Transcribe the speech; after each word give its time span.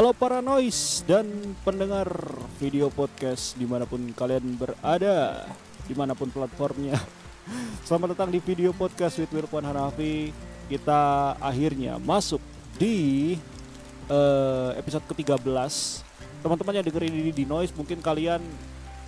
Halo 0.00 0.16
para 0.16 0.40
noise 0.40 1.04
dan 1.04 1.28
pendengar 1.60 2.08
video 2.56 2.88
podcast 2.88 3.52
di 3.60 3.68
mana 3.68 3.84
pun 3.84 4.00
kalian 4.16 4.56
berada, 4.56 5.44
di 5.84 5.92
mana 5.92 6.16
pun 6.16 6.32
platformnya. 6.32 6.96
Selamat 7.84 8.16
datang 8.16 8.32
di 8.32 8.40
video 8.40 8.72
podcast 8.72 9.20
with 9.20 9.28
Wirpuan 9.28 9.60
Hanafi. 9.60 10.32
Kita 10.72 11.36
akhirnya 11.36 12.00
masuk 12.00 12.40
di 12.80 13.36
uh, 14.08 14.72
episode 14.80 15.04
ke-13. 15.04 15.44
Teman-teman 16.48 16.80
yang 16.80 16.86
dengerin 16.88 17.20
ini 17.20 17.32
di 17.36 17.44
noise 17.44 17.76
mungkin 17.76 18.00
kalian 18.00 18.40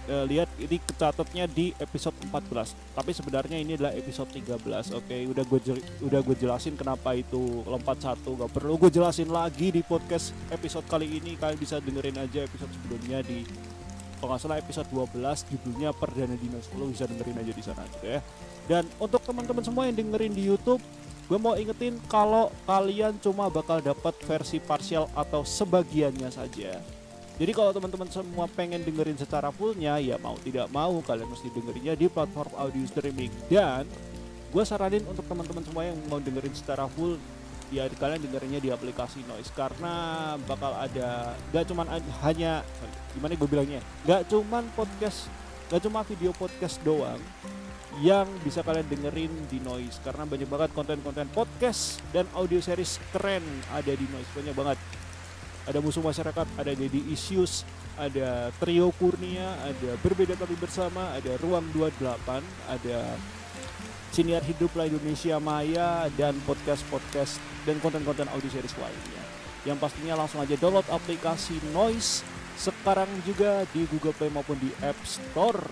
uh, 0.09 0.25
lihat 0.27 0.49
ini 0.59 0.81
kecatatnya 0.83 1.45
di 1.47 1.71
episode 1.79 2.17
14 2.27 2.93
tapi 2.93 3.11
sebenarnya 3.17 3.57
ini 3.57 3.79
adalah 3.79 3.95
episode 3.97 4.29
13 4.33 4.59
oke? 4.59 5.07
Okay, 5.07 5.25
udah 5.25 5.45
gue 5.47 5.61
udah 6.05 6.21
gue 6.21 6.37
jelasin 6.37 6.75
kenapa 6.77 7.17
itu 7.17 7.65
lompat 7.65 8.03
satu. 8.03 8.37
Gak 8.37 8.53
perlu 8.53 8.77
gue 8.77 8.91
jelasin 8.93 9.31
lagi 9.33 9.73
di 9.73 9.81
podcast 9.81 10.37
episode 10.53 10.85
kali 10.89 11.09
ini. 11.09 11.39
Kalian 11.41 11.59
bisa 11.59 11.81
dengerin 11.81 12.19
aja 12.21 12.45
episode 12.45 12.73
sebelumnya 12.73 13.25
di 13.25 13.45
kalau 14.23 14.39
nggak 14.39 14.43
salah 14.47 14.59
episode 14.63 14.89
12 14.95 15.51
judulnya 15.51 15.91
Perdana 15.91 16.37
Dinas. 16.39 16.71
Lo 16.79 16.87
bisa 16.87 17.11
dengerin 17.11 17.43
aja 17.43 17.53
di 17.53 17.65
sana 17.65 17.83
gitu 17.99 18.07
ya. 18.07 18.21
Dan 18.71 18.87
untuk 19.03 19.25
teman-teman 19.27 19.67
semua 19.67 19.91
yang 19.91 19.99
dengerin 19.99 20.31
di 20.31 20.47
YouTube 20.47 20.83
gue 21.31 21.39
mau 21.41 21.57
ingetin 21.57 21.97
kalau 22.13 22.53
kalian 22.69 23.17
cuma 23.23 23.49
bakal 23.49 23.81
dapat 23.81 24.13
versi 24.29 24.61
parsial 24.61 25.09
atau 25.17 25.47
sebagiannya 25.47 26.29
saja 26.29 26.77
jadi 27.41 27.53
kalau 27.57 27.73
teman-teman 27.73 28.09
semua 28.13 28.45
pengen 28.45 28.85
dengerin 28.85 29.17
secara 29.17 29.49
fullnya, 29.49 29.97
ya 29.97 30.21
mau 30.21 30.37
tidak 30.37 30.69
mau 30.69 31.01
kalian 31.01 31.29
mesti 31.33 31.49
dengerinnya 31.49 31.97
di 31.97 32.07
platform 32.07 32.53
audio 32.61 32.85
streaming. 32.85 33.33
Dan 33.49 33.89
gue 34.53 34.63
saranin 34.69 35.01
untuk 35.09 35.25
teman-teman 35.25 35.65
semua 35.65 35.83
yang 35.89 35.97
mau 36.13 36.21
dengerin 36.21 36.53
secara 36.53 36.85
full, 36.93 37.17
ya 37.73 37.89
kalian 37.89 38.21
dengerinnya 38.21 38.61
di 38.61 38.69
aplikasi 38.69 39.25
Noise. 39.25 39.49
Karena 39.57 39.95
bakal 40.45 40.77
ada 40.77 41.33
gak 41.57 41.65
cuman 41.73 41.89
hanya 42.21 42.61
gimana 43.17 43.33
gue 43.33 43.49
bilangnya, 43.49 43.81
gak 44.05 44.29
cuman 44.29 44.69
podcast, 44.77 45.33
gak 45.73 45.81
cuma 45.81 46.05
video 46.05 46.37
podcast 46.37 46.77
doang 46.85 47.19
yang 48.01 48.25
bisa 48.45 48.61
kalian 48.61 48.85
dengerin 48.93 49.33
di 49.49 49.57
Noise. 49.65 50.05
Karena 50.05 50.29
banyak 50.29 50.49
banget 50.53 50.71
konten-konten 50.77 51.33
podcast 51.33 51.97
dan 52.13 52.29
audio 52.37 52.61
series 52.61 53.01
keren 53.09 53.43
ada 53.73 53.93
di 53.97 54.05
Noise. 54.05 54.31
Banyak 54.37 54.55
banget 54.55 54.79
ada 55.67 55.79
musuh 55.79 56.03
masyarakat, 56.03 56.47
ada 56.59 56.73
Dedi 56.75 57.07
Issues, 57.13 57.63
ada 57.95 58.51
Trio 58.59 58.91
Kurnia, 58.97 59.55
ada 59.63 59.95
Berbeda 60.03 60.35
Tapi 60.35 60.59
Bersama, 60.59 61.15
ada 61.15 61.39
Ruang 61.39 61.67
28, 61.71 62.43
ada 62.67 62.99
Siniar 64.13 64.45
Hiduplah 64.45 64.91
Indonesia 64.91 65.39
Maya, 65.39 66.11
dan 66.19 66.37
podcast-podcast 66.45 67.41
dan 67.65 67.79
konten-konten 67.81 68.29
audio 68.35 68.51
series 68.51 68.75
lainnya. 68.77 69.23
Yang 69.63 69.79
pastinya 69.79 70.19
langsung 70.19 70.43
aja 70.43 70.59
download 70.59 70.87
aplikasi 70.91 71.63
Noise 71.71 72.27
sekarang 72.59 73.09
juga 73.25 73.65
di 73.73 73.87
Google 73.89 74.13
Play 74.13 74.29
maupun 74.29 74.59
di 74.61 74.69
App 74.85 74.99
Store 75.07 75.63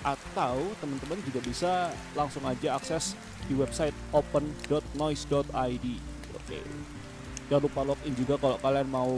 atau 0.00 0.72
teman-teman 0.80 1.20
juga 1.26 1.40
bisa 1.44 1.92
langsung 2.16 2.44
aja 2.46 2.76
akses 2.76 3.18
di 3.48 3.56
website 3.56 3.96
open.noise.id. 4.14 5.86
Oke. 6.30 6.44
Okay 6.46 6.99
jangan 7.50 7.66
lupa 7.66 7.80
login 7.82 8.14
juga 8.14 8.34
kalau 8.38 8.56
kalian 8.62 8.86
mau 8.86 9.12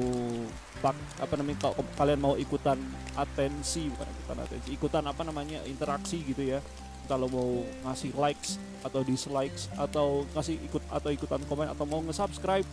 pak 0.81 0.97
apa 1.20 1.34
namanya 1.37 1.59
kalau 1.69 1.75
kalian 1.94 2.20
mau 2.25 2.34
ikutan 2.41 2.81
atensi 3.15 3.93
bukan 3.93 4.09
ikutan 4.09 4.38
atensi 4.41 4.69
ikutan 4.72 5.04
apa 5.04 5.22
namanya 5.22 5.60
interaksi 5.69 6.25
gitu 6.25 6.42
ya 6.42 6.59
kalau 7.06 7.28
mau 7.28 7.60
ngasih 7.84 8.16
likes 8.16 8.56
atau 8.81 9.04
dislikes 9.04 9.69
atau 9.76 10.25
ngasih 10.32 10.56
ikut 10.65 10.82
atau 10.88 11.10
ikutan 11.12 11.44
komen 11.44 11.69
atau 11.69 11.84
mau 11.84 12.00
nge-subscribe 12.03 12.65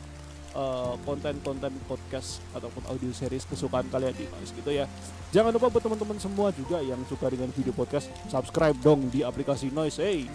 uh, 0.56 0.96
konten-konten 1.04 1.74
podcast 1.86 2.40
ataupun 2.56 2.86
audio 2.90 3.12
series 3.14 3.46
kesukaan 3.46 3.86
kalian 3.90 4.16
di 4.16 4.26
Noise 4.30 4.54
gitu 4.56 4.72
ya. 4.74 4.86
Jangan 5.30 5.54
lupa 5.54 5.70
buat 5.70 5.84
teman-teman 5.84 6.18
semua 6.18 6.50
juga 6.54 6.82
yang 6.82 7.02
suka 7.06 7.30
dengan 7.30 7.54
video 7.54 7.74
podcast, 7.74 8.10
subscribe 8.30 8.78
dong 8.82 9.10
di 9.14 9.22
aplikasi 9.22 9.70
Noise. 9.70 10.02
Hey, 10.02 10.26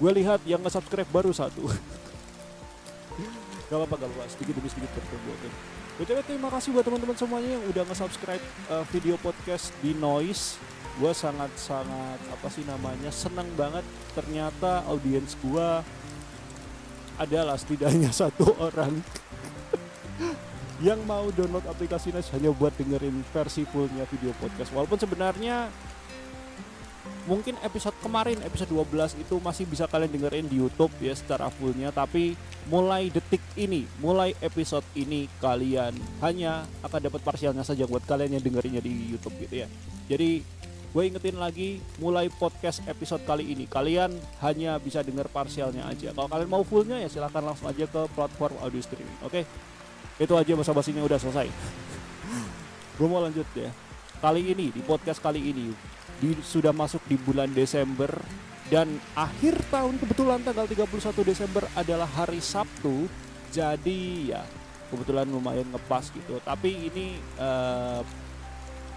gue 0.00 0.10
lihat 0.16 0.40
yang 0.48 0.60
nge-subscribe 0.64 1.08
baru 1.12 1.32
satu. 1.34 1.68
Gak 3.70 3.78
apa-apa, 3.78 4.02
gak 4.02 4.08
apa-apa. 4.10 4.26
Sedikit 4.34 4.58
demi 4.58 4.66
sedikit. 4.66 4.90
Oke. 4.98 5.48
BTW 6.02 6.18
terima 6.26 6.50
kasih 6.50 6.74
buat 6.74 6.82
teman-teman 6.82 7.14
semuanya 7.14 7.54
yang 7.54 7.64
udah 7.70 7.86
nge-subscribe 7.86 8.42
uh, 8.66 8.82
video 8.90 9.14
podcast 9.22 9.70
di 9.78 9.94
Noise. 9.94 10.58
Gue 10.98 11.14
sangat-sangat 11.14 12.18
apa 12.34 12.48
sih 12.50 12.66
namanya 12.66 13.14
seneng 13.14 13.46
banget. 13.54 13.86
Ternyata 14.18 14.82
audiens 14.90 15.38
gue 15.38 15.68
adalah 17.14 17.54
setidaknya 17.54 18.10
satu 18.26 18.58
orang 18.58 18.98
yang 20.90 20.98
mau 21.06 21.30
download 21.30 21.62
aplikasi 21.70 22.10
Noise 22.10 22.34
hanya 22.34 22.50
buat 22.50 22.74
dengerin 22.74 23.22
versi 23.30 23.62
fullnya 23.70 24.02
video 24.10 24.34
podcast. 24.42 24.74
Walaupun 24.74 24.98
sebenarnya 24.98 25.70
mungkin 27.28 27.56
episode 27.60 27.96
kemarin 28.00 28.38
episode 28.44 28.70
12 28.72 29.20
itu 29.20 29.36
masih 29.40 29.64
bisa 29.68 29.84
kalian 29.90 30.12
dengerin 30.12 30.46
di 30.48 30.60
YouTube 30.60 30.92
ya 31.00 31.12
secara 31.12 31.48
fullnya. 31.52 31.92
Tapi 31.92 32.38
mulai 32.68 33.08
detik 33.10 33.42
ini 33.56 33.88
mulai 33.98 34.36
episode 34.40 34.84
ini 34.94 35.26
kalian 35.40 35.96
hanya 36.24 36.64
akan 36.84 37.00
dapat 37.10 37.20
parsialnya 37.24 37.64
saja 37.64 37.88
buat 37.88 38.04
kalian 38.06 38.38
yang 38.38 38.44
dengerinnya 38.44 38.80
di 38.80 39.12
YouTube 39.12 39.36
gitu 39.42 39.64
ya. 39.64 39.68
Jadi 40.08 40.44
gue 40.90 41.02
ingetin 41.06 41.38
lagi 41.38 41.78
mulai 42.02 42.26
podcast 42.30 42.82
episode 42.90 43.22
kali 43.22 43.46
ini 43.46 43.70
kalian 43.70 44.10
hanya 44.42 44.78
bisa 44.80 45.02
denger 45.02 45.26
parsialnya 45.28 45.86
aja. 45.86 46.10
Kalau 46.14 46.28
kalian 46.30 46.50
mau 46.50 46.64
fullnya 46.64 46.98
ya 46.98 47.08
silahkan 47.10 47.42
langsung 47.42 47.70
aja 47.70 47.86
ke 47.86 48.02
platform 48.14 48.54
audio 48.62 48.82
streaming 48.82 49.18
oke? 49.22 49.30
Okay? 49.30 49.44
itu 50.20 50.36
aja 50.36 50.52
masa 50.52 50.76
basinya 50.76 51.00
udah 51.00 51.16
selesai. 51.16 51.48
Gue 53.00 53.08
mau 53.08 53.24
lanjut 53.24 53.48
ya. 53.56 53.72
Kali 54.20 54.52
ini 54.52 54.68
di 54.68 54.84
podcast 54.84 55.16
kali 55.16 55.40
ini 55.40 55.72
di, 56.20 56.36
sudah 56.44 56.70
masuk 56.70 57.00
di 57.08 57.16
bulan 57.16 57.50
Desember. 57.50 58.12
Dan 58.70 59.02
akhir 59.18 59.58
tahun 59.66 59.98
kebetulan 59.98 60.46
tanggal 60.46 60.68
31 60.68 60.86
Desember 61.26 61.66
adalah 61.74 62.06
hari 62.06 62.38
Sabtu. 62.38 63.10
Jadi 63.50 64.30
ya 64.30 64.46
kebetulan 64.94 65.26
lumayan 65.26 65.66
ngepas 65.74 66.14
gitu. 66.14 66.38
Tapi 66.46 66.86
ini 66.86 67.18
uh, 67.40 68.04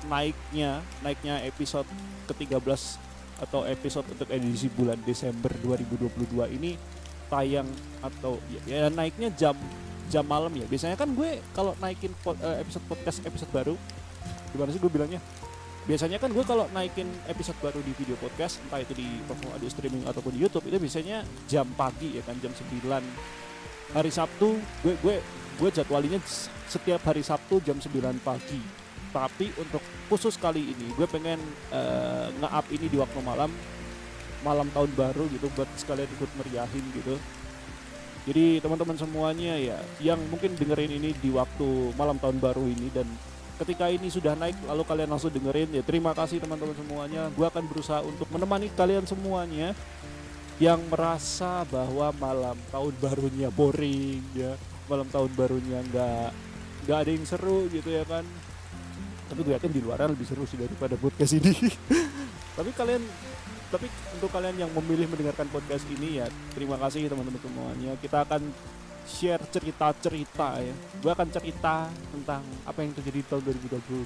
naiknya 0.06 0.84
naiknya 1.02 1.42
episode 1.48 1.88
ke-13 2.30 3.02
atau 3.42 3.66
episode 3.66 4.06
untuk 4.14 4.30
edisi 4.30 4.70
bulan 4.70 5.00
Desember 5.02 5.50
2022 5.66 6.54
ini 6.54 6.78
tayang 7.32 7.66
atau 8.06 8.38
ya, 8.52 8.62
ya 8.86 8.88
naiknya 8.94 9.34
jam 9.34 9.58
jam 10.12 10.22
malam 10.22 10.54
ya. 10.54 10.70
Biasanya 10.70 10.94
kan 10.94 11.10
gue 11.18 11.42
kalau 11.58 11.74
naikin 11.82 12.14
pod, 12.22 12.38
uh, 12.46 12.62
episode 12.62 12.86
podcast 12.86 13.26
episode 13.26 13.50
baru 13.50 13.74
gimana 14.54 14.70
sih 14.70 14.78
gue 14.78 14.92
bilangnya 14.92 15.18
biasanya 15.84 16.16
kan 16.16 16.32
gue 16.32 16.46
kalau 16.48 16.66
naikin 16.72 17.12
episode 17.28 17.60
baru 17.60 17.84
di 17.84 17.92
video 18.00 18.16
podcast 18.16 18.64
entah 18.64 18.80
itu 18.80 18.96
di 18.96 19.08
platform 19.28 19.52
audio 19.60 19.70
streaming 19.70 20.04
ataupun 20.08 20.32
di 20.32 20.40
YouTube 20.40 20.64
itu 20.72 20.80
biasanya 20.80 21.28
jam 21.52 21.68
pagi 21.76 22.16
ya 22.16 22.24
kan 22.24 22.40
jam 22.40 22.56
9 22.56 22.88
hari 23.94 24.12
Sabtu 24.12 24.64
gue 24.82 24.96
gue 25.04 25.16
gue 25.60 25.70
jadwalinya 25.70 26.18
setiap 26.66 27.06
hari 27.06 27.22
Sabtu 27.22 27.62
jam 27.62 27.78
9 27.78 27.94
pagi. 28.26 28.62
Tapi 29.14 29.54
untuk 29.62 29.84
khusus 30.10 30.34
kali 30.42 30.74
ini 30.74 30.90
gue 30.98 31.06
pengen 31.06 31.38
uh, 31.70 32.34
nge-up 32.42 32.66
ini 32.74 32.90
di 32.90 32.98
waktu 32.98 33.20
malam 33.22 33.54
malam 34.42 34.68
tahun 34.74 34.92
baru 34.98 35.30
gitu 35.30 35.48
buat 35.54 35.70
sekalian 35.78 36.10
ikut 36.10 36.32
meriahin 36.42 36.86
gitu. 36.98 37.16
Jadi 38.24 38.64
teman-teman 38.64 38.98
semuanya 38.98 39.54
ya 39.60 39.78
yang 40.02 40.18
mungkin 40.32 40.58
dengerin 40.58 40.98
ini 40.98 41.14
di 41.22 41.30
waktu 41.30 41.94
malam 41.94 42.18
tahun 42.18 42.42
baru 42.42 42.66
ini 42.66 42.90
dan 42.90 43.06
ketika 43.62 43.86
ini 43.90 44.10
sudah 44.10 44.34
naik 44.34 44.58
lalu 44.66 44.84
kalian 44.86 45.10
langsung 45.14 45.30
dengerin. 45.30 45.70
Ya 45.74 45.84
terima 45.86 46.12
kasih 46.18 46.42
teman-teman 46.42 46.74
semuanya. 46.74 47.30
Gue 47.34 47.46
akan 47.46 47.64
berusaha 47.70 48.02
untuk 48.02 48.26
menemani 48.34 48.72
kalian 48.74 49.06
semuanya 49.06 49.78
yang 50.62 50.80
merasa 50.90 51.66
bahwa 51.70 52.14
malam 52.18 52.58
tahun 52.70 52.94
barunya 52.98 53.50
boring 53.54 54.24
ya. 54.34 54.54
Malam 54.90 55.08
tahun 55.10 55.32
barunya 55.38 55.80
nggak 55.94 56.30
nggak 56.84 56.98
ada 56.98 57.12
yang 57.14 57.26
seru 57.26 57.70
gitu 57.70 57.90
ya 57.90 58.04
kan? 58.06 58.26
Tapi 59.32 59.40
gue 59.42 59.54
yakin 59.56 59.72
di 59.72 59.82
luar 59.82 60.04
lebih 60.06 60.28
seru 60.28 60.44
sih 60.46 60.60
daripada 60.60 61.00
podcast 61.00 61.38
ini. 61.38 61.54
Tapi 62.58 62.70
kalian 62.76 63.02
tapi 63.74 63.90
untuk 64.14 64.30
kalian 64.30 64.54
yang 64.54 64.70
memilih 64.70 65.10
mendengarkan 65.10 65.50
podcast 65.50 65.82
ini 65.90 66.22
ya 66.22 66.30
terima 66.54 66.78
kasih 66.78 67.10
teman-teman 67.10 67.42
semuanya. 67.42 67.98
Kita 67.98 68.22
akan 68.22 68.54
share 69.08 69.44
cerita-cerita 69.52 70.60
ya. 70.60 70.76
Gue 71.00 71.12
akan 71.12 71.28
cerita 71.32 71.88
tentang 72.12 72.44
apa 72.64 72.80
yang 72.84 72.92
terjadi 72.96 73.20
di 73.20 73.28
tahun 73.28 73.44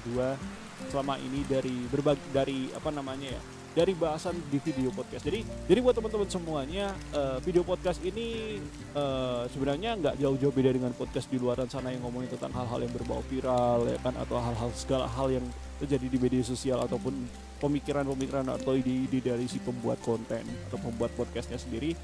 2022 0.06 0.90
selama 0.90 1.18
ini 1.18 1.42
dari 1.46 1.76
berbagai 1.90 2.22
dari 2.30 2.70
apa 2.70 2.90
namanya 2.94 3.34
ya 3.34 3.42
dari 3.78 3.94
bahasan 3.94 4.34
di 4.50 4.58
video 4.58 4.90
podcast. 4.90 5.22
Jadi 5.22 5.46
jadi 5.70 5.78
buat 5.78 5.94
teman-teman 5.94 6.26
semuanya 6.26 6.90
uh, 7.14 7.38
video 7.38 7.62
podcast 7.62 8.02
ini 8.02 8.58
uh, 8.98 9.46
sebenarnya 9.54 9.94
nggak 9.94 10.14
jauh-jauh 10.18 10.50
beda 10.50 10.74
dengan 10.74 10.90
podcast 10.98 11.30
di 11.30 11.38
luar 11.38 11.62
sana 11.70 11.94
yang 11.94 12.02
ngomongin 12.02 12.34
tentang 12.34 12.50
hal-hal 12.58 12.82
yang 12.82 12.90
berbau 12.90 13.22
viral 13.30 13.86
ya 13.86 13.98
kan 14.02 14.18
atau 14.18 14.40
hal-hal 14.42 14.70
segala 14.74 15.06
hal 15.06 15.30
yang 15.30 15.46
terjadi 15.78 16.06
di 16.10 16.18
media 16.18 16.42
sosial 16.42 16.82
ataupun 16.82 17.14
pemikiran-pemikiran 17.62 18.50
atau 18.50 18.74
ide-ide 18.74 19.22
dari 19.22 19.46
si 19.46 19.62
pembuat 19.62 20.02
konten 20.02 20.42
atau 20.70 20.78
pembuat 20.82 21.14
podcastnya 21.14 21.58
sendiri 21.58 21.94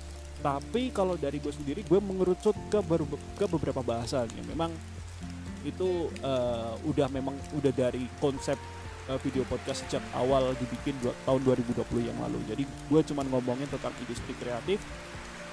tapi 0.45 0.93
kalau 0.93 1.17
dari 1.17 1.41
gue 1.41 1.49
sendiri 1.49 1.81
gue 1.89 2.01
mengerucut 2.05 2.53
ke, 2.69 2.79
ber 2.85 3.01
ke 3.41 3.49
beberapa 3.49 3.81
bahasan 3.81 4.29
yang 4.37 4.45
memang 4.53 4.69
itu 5.65 6.13
uh, 6.21 6.77
udah 6.85 7.09
memang 7.09 7.33
udah 7.57 7.73
dari 7.73 8.05
konsep 8.21 8.61
uh, 9.09 9.17
video 9.25 9.41
podcast 9.49 9.89
sejak 9.89 10.05
awal 10.13 10.53
dibikin 10.61 10.93
dua, 11.01 11.17
tahun 11.25 11.41
2020 11.49 12.13
yang 12.13 12.19
lalu. 12.21 12.37
Jadi 12.45 12.69
gue 12.69 13.01
cuman 13.01 13.25
ngomongin 13.33 13.65
tentang 13.73 13.97
industri 14.05 14.37
kreatif, 14.37 14.85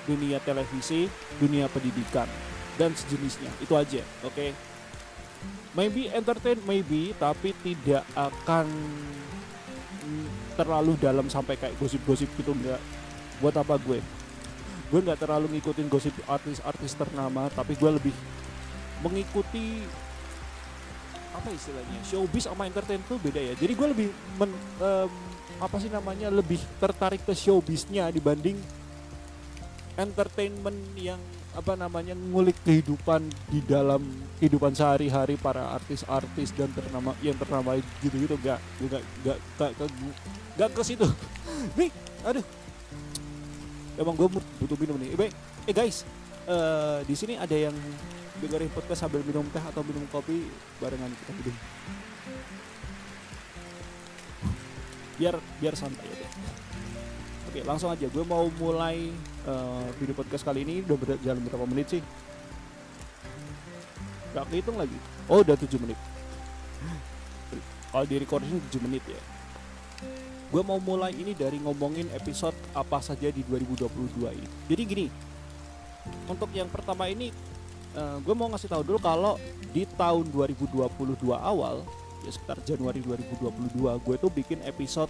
dunia 0.04 0.44
televisi, 0.44 1.08
dunia 1.40 1.72
pendidikan 1.72 2.28
dan 2.76 2.92
sejenisnya. 2.92 3.48
Itu 3.64 3.80
aja, 3.80 4.04
oke. 4.28 4.36
Okay? 4.36 4.52
Maybe 5.72 6.12
entertain, 6.12 6.60
maybe, 6.68 7.16
tapi 7.16 7.56
tidak 7.64 8.04
akan 8.12 8.68
terlalu 10.60 11.00
dalam 11.00 11.32
sampai 11.32 11.56
kayak 11.56 11.80
gosip-gosip 11.80 12.28
gitu 12.36 12.52
enggak. 12.52 12.84
Buat 13.40 13.64
apa 13.64 13.80
gue? 13.80 14.04
Gue 14.92 15.00
nggak 15.00 15.24
terlalu 15.24 15.56
ngikutin 15.56 15.88
gosip 15.88 16.12
artis-artis 16.28 17.00
ternama, 17.00 17.48
tapi 17.56 17.80
gue 17.80 17.92
lebih 17.96 18.16
mengikuti 19.00 19.88
apa 21.32 21.48
istilahnya 21.48 22.00
showbiz 22.04 22.44
sama 22.44 22.68
entertain 22.68 23.00
tuh 23.08 23.16
beda 23.16 23.40
ya. 23.40 23.54
Jadi 23.56 23.72
gue 23.72 23.88
lebih 23.88 24.08
men, 24.36 24.52
um, 24.84 25.12
apa 25.64 25.76
sih 25.80 25.88
namanya 25.88 26.28
lebih 26.28 26.60
tertarik 26.84 27.24
ke 27.24 27.32
showbiznya 27.32 28.12
dibanding 28.12 28.60
entertainment 29.96 30.76
yang 31.00 31.20
apa 31.52 31.76
namanya 31.76 32.16
ngulik 32.16 32.56
kehidupan 32.64 33.28
di 33.52 33.60
dalam 33.64 34.04
kehidupan 34.40 34.72
sehari-hari 34.72 35.36
para 35.36 35.72
artis-artis 35.76 36.52
dan 36.56 36.68
ternama 36.72 37.16
yang 37.24 37.36
ternama 37.40 37.80
gitu-gitu. 38.04 38.36
Gak 38.44 38.60
gak 38.92 39.04
gak 39.24 39.38
gak 39.56 39.72
gak, 39.80 39.90
gak 40.60 40.70
ke 40.76 40.82
situ. 40.84 41.08
Nih 41.80 41.92
aduh 42.28 42.44
emang 44.02 44.18
gue 44.18 44.28
butuh 44.34 44.78
minum 44.82 44.98
nih. 44.98 45.14
Eh, 45.14 45.32
eh 45.70 45.74
guys 45.74 46.04
uh, 46.50 47.06
di 47.06 47.14
sini 47.14 47.38
ada 47.38 47.54
yang 47.54 47.76
dengerin 48.42 48.74
podcast 48.74 49.06
sambil 49.06 49.22
minum 49.22 49.46
teh 49.54 49.62
atau 49.62 49.86
minum 49.86 50.02
kopi 50.10 50.50
barengan 50.82 51.14
kita 51.14 51.32
minum 51.38 51.56
biar 55.22 55.38
biar 55.62 55.78
santai 55.78 56.08
aja. 56.10 56.26
Oke 57.46 57.62
langsung 57.62 57.94
aja. 57.94 58.10
Gue 58.10 58.26
mau 58.26 58.50
mulai 58.58 59.14
uh, 59.46 59.86
video 60.02 60.18
podcast 60.18 60.42
kali 60.42 60.66
ini. 60.66 60.82
Udah 60.82 60.98
berjalan 60.98 61.46
berapa 61.46 61.66
menit 61.70 61.94
sih? 61.94 62.02
Gak 64.34 64.50
hitung 64.50 64.82
lagi. 64.82 64.98
Oh 65.30 65.46
udah 65.46 65.54
7 65.54 65.78
menit. 65.78 66.00
Kalau 67.92 68.06
di 68.08 68.16
recording 68.18 68.58
7 68.72 68.82
menit 68.82 69.04
ya 69.06 69.22
gue 70.52 70.62
mau 70.68 70.78
mulai 70.84 71.16
ini 71.16 71.32
dari 71.32 71.58
ngomongin 71.64 72.12
episode 72.12 72.54
apa 72.76 73.00
saja 73.00 73.32
di 73.32 73.40
2022 73.48 73.88
ini. 74.36 74.48
Jadi 74.68 74.84
gini 74.84 75.08
untuk 76.28 76.52
yang 76.52 76.68
pertama 76.68 77.08
ini 77.08 77.32
uh, 77.96 78.00
eh, 78.00 78.18
gue 78.20 78.36
mau 78.36 78.52
ngasih 78.52 78.68
tahu 78.68 78.84
dulu 78.84 79.00
kalau 79.00 79.40
di 79.72 79.88
tahun 79.96 80.28
2022 80.28 80.92
awal 81.32 81.88
ya 82.22 82.30
sekitar 82.30 82.60
Januari 82.68 83.00
2022 83.02 83.80
gue 83.80 84.16
tuh 84.20 84.32
bikin 84.32 84.60
episode 84.68 85.10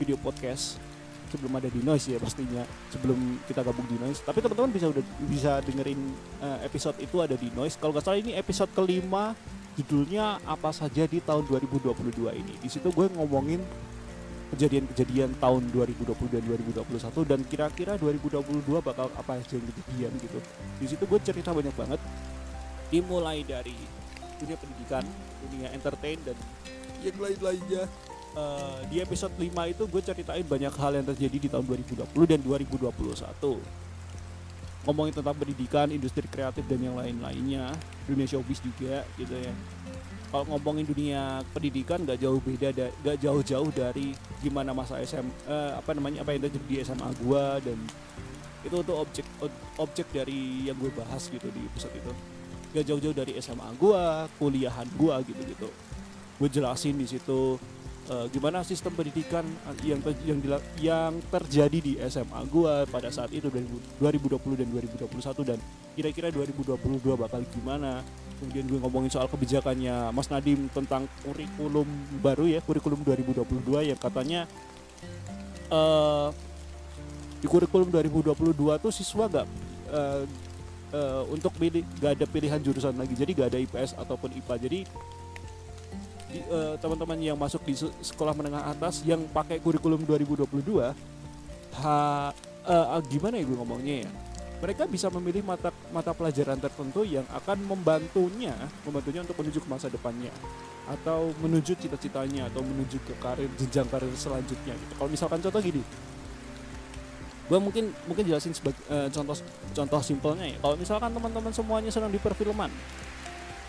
video 0.00 0.16
podcast. 0.20 0.80
Sebelum 1.26 1.58
ada 1.58 1.66
di 1.66 1.82
Noise 1.82 2.14
ya 2.14 2.18
pastinya 2.22 2.62
sebelum 2.94 3.18
kita 3.50 3.66
gabung 3.66 3.84
di 3.90 3.98
Noise. 3.98 4.22
Tapi 4.22 4.38
teman-teman 4.38 4.70
bisa 4.70 4.86
udah 4.86 5.04
bisa 5.26 5.52
dengerin 5.58 5.98
uh, 6.38 6.62
episode 6.62 6.96
itu 7.02 7.18
ada 7.18 7.34
di 7.34 7.50
Noise. 7.50 7.76
Kalau 7.82 7.90
nggak 7.90 8.06
salah 8.06 8.22
ini 8.22 8.38
episode 8.38 8.70
kelima 8.70 9.34
judulnya 9.74 10.38
apa 10.46 10.70
saja 10.70 11.02
di 11.04 11.18
tahun 11.18 11.50
2022 11.50 11.90
ini. 12.30 12.54
Di 12.62 12.70
situ 12.70 12.94
gue 12.94 13.10
ngomongin 13.18 13.58
kejadian-kejadian 14.54 15.34
tahun 15.42 15.62
2020 15.74 16.06
dan 16.30 16.42
2021 16.46 16.86
dan 17.26 17.40
kira-kira 17.50 17.92
2022 17.98 18.62
bakal 18.78 19.10
apa 19.18 19.42
aja 19.42 19.58
yang 19.58 19.66
kejadian 19.66 20.12
gitu. 20.22 20.38
Di 20.78 20.86
situ 20.86 21.02
gue 21.02 21.20
cerita 21.22 21.50
banyak 21.50 21.74
banget 21.74 22.00
dimulai 22.86 23.42
dari 23.42 23.74
dunia 24.38 24.54
pendidikan, 24.54 25.02
dunia 25.50 25.68
entertain 25.74 26.18
dan 26.22 26.36
yang 27.02 27.18
lain-lainnya. 27.18 27.84
Uh, 28.36 28.84
di 28.92 29.00
episode 29.00 29.32
5 29.40 29.48
itu 29.48 29.88
gue 29.88 30.02
ceritain 30.04 30.44
banyak 30.44 30.68
hal 30.76 30.92
yang 30.92 31.08
terjadi 31.08 31.36
di 31.40 31.48
tahun 31.48 31.64
2020 31.64 32.04
dan 32.28 32.40
2021 32.44 32.92
ngomongin 34.86 35.18
tentang 35.18 35.34
pendidikan, 35.34 35.90
industri 35.90 36.30
kreatif 36.30 36.62
dan 36.70 36.78
yang 36.78 36.94
lain-lainnya, 36.94 37.74
dunia 38.06 38.28
showbiz 38.28 38.62
juga 38.62 39.02
gitu 39.18 39.34
ya 39.34 39.50
kalau 40.30 40.44
ngomongin 40.50 40.86
dunia 40.86 41.40
pendidikan 41.54 42.02
gak 42.02 42.18
jauh 42.18 42.42
beda 42.42 42.68
da, 42.74 42.86
gak 43.02 43.16
jauh-jauh 43.22 43.70
dari 43.70 44.12
gimana 44.42 44.74
masa 44.74 44.98
SM 45.00 45.26
eh, 45.46 45.72
apa 45.78 45.90
namanya 45.94 46.26
apa 46.26 46.34
yang 46.34 46.42
terjadi 46.46 46.66
di 46.66 46.76
SMA 46.82 47.08
gua 47.22 47.62
dan 47.62 47.78
itu 48.66 48.76
tuh 48.82 48.96
objek 48.98 49.26
objek 49.78 50.06
dari 50.10 50.66
yang 50.66 50.74
gue 50.74 50.90
bahas 50.90 51.30
gitu 51.30 51.46
di 51.54 51.62
episode 51.70 51.94
itu. 51.94 52.12
Gak 52.74 52.84
jauh-jauh 52.90 53.14
dari 53.14 53.38
SMA 53.38 53.68
gua 53.78 54.26
kuliahan 54.42 54.90
gua 54.98 55.22
gitu 55.22 55.38
gitu 55.46 55.70
gue 56.36 56.48
jelasin 56.52 56.96
di 56.96 57.08
situ 57.08 57.56
uh, 58.10 58.26
gimana 58.30 58.62
sistem 58.62 58.94
pendidikan 58.94 59.44
yang 59.82 60.00
ter, 60.02 60.12
yang 60.26 60.40
yang 60.78 61.12
terjadi 61.30 61.78
di 61.78 61.92
SMA 62.06 62.40
gua 62.50 62.86
pada 62.88 63.10
saat 63.10 63.30
itu 63.34 63.50
2020 63.50 64.60
dan 64.60 64.68
2021 64.70 65.50
dan 65.54 65.58
kira-kira 65.96 66.28
2022 66.28 66.76
bakal 67.16 67.40
gimana? 67.56 68.04
Kemudian 68.36 68.68
gue 68.68 68.76
ngomongin 68.84 69.08
soal 69.08 69.32
kebijakannya 69.32 70.12
Mas 70.12 70.28
Nadim 70.28 70.68
tentang 70.68 71.08
kurikulum 71.24 71.88
baru 72.20 72.44
ya 72.44 72.60
kurikulum 72.60 73.00
2022 73.00 73.64
yang 73.88 73.96
katanya 73.96 74.44
uh, 75.72 76.28
di 77.40 77.48
kurikulum 77.48 77.88
2022 77.88 78.36
tuh 78.76 78.92
siswa 78.92 79.24
gak 79.24 79.48
uh, 79.88 80.22
uh, 80.92 81.22
untuk 81.32 81.56
pilih 81.56 81.80
gak 81.96 82.20
ada 82.20 82.26
pilihan 82.28 82.60
jurusan 82.60 82.92
lagi. 83.00 83.16
Jadi 83.16 83.30
gak 83.32 83.48
ada 83.56 83.58
IPS 83.60 83.96
ataupun 83.96 84.36
IPA 84.36 84.54
jadi 84.68 84.80
teman-teman 86.80 87.18
uh, 87.18 87.26
yang 87.32 87.38
masuk 87.38 87.62
di 87.66 87.74
sekolah 87.78 88.32
menengah 88.36 88.68
atas 88.68 89.04
yang 89.04 89.22
pakai 89.30 89.60
kurikulum 89.60 90.02
2022 90.04 90.46
ha, 91.82 92.32
uh, 92.66 93.00
gimana 93.06 93.40
ya 93.40 93.44
gue 93.44 93.56
ngomongnya 93.56 93.96
ya 94.06 94.10
mereka 94.56 94.88
bisa 94.88 95.12
memilih 95.12 95.44
mata 95.44 95.68
mata 95.92 96.16
pelajaran 96.16 96.56
tertentu 96.56 97.04
yang 97.04 97.28
akan 97.28 97.60
membantunya 97.68 98.56
membantunya 98.88 99.20
untuk 99.20 99.36
menuju 99.36 99.58
ke 99.60 99.68
masa 99.68 99.92
depannya 99.92 100.32
atau 100.86 101.34
menuju 101.42 101.74
cita-citanya 101.76 102.46
atau 102.48 102.62
menuju 102.62 103.02
ke 103.02 103.14
karir 103.18 103.50
jenjang 103.58 103.90
karir 103.90 104.10
selanjutnya 104.14 104.72
gitu. 104.78 104.92
Kalau 104.94 105.10
misalkan 105.10 105.42
contoh 105.42 105.58
gini, 105.58 105.82
gue 107.50 107.58
mungkin 107.58 107.90
mungkin 108.06 108.24
jelasin 108.24 108.54
sebagai 108.54 108.78
uh, 108.86 109.10
contoh 109.10 109.34
contoh 109.74 110.00
simpelnya 110.00 110.46
ya. 110.46 110.58
Kalau 110.62 110.76
misalkan 110.78 111.10
teman-teman 111.10 111.52
semuanya 111.52 111.90
sedang 111.90 112.14
di 112.14 112.22
perfilman, 112.22 112.70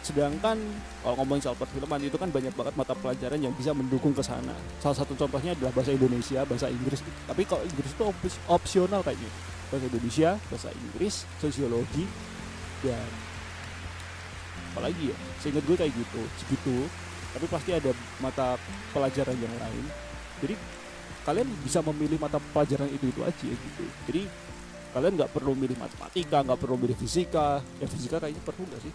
sedangkan 0.06 0.56
kalau 1.04 1.16
ngomongin 1.20 1.44
soal 1.44 1.58
perfilman 1.58 2.00
itu 2.00 2.16
kan 2.16 2.32
banyak 2.32 2.54
banget 2.56 2.74
mata 2.80 2.94
pelajaran 2.96 3.40
yang 3.42 3.54
bisa 3.58 3.76
mendukung 3.76 4.16
ke 4.16 4.24
sana. 4.24 4.56
Salah 4.80 4.98
satu 5.04 5.18
contohnya 5.18 5.52
adalah 5.58 5.74
bahasa 5.76 5.92
Indonesia, 5.92 6.48
bahasa 6.48 6.68
Inggris. 6.72 7.04
Tapi 7.28 7.44
kalau 7.44 7.64
Inggris 7.66 7.92
itu 7.92 8.04
opsional 8.48 9.02
kayaknya 9.04 9.32
bahasa 9.68 9.86
Indonesia, 9.92 10.30
bahasa 10.48 10.70
Inggris, 10.72 11.16
sosiologi, 11.44 12.06
dan 12.86 13.08
apalagi 14.72 15.12
ya, 15.12 15.18
seingat 15.42 15.64
gue 15.66 15.76
kayak 15.76 15.92
gitu, 15.92 16.22
segitu. 16.40 16.78
Tapi 17.36 17.46
pasti 17.52 17.72
ada 17.76 17.92
mata 18.24 18.56
pelajaran 18.96 19.36
yang 19.38 19.56
lain. 19.60 19.86
Jadi 20.40 20.56
kalian 21.28 21.48
bisa 21.66 21.84
memilih 21.84 22.16
mata 22.22 22.40
pelajaran 22.56 22.88
itu 22.88 23.12
itu 23.12 23.22
aja 23.22 23.50
gitu. 23.52 23.84
Jadi 24.08 24.22
kalian 24.96 25.14
nggak 25.20 25.32
perlu 25.36 25.52
milih 25.54 25.76
matematika, 25.76 26.42
nggak 26.42 26.60
perlu 26.64 26.80
milih 26.80 26.96
fisika. 26.96 27.60
Ya 27.84 27.86
fisika 27.92 28.24
kayaknya 28.24 28.42
perlu 28.48 28.64
nggak 28.64 28.82
sih? 28.88 28.94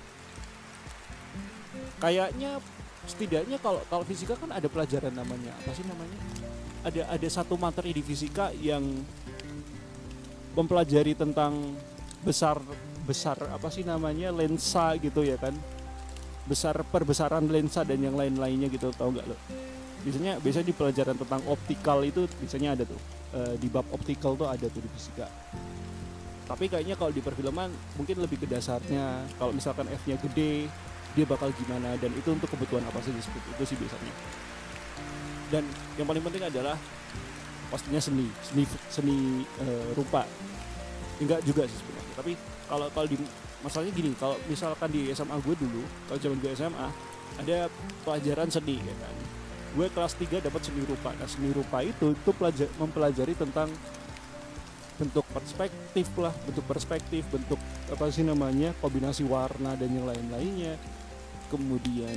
Kayaknya 2.02 2.58
setidaknya 3.06 3.62
kalau 3.62 3.78
kalau 3.86 4.02
fisika 4.02 4.34
kan 4.34 4.50
ada 4.50 4.66
pelajaran 4.66 5.14
namanya. 5.14 5.54
Apa 5.62 5.70
sih 5.70 5.86
namanya? 5.86 6.18
Ada 6.82 7.02
ada 7.14 7.28
satu 7.30 7.54
materi 7.54 7.94
di 7.94 8.02
fisika 8.02 8.50
yang 8.58 8.82
mempelajari 10.58 11.14
tentang 11.14 11.78
besar 12.26 12.58
besar 13.06 13.38
apa 13.54 13.70
sih 13.70 13.86
namanya? 13.86 14.34
Lensa 14.34 14.98
gitu 14.98 15.22
ya 15.22 15.38
kan? 15.38 15.54
Besar 16.42 16.82
perbesaran 16.82 17.46
lensa 17.46 17.86
dan 17.86 18.02
yang 18.02 18.18
lain-lainnya 18.18 18.66
gitu 18.66 18.90
tahu 18.98 19.14
nggak 19.14 19.26
lo? 19.30 19.38
Biasanya 20.02 20.42
biasanya 20.42 20.66
di 20.66 20.74
pelajaran 20.74 21.14
tentang 21.14 21.42
optikal 21.46 22.02
itu 22.02 22.26
biasanya 22.42 22.74
ada 22.74 22.82
tuh. 22.82 23.00
E, 23.30 23.40
di 23.62 23.70
bab 23.70 23.86
optikal 23.94 24.34
tuh 24.34 24.50
ada 24.50 24.66
tuh 24.66 24.82
di 24.82 24.90
fisika. 24.90 25.30
Tapi 26.50 26.66
kayaknya 26.66 26.98
kalau 26.98 27.14
di 27.14 27.22
perfilman 27.22 27.70
mungkin 27.94 28.18
lebih 28.18 28.42
ke 28.42 28.50
dasarnya. 28.50 29.22
Kalau 29.38 29.54
misalkan 29.54 29.86
F-nya 29.86 30.18
gede 30.18 30.66
dia 31.12 31.24
bakal 31.28 31.52
gimana 31.54 31.96
dan 32.00 32.10
itu 32.12 32.28
untuk 32.32 32.48
kebutuhan 32.52 32.84
apa 32.88 32.98
saja 33.04 33.20
seperti 33.20 33.48
itu 33.52 33.64
sih 33.68 33.76
biasanya. 33.78 34.14
Dan 35.52 35.64
yang 36.00 36.08
paling 36.08 36.24
penting 36.24 36.44
adalah 36.48 36.76
pastinya 37.68 38.00
seni 38.00 38.28
seni 38.44 38.64
seni 38.88 39.16
uh, 39.60 39.92
rupa. 39.96 40.24
Enggak 41.20 41.44
juga 41.44 41.68
sih 41.68 41.76
sebenarnya 41.76 42.02
tapi 42.16 42.32
kalau 42.68 42.86
kalau 42.92 43.06
di 43.08 43.16
masalahnya 43.64 43.92
gini 43.96 44.10
kalau 44.16 44.36
misalkan 44.46 44.88
di 44.92 45.08
SMA 45.16 45.36
gue 45.40 45.54
dulu 45.56 45.82
kalau 46.08 46.18
zaman 46.20 46.36
gue 46.40 46.50
SMA 46.52 46.88
ada 47.40 47.58
pelajaran 48.04 48.48
seni 48.52 48.76
ya 48.78 48.94
kan? 49.00 49.14
Gue 49.72 49.88
kelas 49.88 50.12
3 50.20 50.44
dapat 50.44 50.60
seni 50.60 50.84
rupa. 50.84 51.16
Nah 51.16 51.24
seni 51.24 51.48
rupa 51.48 51.80
itu 51.80 52.12
itu 52.12 52.30
pelajar, 52.36 52.68
mempelajari 52.76 53.32
tentang 53.32 53.72
bentuk 55.00 55.24
perspektif 55.32 56.06
lah 56.20 56.30
bentuk 56.46 56.62
perspektif 56.68 57.24
bentuk 57.32 57.58
apa 57.90 58.12
sih 58.12 58.22
namanya 58.22 58.76
kombinasi 58.78 59.24
warna 59.24 59.74
dan 59.74 59.88
yang 59.88 60.06
lain-lainnya 60.06 60.76
kemudian 61.52 62.16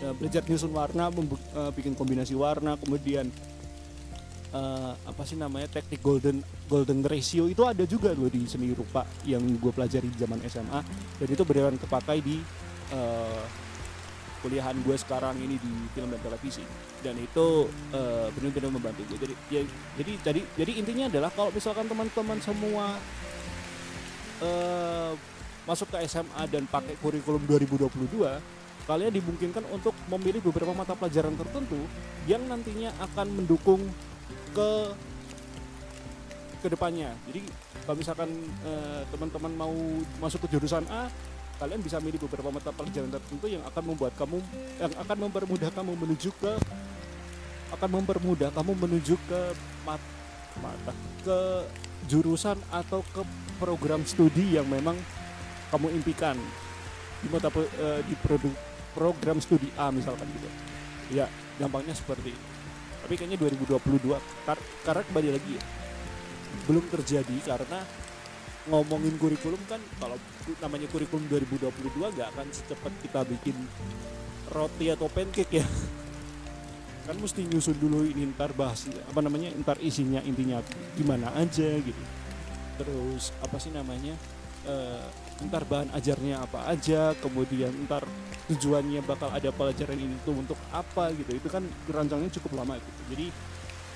ya, 0.00 0.10
belajar 0.16 0.40
nyusun 0.48 0.72
warna 0.72 1.12
eh, 1.12 1.70
bikin 1.76 1.92
kombinasi 1.92 2.32
warna 2.32 2.80
kemudian 2.80 3.28
eh, 4.56 4.92
apa 4.96 5.22
sih 5.28 5.36
namanya 5.36 5.68
teknik 5.68 6.00
golden 6.00 6.40
golden 6.72 7.04
ratio 7.04 7.52
itu 7.52 7.60
ada 7.68 7.84
juga 7.84 8.16
loh 8.16 8.32
di 8.32 8.48
seni 8.48 8.72
rupa 8.72 9.04
yang 9.28 9.44
gue 9.44 9.72
pelajari 9.76 10.08
di 10.08 10.16
zaman 10.16 10.40
SMA 10.48 10.80
dan 11.20 11.28
itu 11.28 11.42
beneran 11.44 11.76
kepakai 11.76 12.24
di 12.24 12.40
eh, 12.96 13.44
kuliahan 14.42 14.74
gue 14.82 14.96
sekarang 14.98 15.38
ini 15.38 15.54
di 15.56 15.72
film 15.94 16.10
dan 16.10 16.20
televisi. 16.20 16.66
Dan 17.00 17.14
itu 17.22 17.70
eh, 17.94 18.26
benar-benar 18.34 18.70
membantu 18.74 19.06
gue 19.06 19.18
jadi 19.22 19.34
ya, 19.48 19.62
jadi 20.02 20.12
jadi 20.26 20.40
jadi 20.58 20.72
intinya 20.82 21.04
adalah 21.06 21.30
kalau 21.30 21.54
misalkan 21.54 21.86
teman-teman 21.86 22.38
semua 22.42 22.98
eh, 24.42 25.12
masuk 25.62 25.94
ke 25.94 26.02
SMA 26.10 26.42
dan 26.50 26.66
pakai 26.66 26.98
kurikulum 26.98 27.42
2022 27.46 27.92
kalian 28.82 29.14
dimungkinkan 29.14 29.62
untuk 29.70 29.94
memilih 30.10 30.42
beberapa 30.42 30.74
mata 30.74 30.98
pelajaran 30.98 31.38
tertentu 31.38 31.78
yang 32.26 32.42
nantinya 32.50 32.90
akan 32.98 33.26
mendukung 33.30 33.78
ke 34.50 34.70
ke 36.62 36.66
depannya 36.70 37.14
jadi 37.30 37.40
kalau 37.86 37.96
misalkan 37.98 38.30
eh, 38.66 39.02
teman-teman 39.10 39.52
mau 39.54 39.74
masuk 40.18 40.46
ke 40.46 40.58
jurusan 40.58 40.82
A 40.90 41.06
kalian 41.62 41.78
bisa 41.78 42.02
milih 42.02 42.18
beberapa 42.26 42.50
mata 42.50 42.74
pelajaran 42.74 43.10
tertentu 43.10 43.46
yang 43.46 43.62
akan 43.70 43.94
membuat 43.94 44.18
kamu 44.18 44.42
yang 44.82 44.92
akan 44.98 45.16
mempermudah 45.26 45.70
kamu 45.70 45.92
menuju 45.94 46.30
ke 46.42 46.52
akan 47.72 47.88
mempermudah 48.02 48.50
kamu 48.52 48.72
menuju 48.76 49.14
ke 49.30 49.40
mat, 49.86 50.02
mata 50.58 50.92
ke 51.22 51.38
jurusan 52.10 52.58
atau 52.74 53.06
ke 53.14 53.22
program 53.62 54.02
studi 54.02 54.58
yang 54.58 54.66
memang 54.66 54.98
kamu 55.72 55.88
impikan 55.96 56.36
di 57.24 57.28
mata 57.32 57.48
eh, 57.56 58.00
di 58.04 58.14
produk 58.20 58.52
program 58.92 59.40
studi 59.40 59.72
A 59.80 59.88
misalkan 59.88 60.28
gitu. 60.36 60.48
Ya 61.16 61.26
gampangnya 61.56 61.96
seperti 61.96 62.36
itu. 62.36 62.46
Tapi 63.02 63.14
kayaknya 63.18 63.38
2022 63.40 64.20
kar- 64.46 64.68
karena 64.86 65.02
kembali 65.08 65.30
lagi 65.32 65.50
ya 65.58 65.64
belum 66.68 66.84
terjadi 66.92 67.36
karena 67.48 67.80
ngomongin 68.70 69.18
kurikulum 69.18 69.58
kan 69.66 69.82
kalau 69.98 70.14
namanya 70.62 70.86
kurikulum 70.92 71.26
2022 71.26 71.72
nggak 72.14 72.28
akan 72.36 72.46
secepat 72.54 72.92
kita 73.02 73.26
bikin 73.26 73.56
roti 74.52 74.92
atau 74.92 75.10
pancake 75.10 75.64
ya. 75.64 75.66
Kan 77.02 77.18
mesti 77.18 77.42
nyusun 77.42 77.74
dulu 77.82 78.06
ini 78.06 78.30
ntar 78.30 78.54
bahas 78.54 78.86
apa 78.86 79.18
namanya 79.18 79.50
ntar 79.58 79.74
isinya 79.82 80.22
intinya 80.22 80.62
gimana 80.94 81.34
aja 81.34 81.82
gitu. 81.82 82.02
Terus 82.78 83.34
apa 83.42 83.58
sih 83.58 83.74
namanya 83.74 84.14
eh, 84.68 85.06
ntar 85.48 85.64
bahan 85.66 85.90
ajarnya 85.96 86.44
apa 86.44 86.70
aja 86.70 87.16
kemudian 87.18 87.72
ntar 87.88 88.04
tujuannya 88.50 89.00
bakal 89.06 89.30
ada 89.32 89.48
pelajaran 89.54 89.96
ini 89.96 90.18
tuh 90.26 90.36
untuk 90.36 90.58
apa 90.74 91.10
gitu. 91.16 91.38
Itu 91.38 91.48
kan 91.48 91.64
rancangnya 91.88 92.30
cukup 92.40 92.62
lama 92.62 92.76
gitu 92.78 93.02
jadi 93.12 93.26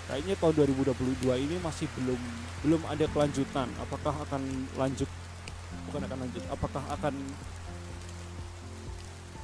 kayaknya 0.06 0.34
tahun 0.38 0.54
2022 0.70 1.44
ini 1.46 1.56
masih 1.60 1.86
belum 1.98 2.20
belum 2.62 2.82
ada 2.88 3.06
kelanjutan. 3.10 3.68
Apakah 3.82 4.14
akan 4.26 4.42
lanjut? 4.78 5.10
Bukan 5.90 6.00
akan 6.02 6.18
lanjut 6.26 6.42
apakah 6.50 6.82
akan 6.94 7.14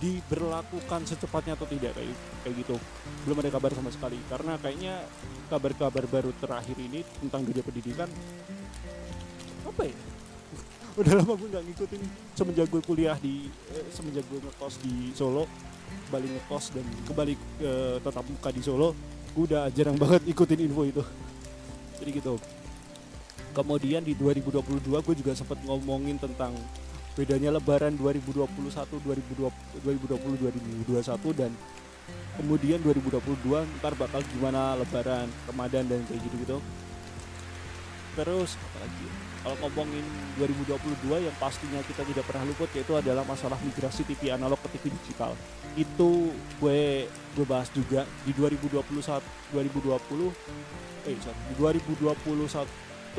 diberlakukan 0.03 1.01
secepatnya 1.07 1.55
atau 1.55 1.67
tidak? 1.71 1.95
Kayak 1.95 2.19
kayak 2.43 2.55
gitu. 2.67 2.77
Belum 3.27 3.39
ada 3.39 3.51
kabar 3.55 3.71
sama 3.71 3.91
sekali. 3.95 4.19
Karena 4.27 4.59
kayaknya 4.59 5.07
kabar-kabar 5.47 6.05
baru 6.11 6.31
terakhir 6.43 6.75
ini 6.79 7.07
tentang 7.23 7.47
dunia 7.47 7.63
pendidikan 7.63 8.11
apa 9.63 9.89
ya 9.89 10.12
udah 10.93 11.13
lama 11.25 11.33
gue 11.41 11.49
nggak 11.49 11.65
ngikutin 11.73 12.01
semenjak 12.37 12.67
gue 12.69 12.83
kuliah 12.85 13.17
di 13.17 13.49
eh, 13.73 13.87
semenjak 13.93 14.25
gue 14.29 14.39
ngekos 14.45 14.75
di 14.85 15.13
Solo 15.17 15.49
kembali 16.09 16.29
ngekos 16.37 16.65
dan 16.77 16.87
kembali 17.09 17.35
ke 17.61 17.71
tetap 18.05 18.25
muka 18.29 18.49
di 18.53 18.61
Solo 18.61 18.93
gue 19.33 19.45
udah 19.49 19.73
jarang 19.73 19.97
banget 19.97 20.23
ikutin 20.29 20.61
info 20.69 20.85
itu. 20.85 21.03
Jadi 21.97 22.11
gitu. 22.21 22.37
Kemudian 23.53 24.05
di 24.05 24.17
2022 24.17 24.93
gue 24.93 25.15
juga 25.17 25.33
sempat 25.37 25.61
ngomongin 25.65 26.21
tentang 26.21 26.57
bedanya 27.13 27.53
lebaran 27.53 27.93
2021 27.97 28.49
2020 29.05 29.85
2020 29.85 30.89
2021 30.89 31.37
dan 31.37 31.53
kemudian 32.41 32.81
2022 32.81 33.21
ntar 33.81 33.93
bakal 34.01 34.25
gimana 34.33 34.81
lebaran 34.81 35.29
Ramadan 35.45 35.85
dan 35.85 36.01
kayak 36.09 36.25
gitu 36.25 36.37
gitu 36.41 36.57
terus 38.17 38.57
apa 38.57 38.77
lagi 38.89 39.01
ya? 39.05 39.13
Kalau 39.43 39.59
ngomongin 39.67 40.07
2022 40.39 41.27
yang 41.27 41.35
pastinya 41.43 41.83
kita 41.83 42.07
tidak 42.07 42.25
pernah 42.31 42.47
luput 42.47 42.71
yaitu 42.79 42.95
adalah 42.95 43.27
masalah 43.27 43.59
migrasi 43.59 44.07
TV 44.07 44.31
analog 44.31 44.59
ke 44.63 44.79
TV 44.79 44.95
digital. 45.03 45.35
Itu 45.75 46.31
gue 46.63 47.11
gue 47.11 47.47
bahas 47.47 47.67
juga 47.75 48.07
di 48.23 48.31
2021 48.39 48.79
2020 49.51 51.11
eh 51.11 51.19
sorry, 51.19 51.41
di 51.51 51.55
2021 51.59 52.15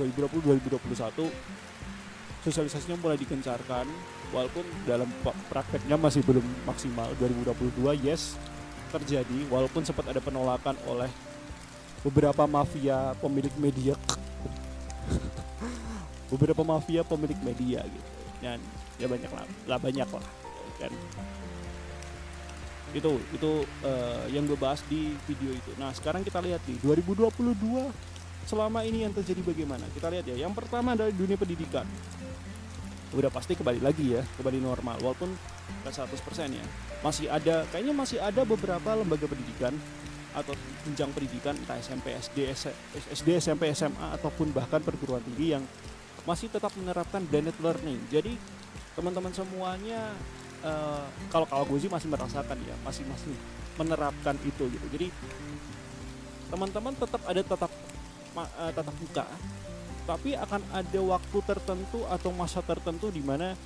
2021 0.00 1.28
sosialisasinya 2.48 2.96
mulai 2.96 3.20
digencarkan 3.20 3.84
walaupun 4.32 4.64
dalam 4.88 5.12
prakteknya 5.52 6.00
masih 6.00 6.24
belum 6.24 6.44
maksimal. 6.64 7.12
2022 7.20 8.08
yes 8.08 8.40
terjadi 8.88 9.44
walaupun 9.52 9.84
sempat 9.84 10.08
ada 10.08 10.20
penolakan 10.24 10.72
oleh 10.88 11.12
beberapa 12.00 12.48
mafia 12.48 13.12
pemilik 13.20 13.52
media 13.60 13.92
beberapa 16.28 16.62
mafia 16.64 17.02
pemilik 17.04 17.38
media 17.44 17.80
gitu. 17.84 18.08
Dan 18.38 18.58
ya 19.00 19.06
banyak 19.10 19.30
lah, 19.30 19.46
lah 19.66 19.78
banyak 19.80 20.08
lah. 20.08 20.26
Kan 20.78 20.92
itu 22.96 23.20
itu 23.36 23.50
eh, 23.84 24.24
yang 24.32 24.48
gue 24.48 24.56
bahas 24.56 24.80
di 24.88 25.12
video 25.28 25.52
itu. 25.52 25.70
Nah 25.76 25.92
sekarang 25.92 26.24
kita 26.24 26.40
lihat 26.40 26.64
nih 26.64 26.80
2022 26.80 27.28
selama 28.48 28.80
ini 28.80 29.04
yang 29.04 29.12
terjadi 29.12 29.44
bagaimana? 29.44 29.84
Kita 29.92 30.08
lihat 30.08 30.24
ya 30.24 30.36
yang 30.40 30.56
pertama 30.56 30.96
adalah 30.96 31.12
dunia 31.12 31.36
pendidikan. 31.36 31.84
Udah 33.12 33.28
pasti 33.32 33.56
kembali 33.56 33.80
lagi 33.80 34.16
ya 34.16 34.22
kembali 34.40 34.58
normal 34.60 34.96
walaupun 35.04 35.28
nggak 35.84 35.92
100% 35.92 36.56
ya. 36.56 36.64
Masih 37.04 37.26
ada 37.28 37.68
kayaknya 37.68 37.92
masih 37.92 38.18
ada 38.24 38.40
beberapa 38.48 38.96
lembaga 38.96 39.28
pendidikan 39.28 39.76
atau 40.32 40.52
jenjang 40.84 41.10
pendidikan 41.12 41.56
entah 41.56 41.76
SMP 41.80 42.14
SD 42.14 42.38
SD 43.16 43.28
SMP 43.40 43.72
SMA 43.72 44.16
ataupun 44.16 44.52
bahkan 44.52 44.80
perguruan 44.80 45.24
tinggi 45.24 45.56
yang 45.56 45.64
masih 46.28 46.52
tetap 46.52 46.68
menerapkan 46.76 47.24
blended 47.24 47.56
learning 47.64 47.96
jadi 48.12 48.36
teman-teman 48.92 49.32
semuanya 49.32 50.12
eh, 50.60 51.04
kalau 51.32 51.48
kalau 51.48 51.64
gue 51.64 51.80
sih 51.80 51.88
masih 51.88 52.12
merasakan 52.12 52.58
ya 52.68 52.76
masih 52.84 53.08
masih 53.08 53.32
menerapkan 53.80 54.36
itu 54.44 54.68
gitu 54.68 54.86
jadi 54.92 55.08
teman-teman 56.52 56.92
tetap 56.92 57.22
ada 57.24 57.40
tetap 57.40 57.72
ma- 58.36 58.52
eh, 58.60 58.72
tatap 58.76 58.96
muka 59.00 59.24
tapi 60.08 60.32
akan 60.36 60.60
ada 60.72 61.00
waktu 61.04 61.38
tertentu 61.44 62.04
atau 62.08 62.32
masa 62.32 62.60
tertentu 62.60 63.08
di 63.08 63.24
mana 63.24 63.56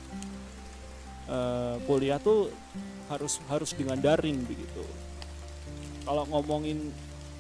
eh, 1.27 1.77
kuliah 1.83 2.23
tuh 2.23 2.51
harus 3.07 3.39
harus 3.47 3.71
dengan 3.77 4.01
daring 4.01 4.43
begitu. 4.43 4.83
Kalau 6.03 6.27
ngomongin 6.27 6.91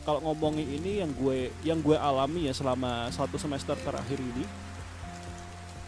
kalau 0.07 0.23
ngomongin 0.23 0.67
ini 0.67 1.03
yang 1.03 1.11
gue 1.15 1.51
yang 1.67 1.79
gue 1.83 1.99
alami 1.99 2.47
ya 2.51 2.55
selama 2.55 3.11
satu 3.11 3.39
semester 3.39 3.75
terakhir 3.83 4.19
ini 4.19 4.47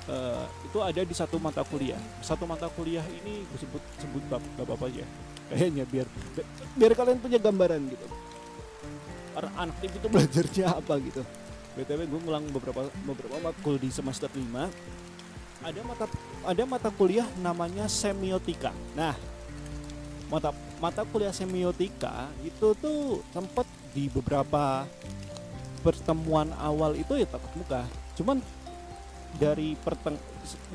eh, 0.09 0.45
itu 0.67 0.79
ada 0.81 1.01
di 1.01 1.15
satu 1.15 1.37
mata 1.41 1.63
kuliah. 1.65 2.01
Satu 2.21 2.45
mata 2.45 2.69
kuliah 2.73 3.05
ini 3.23 3.45
gue 3.45 3.59
sebut 3.61 3.83
sebut 4.01 4.23
bab 4.29 4.43
gak 4.57 4.67
apa-apa 4.67 4.87
ya. 4.93 5.07
Kayaknya 5.53 5.85
biar 5.89 6.07
biar 6.75 6.93
kalian 6.97 7.19
punya 7.21 7.39
gambaran 7.39 7.81
gitu. 7.89 8.07
Orang 9.35 9.55
anak 9.59 9.77
TV 9.83 9.93
itu 9.99 10.09
belajarnya 10.09 10.67
apa 10.79 10.95
gitu. 11.03 11.23
BTW 11.75 12.01
gue 12.07 12.21
ngulang 12.23 12.45
beberapa 12.55 12.87
beberapa 13.03 13.37
matkul 13.43 13.83
di 13.83 13.91
semester 13.91 14.31
5 14.31 14.95
ada 15.65 15.81
mata 15.81 16.05
ada 16.45 16.63
mata 16.69 16.89
kuliah 16.93 17.25
namanya 17.41 17.89
semiotika. 17.89 18.71
Nah, 18.93 19.17
mata 20.29 20.53
mata 20.77 21.03
kuliah 21.09 21.33
semiotika 21.33 22.29
itu 22.45 22.77
tuh 22.77 23.25
sempat 23.33 23.65
di 23.97 24.13
beberapa 24.13 24.85
pertemuan 25.81 26.53
awal 26.61 26.93
itu 27.01 27.17
ya 27.17 27.25
tatap 27.25 27.53
muka. 27.57 27.83
Cuman 28.13 28.45
dari 29.39 29.75
perteng 29.75 30.15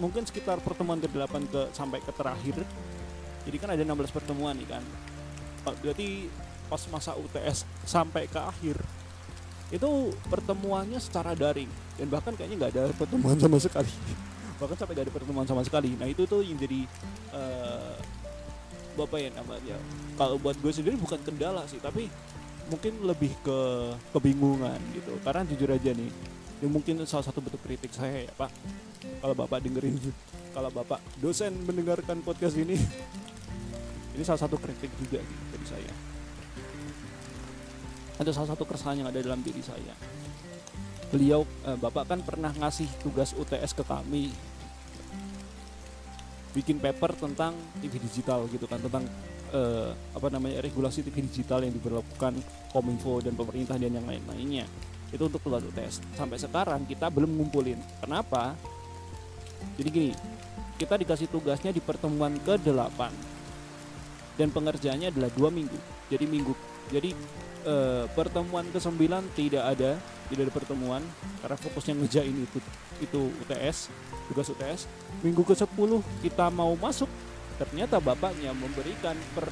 mungkin 0.01 0.27
sekitar 0.27 0.59
pertemuan 0.59 0.99
ke-8 0.99 1.33
ke 1.47 1.61
sampai 1.71 1.99
ke 2.03 2.11
terakhir. 2.11 2.57
Jadi 3.47 3.57
kan 3.57 3.69
ada 3.71 3.81
16 3.81 4.11
pertemuan 4.11 4.53
nih 4.57 4.67
kan. 4.67 4.83
Berarti 5.63 6.27
pas 6.69 6.81
masa 6.91 7.17
UTS 7.17 7.65
sampai 7.87 8.29
ke 8.29 8.37
akhir 8.37 8.77
itu 9.69 10.13
pertemuannya 10.27 10.97
secara 10.97 11.33
daring. 11.37 11.69
Dan 11.95 12.09
bahkan 12.09 12.33
kayaknya 12.33 12.67
nggak 12.67 12.71
ada 12.75 12.83
pertemuan 12.93 13.37
sama 13.37 13.57
sekali. 13.61 13.91
Bahkan 14.59 14.75
sampai 14.75 14.93
nggak 14.97 15.07
ada 15.07 15.15
pertemuan 15.15 15.47
sama 15.47 15.63
sekali. 15.63 15.95
Nah 15.95 16.09
itu 16.09 16.27
tuh 16.27 16.43
yang 16.43 16.59
jadi 16.59 16.83
eh 17.31 17.95
bapak 18.97 19.19
ya 19.23 19.29
namanya? 19.31 19.77
Kalau 20.19 20.35
buat 20.35 20.59
gue 20.59 20.71
sendiri 20.73 20.99
bukan 20.99 21.21
kendala 21.23 21.63
sih 21.69 21.79
tapi 21.79 22.11
mungkin 22.67 23.07
lebih 23.07 23.31
ke 23.39 23.59
kebingungan 24.11 24.77
gitu. 24.91 25.15
Karena 25.23 25.47
jujur 25.47 25.69
aja 25.71 25.95
nih 25.95 26.11
ini 26.59 26.67
mungkin 26.67 26.99
salah 27.07 27.23
satu 27.23 27.39
bentuk 27.39 27.63
kritik 27.63 27.95
saya 27.95 28.27
ya 28.27 28.33
pak. 28.35 28.51
Kalau 29.23 29.35
bapak 29.35 29.63
dengerin 29.63 29.95
kalau 30.55 30.67
bapak 30.67 30.99
dosen 31.23 31.55
mendengarkan 31.63 32.19
podcast 32.19 32.59
ini 32.59 32.75
ini 34.15 34.23
salah 34.27 34.43
satu 34.43 34.59
kritik 34.59 34.91
juga 34.99 35.23
gitu 35.23 35.43
dari 35.55 35.67
saya. 35.67 35.93
Ada 38.19 38.35
salah 38.35 38.51
satu 38.51 38.67
keresahan 38.67 38.99
yang 38.99 39.07
ada 39.07 39.23
dalam 39.23 39.39
diri 39.39 39.63
saya. 39.63 39.95
Beliau 41.15 41.47
eh, 41.63 41.79
bapak 41.79 42.11
kan 42.11 42.19
pernah 42.19 42.51
ngasih 42.51 42.91
tugas 42.99 43.31
UTS 43.31 43.71
ke 43.71 43.83
kami. 43.87 44.35
Bikin 46.51 46.83
paper 46.83 47.15
tentang 47.15 47.55
TV 47.79 48.03
digital 48.03 48.43
gitu 48.51 48.67
kan 48.67 48.83
tentang 48.83 49.07
eh, 49.55 49.95
apa 49.95 50.27
namanya 50.27 50.59
regulasi 50.59 51.07
TV 51.07 51.23
digital 51.23 51.63
yang 51.63 51.71
diberlakukan 51.71 52.35
Kominfo 52.75 53.23
dan 53.23 53.39
pemerintah 53.39 53.79
dan 53.79 53.95
yang 53.95 54.03
lain-lainnya 54.03 54.67
itu 55.09 55.23
untuk 55.25 55.41
tugas 55.41 55.65
UTS 55.65 56.01
sampai 56.13 56.37
sekarang 56.37 56.85
kita 56.85 57.09
belum 57.09 57.29
ngumpulin. 57.33 57.79
Kenapa? 58.01 58.53
Jadi 59.75 59.89
gini 59.89 60.11
kita 60.79 60.95
dikasih 60.95 61.27
tugasnya 61.27 61.75
di 61.75 61.83
pertemuan 61.83 62.39
ke-8 62.45 62.99
dan 64.39 64.47
pengerjaannya 64.53 65.11
adalah 65.11 65.27
dua 65.35 65.51
minggu. 65.51 65.75
Jadi 66.07 66.25
minggu 66.29 66.53
jadi 66.89 67.11
eh, 67.67 68.05
pertemuan 68.15 68.65
ke-9 68.71 69.03
tidak 69.35 69.63
ada 69.65 69.99
tidak 70.31 70.41
ada 70.47 70.53
pertemuan. 70.53 71.01
Karena 71.43 71.57
fokusnya 71.57 71.93
ngejain 71.99 72.35
itu 72.35 72.57
itu 72.99 73.21
UTS 73.43 73.91
tugas 74.29 74.47
UTS 74.53 74.85
minggu 75.25 75.41
ke-10 75.43 75.91
kita 76.23 76.47
mau 76.53 76.71
masuk. 76.77 77.09
Ternyata 77.59 77.99
bapaknya 77.99 78.55
memberikan 78.55 79.17
per 79.35 79.51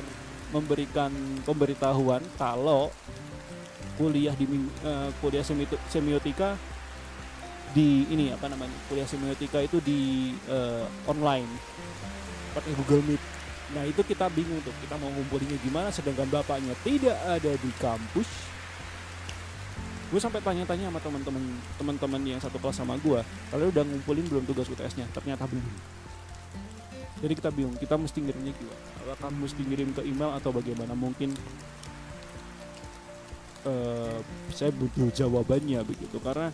memberikan 0.56 1.12
pemberitahuan 1.44 2.24
kalau 2.40 2.88
kuliah 3.98 4.34
di 4.38 4.46
uh, 4.86 5.10
kuliah 5.20 5.44
semiotika 5.90 6.56
di 7.76 8.08
ini 8.08 8.32
apa 8.32 8.48
namanya 8.48 8.74
kuliah 8.88 9.10
semiotika 9.10 9.60
itu 9.60 9.82
di 9.84 10.32
uh, 10.48 10.86
online 11.10 11.50
pakai 12.56 12.72
Google 12.80 13.04
Meet. 13.04 13.22
Nah 13.76 13.84
itu 13.84 14.00
kita 14.02 14.32
bingung 14.32 14.64
tuh 14.64 14.72
kita 14.80 14.96
mau 14.96 15.12
ngumpulinnya 15.12 15.60
gimana 15.60 15.92
sedangkan 15.92 16.30
bapaknya 16.32 16.74
tidak 16.86 17.18
ada 17.28 17.52
di 17.58 17.72
kampus. 17.78 18.30
Gue 20.08 20.24
sampai 20.24 20.40
tanya-tanya 20.40 20.88
sama 20.88 21.04
teman-teman 21.04 21.44
teman-teman 21.76 22.22
yang 22.24 22.40
satu 22.40 22.56
kelas 22.64 22.80
sama 22.80 22.96
gue, 22.96 23.20
kalian 23.52 23.70
udah 23.76 23.84
ngumpulin 23.84 24.24
belum 24.32 24.48
tugas 24.48 24.72
UTS-nya? 24.72 25.04
Ternyata 25.12 25.44
belum. 25.52 25.68
Jadi 27.18 27.34
kita 27.36 27.50
bingung, 27.52 27.76
kita 27.76 28.00
mesti 28.00 28.24
ngirimnya 28.24 28.56
gimana? 28.56 28.80
Apakah 29.04 29.36
mesti 29.36 29.62
ngirim 29.68 29.90
ke 29.92 30.08
email 30.08 30.32
atau 30.40 30.56
bagaimana? 30.56 30.96
Mungkin 30.96 31.36
uh, 33.68 34.18
saya 34.56 34.72
butuh 34.72 35.12
jawabannya 35.12 35.84
begitu. 35.84 36.18
Karena 36.24 36.50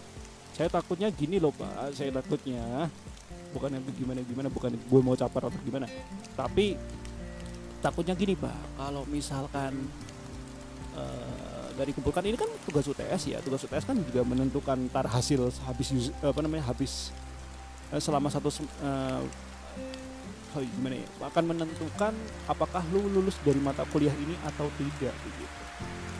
saya 0.53 0.69
takutnya 0.69 1.09
gini 1.13 1.37
loh 1.37 1.53
pak. 1.53 1.93
Saya 1.93 2.09
takutnya 2.09 2.89
bukan 3.53 3.69
yang 3.69 3.85
gimana 3.93 4.19
gimana 4.25 4.47
bukan 4.49 4.73
gue 4.73 5.01
mau 5.01 5.13
capar 5.13 5.49
atau 5.49 5.59
gimana. 5.61 5.85
Tapi 6.33 6.75
takutnya 7.79 8.17
gini 8.17 8.33
pak. 8.33 8.57
Kalau 8.77 9.05
misalkan 9.05 9.73
uh, 10.97 11.69
dari 11.77 11.93
kumpulkan 11.93 12.25
ini 12.25 12.37
kan 12.37 12.49
tugas 12.65 12.85
UTS 12.89 13.21
ya. 13.29 13.37
Tugas 13.41 13.61
UTS 13.65 13.85
kan 13.85 13.97
juga 13.97 14.21
menentukan 14.25 14.89
tar 14.89 15.05
hasil 15.05 15.53
habis 15.69 16.09
apa 16.21 16.39
namanya 16.41 16.65
habis 16.65 17.13
uh, 17.93 18.01
selama 18.01 18.29
satu 18.33 18.49
uh, 18.81 19.21
sorry, 20.53 20.69
gimana 20.77 21.01
ya? 21.01 21.07
Akan 21.25 21.49
menentukan 21.49 22.13
apakah 22.45 22.81
lu 22.93 23.05
lulus 23.09 23.37
dari 23.41 23.61
mata 23.61 23.85
kuliah 23.89 24.13
ini 24.17 24.37
atau 24.45 24.69
tidak 24.77 25.13
begitu 25.25 25.62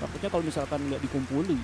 takutnya 0.01 0.29
kalau 0.29 0.43
misalkan 0.43 0.79
nggak 0.89 1.01
dikumpulin 1.05 1.59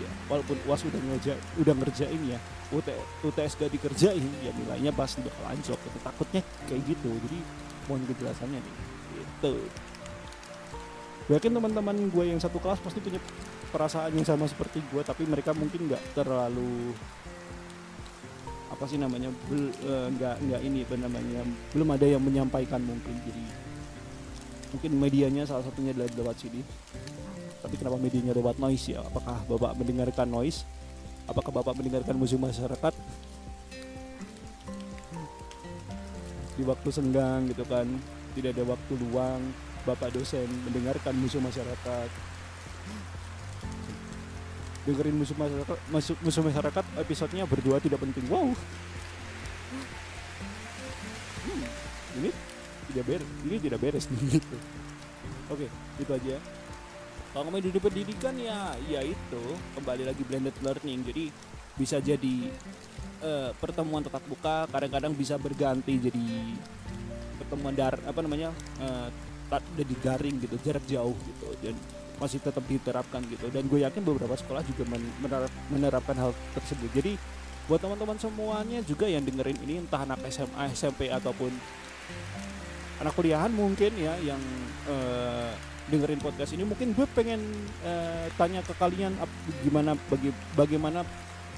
ya 0.00 0.10
walaupun 0.30 0.56
uas 0.64 0.80
udah 0.86 1.00
ngerja 1.12 1.34
udah 1.60 1.74
ngerjain 1.76 2.22
ya 2.24 2.38
UT, 2.70 2.86
UTS 3.26 3.58
gak 3.58 3.70
dikerjain 3.74 4.22
ya 4.40 4.50
nilainya 4.54 4.94
pasti 4.94 5.20
bakal 5.26 5.44
anjlok 5.50 5.80
gitu. 5.82 5.98
takutnya 6.06 6.40
kayak 6.70 6.82
gitu. 6.86 7.10
Jadi 7.10 7.38
mohon 7.90 8.02
kejelasannya 8.06 8.58
nih 8.62 8.74
gitu. 9.18 9.54
Yakin 11.30 11.52
teman-teman 11.54 11.96
gue 12.10 12.24
yang 12.26 12.40
satu 12.42 12.58
kelas 12.62 12.82
pasti 12.82 12.98
punya 13.02 13.18
perasaan 13.70 14.14
yang 14.14 14.26
sama 14.26 14.46
seperti 14.50 14.82
gue 14.90 15.02
tapi 15.02 15.26
mereka 15.26 15.54
mungkin 15.54 15.90
nggak 15.90 16.02
terlalu 16.14 16.94
apa 18.70 18.86
sih 18.86 18.98
namanya 18.98 19.30
uh, 19.30 20.08
nggak 20.14 20.36
nggak 20.46 20.60
ini 20.62 20.86
namanya 20.94 21.42
belum 21.74 21.88
ada 21.90 22.06
yang 22.06 22.22
menyampaikan 22.22 22.82
mungkin. 22.82 23.14
Jadi 23.26 23.44
mungkin 24.70 24.90
medianya 25.02 25.42
salah 25.42 25.66
satunya 25.66 25.90
adalah 25.90 26.06
lewat 26.14 26.36
sini 26.46 26.62
tapi 27.60 27.74
kenapa 27.76 28.00
medianya 28.00 28.32
lewat 28.32 28.56
noise 28.56 28.96
ya? 28.96 29.04
Apakah 29.04 29.36
bapak 29.44 29.72
mendengarkan 29.76 30.28
noise? 30.32 30.64
Apakah 31.28 31.52
bapak 31.52 31.76
mendengarkan 31.76 32.16
musuh 32.16 32.40
masyarakat? 32.40 32.94
Di 36.56 36.62
waktu 36.64 36.88
senggang 36.88 37.48
gitu 37.52 37.64
kan 37.68 37.86
tidak 38.32 38.56
ada 38.56 38.64
waktu 38.64 38.92
luang 38.96 39.40
bapak 39.84 40.12
dosen 40.16 40.48
mendengarkan 40.64 41.12
musuh 41.20 41.40
masyarakat. 41.40 42.08
Dengerin 44.88 45.16
musuh 45.20 45.36
masyarakat 45.36 45.78
masuk 45.92 46.16
musuh 46.24 46.42
masyarakat 46.44 46.84
episodenya 47.04 47.44
berdua 47.44 47.76
tidak 47.76 48.00
penting. 48.00 48.24
Wow. 48.32 48.56
Hmm, 51.40 51.64
ini 52.24 52.30
tidak 52.90 53.04
beres 53.04 53.28
ini 53.44 53.56
tidak 53.60 53.78
beres 53.84 54.04
gitu. 54.08 54.56
Oke 55.52 55.68
itu 56.00 56.10
aja 56.10 56.36
kalau 57.30 57.46
ngomongin 57.46 57.70
di 57.70 57.78
pendidikan 57.78 58.34
ya 58.34 58.74
ya 58.90 59.00
itu 59.06 59.44
kembali 59.78 60.02
lagi 60.02 60.22
blended 60.26 60.56
learning. 60.66 61.00
Jadi 61.06 61.24
bisa 61.78 62.02
jadi 62.02 62.50
uh, 63.22 63.54
pertemuan 63.54 64.02
tetap 64.02 64.20
buka 64.26 64.66
kadang-kadang 64.66 65.14
bisa 65.14 65.38
berganti 65.38 65.94
jadi 66.10 66.26
pertemuan 67.38 67.74
dar 67.78 67.94
apa 68.02 68.20
namanya 68.20 68.50
uh, 68.82 69.08
di 69.78 69.96
daring 70.02 70.42
gitu 70.42 70.58
jarak 70.62 70.82
jauh 70.90 71.14
gitu. 71.14 71.46
Dan 71.62 71.78
masih 72.18 72.42
tetap 72.42 72.66
diterapkan 72.66 73.22
gitu. 73.30 73.46
Dan 73.48 73.70
gue 73.70 73.80
yakin 73.86 74.02
beberapa 74.04 74.34
sekolah 74.36 74.60
juga 74.66 74.84
menerap, 75.22 75.52
menerapkan 75.70 76.16
hal 76.18 76.34
tersebut. 76.52 76.90
Jadi 76.92 77.14
buat 77.70 77.78
teman-teman 77.78 78.18
semuanya 78.18 78.82
juga 78.82 79.06
yang 79.06 79.22
dengerin 79.22 79.56
ini 79.62 79.86
entah 79.86 80.02
anak 80.02 80.18
SMA 80.26 80.74
SMP 80.74 81.06
ataupun 81.06 81.54
anak 83.00 83.14
kuliahan 83.14 83.54
mungkin 83.54 83.94
ya 83.94 84.18
yang 84.20 84.42
uh, 84.90 85.54
dengerin 85.90 86.22
podcast 86.22 86.54
ini 86.54 86.62
mungkin 86.62 86.94
gue 86.94 87.06
pengen 87.12 87.42
uh, 87.82 88.26
tanya 88.38 88.62
ke 88.62 88.72
kalian 88.78 89.12
ap, 89.18 89.30
gimana 89.66 89.98
bagi 90.06 90.30
bagaimana 90.54 91.02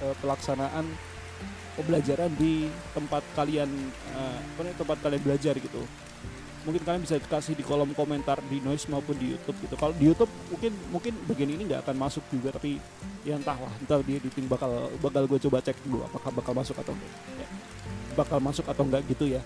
uh, 0.00 0.14
pelaksanaan 0.24 0.88
pembelajaran 1.76 2.32
di 2.36 2.68
tempat 2.96 3.22
kalian 3.36 3.68
uh, 4.16 4.40
tempat 4.76 4.98
kalian 5.04 5.22
belajar 5.22 5.54
gitu. 5.56 5.84
Mungkin 6.62 6.82
kalian 6.86 7.02
bisa 7.02 7.18
kasih 7.18 7.58
di 7.58 7.66
kolom 7.66 7.90
komentar 7.90 8.38
di 8.46 8.62
noise 8.62 8.86
maupun 8.86 9.18
di 9.18 9.34
YouTube 9.34 9.58
gitu. 9.66 9.74
Kalau 9.74 9.92
di 9.98 10.04
YouTube 10.06 10.30
mungkin 10.48 10.72
mungkin 10.94 11.12
bagian 11.26 11.50
ini 11.52 11.62
nggak 11.66 11.82
akan 11.84 11.96
masuk 11.98 12.22
juga 12.30 12.54
tapi 12.54 12.78
ya 13.22 13.38
entahlah 13.38 13.70
entar 13.78 14.02
di 14.02 14.18
editing 14.18 14.46
bakal 14.50 14.90
bakal 14.98 15.22
gue 15.26 15.38
coba 15.48 15.62
cek 15.62 15.78
dulu 15.86 16.02
apakah 16.06 16.30
bakal 16.34 16.52
masuk 16.54 16.76
atau 16.78 16.90
enggak 16.94 17.12
ya. 17.38 17.46
bakal 18.18 18.38
masuk 18.42 18.66
atau 18.66 18.82
enggak 18.82 19.02
gitu 19.06 19.24
ya 19.30 19.42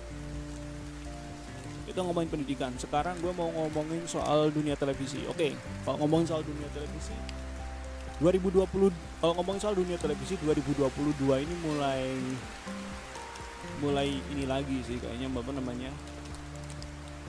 itu 1.97 2.05
ngomongin 2.05 2.29
pendidikan. 2.29 2.71
Sekarang 2.77 3.17
gue 3.25 3.33
mau 3.33 3.49
ngomongin 3.49 4.05
soal 4.05 4.53
dunia 4.53 4.77
televisi. 4.77 5.25
Oke 5.33 5.33
okay, 5.33 5.53
kalau 5.89 6.05
ngomongin 6.05 6.29
soal 6.29 6.45
dunia 6.45 6.69
televisi 6.77 7.17
2020 8.21 8.93
kalau 9.21 9.33
ngomongin 9.41 9.61
soal 9.65 9.77
dunia 9.77 9.97
televisi 9.97 10.37
2022 10.45 10.85
ini 11.41 11.55
mulai 11.65 12.05
mulai 13.81 14.09
ini 14.13 14.45
lagi 14.45 14.85
sih 14.85 15.01
kayaknya 15.01 15.33
apa 15.33 15.53
namanya. 15.57 15.89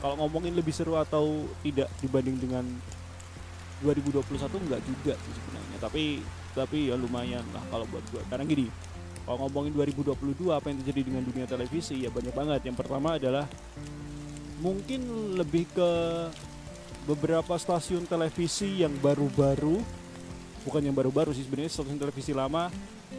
Kalau 0.03 0.19
ngomongin 0.19 0.51
lebih 0.51 0.75
seru 0.75 0.99
atau 0.99 1.47
tidak 1.63 1.88
dibanding 2.03 2.36
dengan 2.36 2.67
2021 3.88 4.19
enggak 4.67 4.82
juga 4.84 5.13
sih 5.15 5.32
sebenarnya. 5.32 5.77
Tapi 5.80 6.03
tapi 6.51 6.91
ya 6.91 6.99
lumayan 6.99 7.43
lah 7.56 7.63
kalau 7.71 7.88
buat 7.88 8.03
gue 8.12 8.19
karena 8.27 8.43
gini 8.43 8.67
kalau 9.23 9.47
ngomongin 9.47 9.71
2022 9.75 10.51
apa 10.51 10.71
yang 10.71 10.77
terjadi 10.84 11.01
dengan 11.08 11.23
dunia 11.23 11.47
televisi 11.47 12.03
ya 12.03 12.12
banyak 12.12 12.36
banget. 12.36 12.67
Yang 12.67 12.84
pertama 12.84 13.15
adalah 13.15 13.47
mungkin 14.62 15.34
lebih 15.38 15.70
ke 15.72 15.91
beberapa 17.08 17.56
stasiun 17.56 18.04
televisi 18.10 18.84
yang 18.84 18.91
baru-baru 19.00 19.80
bukan 20.67 20.82
yang 20.84 20.96
baru-baru 20.98 21.32
sih 21.32 21.48
sebenarnya 21.48 21.72
stasiun 21.72 21.96
televisi 21.96 22.36
lama 22.36 22.67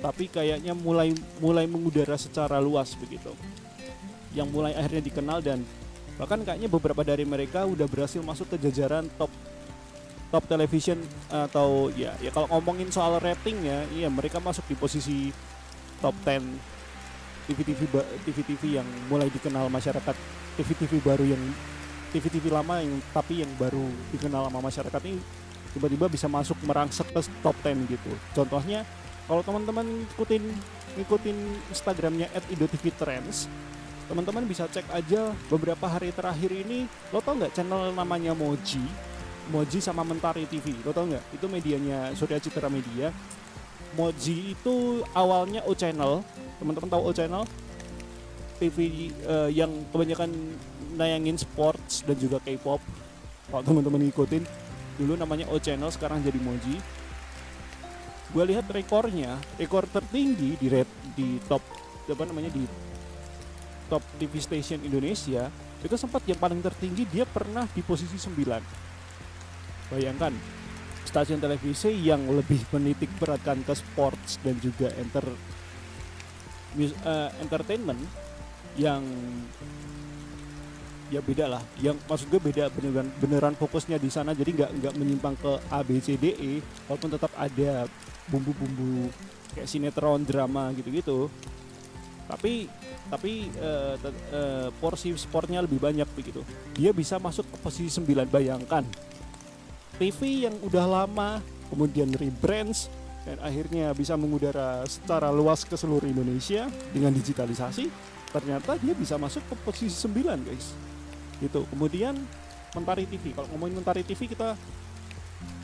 tapi 0.05 0.29
kayaknya 0.29 0.77
mulai 0.77 1.17
mulai 1.41 1.65
mengudara 1.65 2.15
secara 2.21 2.61
luas 2.61 2.93
begitu. 3.01 3.33
Yang 4.37 4.49
mulai 4.53 4.77
akhirnya 4.77 5.03
dikenal 5.03 5.39
dan 5.41 5.65
bahkan 6.21 6.45
kayaknya 6.45 6.69
beberapa 6.69 7.03
dari 7.07 7.25
mereka 7.25 7.65
udah 7.65 7.89
berhasil 7.89 8.21
masuk 8.21 8.53
ke 8.53 8.57
jajaran 8.69 9.09
top 9.17 9.33
top 10.29 10.45
television 10.45 11.01
atau 11.33 11.89
ya 11.97 12.13
ya 12.21 12.29
kalau 12.29 12.51
ngomongin 12.53 12.93
soal 12.93 13.17
rating 13.17 13.65
ya 13.65 13.87
iya 13.97 14.09
mereka 14.13 14.43
masuk 14.43 14.67
di 14.69 14.77
posisi 14.77 15.33
top 16.05 16.13
10 16.27 17.49
TV-TV 17.49 17.81
TV-TV 18.29 18.77
yang 18.77 18.89
mulai 19.09 19.33
dikenal 19.33 19.73
masyarakat 19.73 20.13
TV-TV 20.59 20.99
baru 21.01 21.23
yang 21.23 21.43
TV-TV 22.11 22.51
lama 22.51 22.83
yang 22.83 22.99
tapi 23.15 23.47
yang 23.47 23.53
baru 23.55 23.87
dikenal 24.11 24.51
sama 24.51 24.59
masyarakat 24.59 25.03
ini 25.07 25.23
tiba-tiba 25.77 26.11
bisa 26.11 26.27
masuk 26.27 26.59
merangsek 26.67 27.07
ke 27.15 27.21
top 27.45 27.55
10 27.63 27.87
gitu. 27.87 28.13
Contohnya 28.35 28.83
Kalau 29.29 29.45
teman-teman 29.45 29.85
ngikutin 29.85 30.41
ngikutin 30.97 31.37
Instagramnya 31.69 32.33
@idotvtrends, 32.49 33.45
teman-teman 34.09 34.49
bisa 34.49 34.65
cek 34.65 34.89
aja 34.89 35.37
beberapa 35.53 35.85
hari 35.85 36.09
terakhir 36.17 36.49
ini. 36.49 36.89
Lo 37.13 37.21
tau 37.21 37.37
nggak 37.37 37.53
channel 37.53 37.93
namanya 37.93 38.33
Moji? 38.33 38.81
Moji 39.53 39.85
sama 39.85 40.01
Mentari 40.01 40.49
TV. 40.49 40.73
Lo 40.81 40.97
tau 40.97 41.05
nggak? 41.05 41.37
Itu 41.37 41.45
medianya 41.45 42.17
Surya 42.17 42.41
Citra 42.41 42.73
Media. 42.73 43.13
Moji 43.93 44.57
itu 44.57 45.05
awalnya 45.13 45.61
O 45.69 45.77
Channel. 45.77 46.25
Teman-teman 46.57 46.89
tahu 46.89 47.03
O 47.05 47.13
Channel? 47.13 47.45
TV 48.59 49.11
eh, 49.11 49.51
yang 49.55 49.71
kebanyakan 49.95 50.31
nayangin 50.99 51.39
sports 51.39 52.03
dan 52.03 52.19
juga 52.19 52.43
K-pop. 52.43 52.83
Kalau 53.49 53.63
teman-teman 53.65 54.05
ngikutin, 54.11 54.45
dulu 55.01 55.15
namanya 55.17 55.49
O 55.49 55.57
Channel, 55.57 55.89
sekarang 55.89 56.21
jadi 56.21 56.37
Moji. 56.43 56.77
Gue 58.29 58.45
lihat 58.45 58.69
rekornya, 58.69 59.41
rekor 59.57 59.89
tertinggi 59.89 60.61
di 60.61 60.67
red 60.69 60.91
di 61.17 61.41
top 61.49 61.65
apa 62.09 62.25
namanya 62.25 62.49
di 62.53 62.65
top 63.89 64.05
TV 64.21 64.33
station 64.41 64.81
Indonesia 64.85 65.49
itu 65.81 65.97
sempat 65.97 66.25
yang 66.29 66.39
paling 66.41 66.61
tertinggi 66.61 67.09
dia 67.09 67.25
pernah 67.25 67.65
di 67.71 67.81
posisi 67.85 68.19
9 68.19 69.93
bayangkan 69.95 70.33
stasiun 71.09 71.41
televisi 71.41 71.89
yang 72.05 72.21
lebih 72.29 72.61
menitik 72.77 73.09
beratkan 73.17 73.65
ke 73.65 73.73
sports 73.73 74.37
dan 74.45 74.61
juga 74.61 74.93
enter 75.01 75.25
eh, 76.77 77.31
entertainment 77.41 78.01
yang 78.79 79.03
ya 81.09 81.21
beda 81.25 81.51
lah. 81.51 81.63
Yang 81.83 81.99
maksud 82.07 82.27
gue 82.31 82.41
beda 82.41 82.71
beneran 82.73 83.09
beneran 83.19 83.55
fokusnya 83.59 83.99
di 83.99 84.09
sana. 84.09 84.33
Jadi 84.33 84.57
nggak 84.57 84.71
nggak 84.81 84.95
menyimpang 84.97 85.35
ke 85.37 85.53
A 85.69 85.83
B 85.85 85.99
C 85.99 86.15
D 86.15 86.33
E. 86.39 86.53
Walaupun 86.87 87.11
tetap 87.13 87.33
ada 87.37 87.85
bumbu-bumbu 88.31 89.11
kayak 89.57 89.69
sinetron 89.69 90.23
drama 90.23 90.71
gitu-gitu. 90.77 91.27
Tapi 92.29 92.69
tapi 93.09 93.49
te- 94.05 94.25
eh, 94.37 94.69
porsi 94.79 95.17
sportnya 95.17 95.65
lebih 95.65 95.81
banyak 95.81 96.09
begitu. 96.13 96.45
Dia 96.77 96.93
bisa 96.93 97.17
masuk 97.17 97.49
ke 97.49 97.57
posisi 97.61 97.89
9 97.89 98.29
bayangkan. 98.29 98.85
TV 99.99 100.47
yang 100.47 100.55
udah 100.63 100.87
lama 100.87 101.43
kemudian 101.73 102.07
rebrands 102.15 102.87
dan 103.27 103.37
akhirnya 103.43 103.91
bisa 103.93 104.15
mengudara 104.15 104.87
secara 104.87 105.29
luas 105.35 105.67
ke 105.67 105.75
seluruh 105.75 106.07
Indonesia 106.07 106.71
dengan 106.95 107.11
digitalisasi 107.13 107.91
ternyata 108.29 108.77
dia 108.77 108.93
bisa 108.93 109.17
masuk 109.17 109.41
ke 109.49 109.55
posisi 109.65 109.97
9 110.05 110.47
guys. 110.47 110.77
Gitu. 111.39 111.65
Kemudian 111.73 112.15
Mentari 112.77 113.09
TV 113.09 113.33
kalau 113.33 113.49
ngomongin 113.55 113.81
Mentari 113.81 114.05
TV 114.05 114.29
kita 114.29 114.53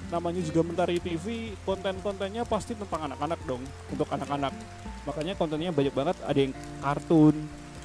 namanya 0.09 0.41
juga 0.41 0.61
Mentari 0.65 0.97
TV 1.03 1.53
konten-kontennya 1.67 2.47
pasti 2.49 2.73
tentang 2.73 3.13
anak-anak 3.13 3.41
dong 3.45 3.63
untuk 3.93 4.09
anak-anak. 4.09 4.53
Makanya 5.05 5.35
kontennya 5.37 5.71
banyak 5.75 5.95
banget. 5.95 6.17
Ada 6.25 6.39
yang 6.41 6.53
kartun 6.81 7.37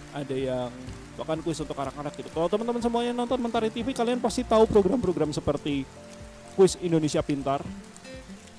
ada 0.10 0.36
yang 0.36 0.72
bahkan 1.20 1.38
kuis 1.44 1.60
untuk 1.60 1.76
anak-anak 1.76 2.16
gitu. 2.16 2.30
Kalau 2.32 2.48
teman-teman 2.48 2.80
semuanya 2.80 3.12
nonton 3.12 3.40
Mentari 3.44 3.70
TV 3.70 3.92
kalian 3.92 4.24
pasti 4.24 4.48
tahu 4.48 4.66
program-program 4.72 5.36
seperti 5.36 5.84
kuis 6.56 6.80
Indonesia 6.80 7.20
Pintar. 7.20 7.62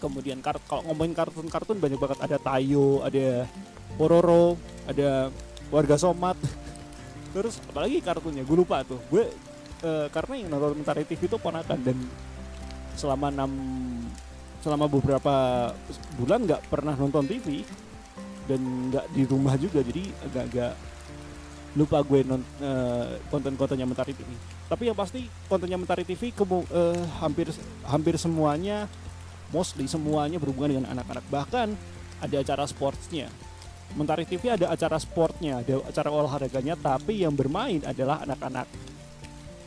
Kemudian 0.01 0.41
kalau 0.41 0.85
ngomongin 0.89 1.17
kartun-kartun 1.17 1.81
banyak 1.81 2.01
banget. 2.01 2.19
Ada 2.21 2.37
Tayo 2.41 3.05
ada 3.05 3.49
Pororo 3.97 4.57
ada 4.89 5.29
warga 5.71 5.97
Somat. 5.97 6.37
Terus 7.31 7.63
apalagi 7.71 8.03
kartunnya 8.03 8.43
gue 8.43 8.57
lupa 8.59 8.83
tuh. 8.83 8.99
Gue 9.09 9.31
eh, 9.83 10.07
karena 10.11 10.35
yang 10.37 10.49
nonton 10.53 10.83
Mentari 10.83 11.07
TV 11.07 11.31
itu 11.31 11.39
ponakan 11.39 11.79
dan 11.81 11.97
selama 12.99 13.33
enam 13.33 13.53
selama 14.61 14.85
beberapa 14.93 15.35
bulan 16.21 16.45
nggak 16.45 16.69
pernah 16.69 16.93
nonton 16.93 17.25
TV 17.25 17.65
dan 18.45 18.61
nggak 18.93 19.07
di 19.17 19.23
rumah 19.25 19.57
juga 19.57 19.81
jadi 19.81 20.05
agak-agak 20.29 20.73
lupa 21.81 22.03
gue 22.03 22.21
non 22.27 22.43
eh, 22.61 23.23
konten-kontennya 23.31 23.87
Mentari 23.89 24.13
TV 24.13 24.29
tapi 24.69 24.91
yang 24.91 24.99
pasti 24.99 25.25
kontennya 25.49 25.81
Mentari 25.81 26.05
TV 26.05 26.35
kemu- 26.35 26.69
eh, 26.69 27.01
hampir 27.23 27.49
hampir 27.89 28.21
semuanya 28.21 28.91
mostly 29.51 29.87
semuanya 29.91 30.39
berhubungan 30.39 30.79
dengan 30.79 30.87
anak-anak. 30.95 31.27
Bahkan 31.27 31.69
ada 32.23 32.37
acara 32.39 32.65
sportsnya 32.71 33.27
Mentari 33.99 34.23
TV 34.23 34.55
ada 34.55 34.71
acara 34.71 34.97
sportnya, 35.03 35.61
ada 35.63 35.83
acara 35.83 36.09
olahraganya, 36.15 36.79
tapi 36.79 37.27
yang 37.27 37.35
bermain 37.35 37.83
adalah 37.83 38.23
anak-anak. 38.23 38.67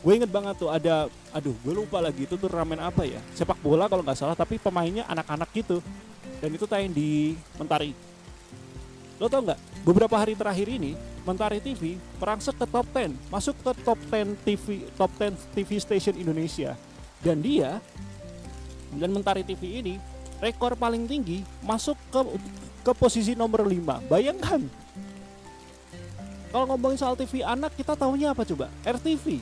Gue 0.00 0.12
inget 0.20 0.32
banget 0.32 0.56
tuh 0.60 0.68
ada, 0.72 1.08
aduh 1.32 1.56
gue 1.64 1.72
lupa 1.72 2.00
lagi 2.00 2.24
itu 2.24 2.36
turnamen 2.36 2.80
apa 2.80 3.04
ya, 3.04 3.20
sepak 3.36 3.60
bola 3.60 3.88
kalau 3.88 4.04
nggak 4.04 4.16
salah, 4.16 4.36
tapi 4.36 4.56
pemainnya 4.56 5.04
anak-anak 5.08 5.48
gitu. 5.52 5.80
Dan 6.40 6.56
itu 6.56 6.64
tayang 6.64 6.92
di 6.92 7.36
Mentari. 7.56 7.92
Lo 9.20 9.28
tau 9.28 9.44
nggak? 9.44 9.60
Beberapa 9.84 10.16
hari 10.16 10.36
terakhir 10.36 10.68
ini 10.68 10.96
Mentari 11.24 11.56
TV 11.60 11.96
merangsek 12.20 12.56
ke 12.60 12.66
top 12.68 12.84
10, 12.92 13.16
masuk 13.32 13.56
ke 13.64 13.72
top 13.80 13.98
10 14.12 14.44
TV 14.44 14.84
top 14.96 15.12
10 15.16 15.56
TV 15.56 15.70
station 15.80 16.16
Indonesia. 16.20 16.76
Dan 17.24 17.40
dia 17.40 17.80
dan 18.92 19.10
Mentari 19.12 19.40
TV 19.40 19.80
ini 19.80 19.94
rekor 20.36 20.76
paling 20.76 21.08
tinggi 21.08 21.40
masuk 21.64 21.96
ke 22.12 22.20
ke 22.84 22.92
posisi 22.92 23.32
nomor 23.32 23.64
5. 23.64 24.04
Bayangkan. 24.12 24.60
Kalau 26.52 26.70
ngomongin 26.70 27.00
soal 27.00 27.16
TV 27.16 27.42
anak, 27.42 27.74
kita 27.74 27.96
tahunya 27.96 28.30
apa 28.36 28.44
coba? 28.44 28.68
RTV. 28.84 29.40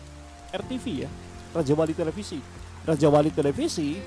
RTV 0.55 0.87
ya. 1.05 1.11
Raja 1.53 1.75
Wali 1.77 1.93
Televisi. 1.93 2.39
Raja 2.87 3.09
Wali 3.11 3.29
Televisi 3.35 4.01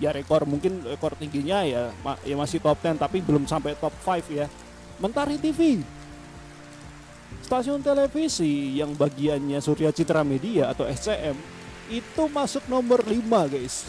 ya 0.00 0.16
rekor 0.16 0.48
mungkin 0.48 0.80
rekor 0.80 1.12
tingginya 1.12 1.60
ya 1.60 1.92
ya 2.24 2.34
masih 2.34 2.56
top 2.56 2.80
10 2.80 2.96
tapi 2.96 3.20
belum 3.20 3.44
sampai 3.44 3.76
top 3.76 3.92
5 4.02 4.32
ya. 4.32 4.48
Mentari 5.00 5.36
TV. 5.40 5.80
Stasiun 7.40 7.80
televisi 7.80 8.78
yang 8.78 8.92
bagiannya 8.94 9.58
Surya 9.64 9.90
Citra 9.90 10.22
Media 10.22 10.70
atau 10.70 10.84
SCM 10.86 11.34
itu 11.90 12.22
masuk 12.30 12.64
nomor 12.68 13.02
5 13.02 13.16
guys. 13.50 13.88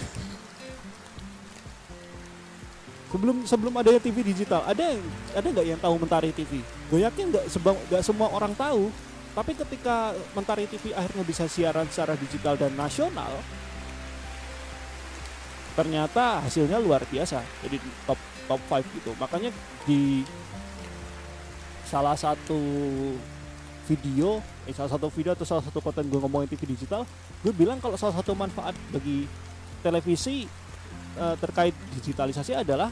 Sebelum 3.12 3.44
sebelum 3.44 3.74
adanya 3.76 4.00
TV 4.00 4.24
digital 4.24 4.64
ada 4.64 4.96
ada 5.36 5.48
nggak 5.52 5.68
yang 5.68 5.80
tahu 5.84 6.00
Mentari 6.00 6.32
TV? 6.32 6.64
Gue 6.88 7.04
yakin 7.04 7.28
nggak 7.36 7.46
sebang 7.52 7.76
nggak 7.92 8.04
semua 8.04 8.32
orang 8.32 8.56
tahu. 8.56 8.88
Tapi 9.32 9.56
ketika 9.56 10.12
Mentari 10.36 10.68
TV 10.68 10.92
akhirnya 10.92 11.24
bisa 11.24 11.48
siaran 11.48 11.88
secara 11.88 12.20
digital 12.20 12.60
dan 12.60 12.76
nasional, 12.76 13.32
ternyata 15.76 16.44
hasilnya 16.44 16.80
luar 16.80 17.04
biasa. 17.08 17.40
Jadi 17.64 17.80
top 18.08 18.20
top 18.48 18.62
5 18.68 18.96
gitu. 19.00 19.12
Makanya 19.20 19.52
di 19.88 20.28
salah 21.88 22.16
satu 22.16 22.60
video, 23.88 24.40
eh, 24.68 24.76
salah 24.76 24.92
satu 24.92 25.12
video 25.12 25.36
atau 25.36 25.44
salah 25.44 25.64
satu 25.64 25.84
konten 25.84 26.08
gue 26.08 26.20
ngomongin 26.20 26.48
TV 26.48 26.76
digital, 26.76 27.04
gue 27.44 27.52
bilang 27.56 27.80
kalau 27.84 28.00
salah 28.00 28.16
satu 28.16 28.32
manfaat 28.36 28.76
bagi 28.92 29.28
televisi 29.84 30.48
eh, 31.18 31.36
terkait 31.40 31.76
digitalisasi 32.00 32.56
adalah 32.56 32.92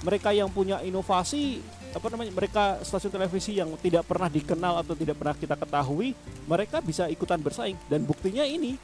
mereka 0.00 0.32
yang 0.32 0.48
punya 0.48 0.80
inovasi 0.80 1.60
apa 1.90 2.06
namanya 2.06 2.30
mereka 2.30 2.78
stasiun 2.86 3.10
televisi 3.10 3.58
yang 3.58 3.74
tidak 3.82 4.06
pernah 4.06 4.30
dikenal 4.30 4.78
atau 4.80 4.94
tidak 4.94 5.18
pernah 5.18 5.34
kita 5.34 5.58
ketahui 5.58 6.14
mereka 6.46 6.78
bisa 6.78 7.10
ikutan 7.10 7.42
bersaing. 7.42 7.76
Dan 7.90 8.06
buktinya 8.06 8.46
ini 8.46 8.78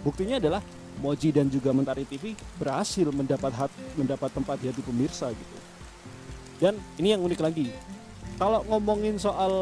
buktinya 0.00 0.40
adalah 0.40 0.64
Moji 0.94 1.34
dan 1.34 1.50
juga 1.50 1.74
Mentari 1.74 2.06
TV 2.06 2.38
berhasil 2.56 3.04
mendapat 3.10 3.52
hat, 3.52 3.72
mendapat 3.98 4.30
tempat 4.30 4.56
di 4.62 4.70
hati 4.70 4.80
pemirsa 4.80 5.28
gitu. 5.34 5.56
Dan 6.62 6.78
ini 6.96 7.12
yang 7.12 7.20
unik 7.20 7.40
lagi 7.44 7.68
kalau 8.40 8.64
ngomongin 8.66 9.20
soal 9.20 9.52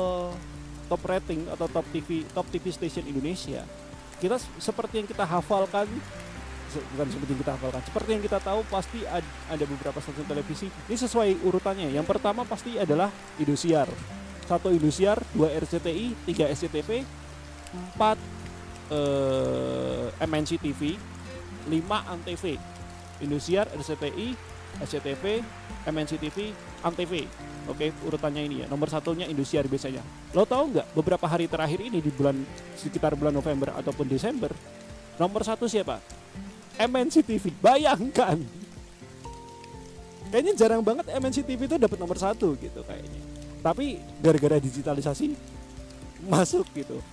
top 0.89 1.03
rating 1.09 1.49
atau 1.51 1.67
top 1.69 1.87
TV 1.93 2.25
top 2.33 2.47
TV 2.53 2.69
station 2.73 3.05
Indonesia 3.09 3.65
kita 4.21 4.39
seperti 4.61 5.03
yang 5.03 5.09
kita 5.09 5.27
hafalkan 5.27 5.89
bukan 6.97 7.07
seperti 7.11 7.33
kita 7.39 7.51
hafalkan. 7.57 7.83
Seperti 7.85 8.09
yang 8.15 8.23
kita 8.25 8.39
tahu 8.41 8.61
pasti 8.69 9.01
ad- 9.05 9.33
ada 9.49 9.65
beberapa 9.69 9.99
stasiun 10.01 10.27
televisi 10.29 10.67
ini 10.69 10.97
sesuai 10.97 11.45
urutannya. 11.45 11.93
Yang 11.93 12.07
pertama 12.09 12.43
pasti 12.49 12.81
adalah 12.81 13.13
Indosiar 13.37 13.89
satu 14.47 14.69
Indosiar 14.75 15.17
dua 15.33 15.49
RCTI 15.55 16.29
tiga 16.29 16.45
SCTV 16.51 17.07
empat 17.73 18.19
eh, 18.93 20.07
MNC 20.29 20.51
TV 20.61 20.99
lima 21.71 22.05
Antv. 22.11 22.59
Indosiar 23.23 23.71
RCTI 23.71 24.35
SCTV 24.83 25.25
MNC 25.89 26.13
TV 26.19 26.51
Antv. 26.83 27.13
Oke, 27.71 27.95
urutannya 28.03 28.43
ini 28.43 28.57
ya. 28.61 28.67
Nomor 28.67 28.91
satunya 28.91 29.31
Indosiar 29.31 29.71
biasanya. 29.71 30.03
Lo 30.35 30.43
tahu 30.43 30.75
nggak 30.75 30.99
beberapa 30.99 31.25
hari 31.31 31.47
terakhir 31.47 31.79
ini 31.79 32.03
di 32.03 32.11
bulan 32.11 32.35
sekitar 32.75 33.15
bulan 33.15 33.31
November 33.33 33.71
ataupun 33.79 34.11
Desember, 34.11 34.51
nomor 35.23 35.47
satu 35.47 35.71
siapa? 35.71 36.03
MNC 36.79 37.27
TV. 37.27 37.53
Bayangkan. 37.61 38.39
Kayaknya 40.33 40.53
jarang 40.57 40.81
banget 40.81 41.13
MNC 41.13 41.45
TV 41.45 41.69
itu 41.69 41.77
dapat 41.77 41.99
nomor 42.01 42.17
satu 42.17 42.57
gitu 42.57 42.81
kayaknya. 42.89 43.21
Tapi 43.61 44.01
gara-gara 44.25 44.57
digitalisasi 44.57 45.37
masuk 46.25 46.65
gitu. 46.73 47.05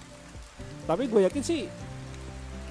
Tapi 0.87 1.03
gue 1.11 1.21
yakin 1.27 1.43
sih 1.43 1.67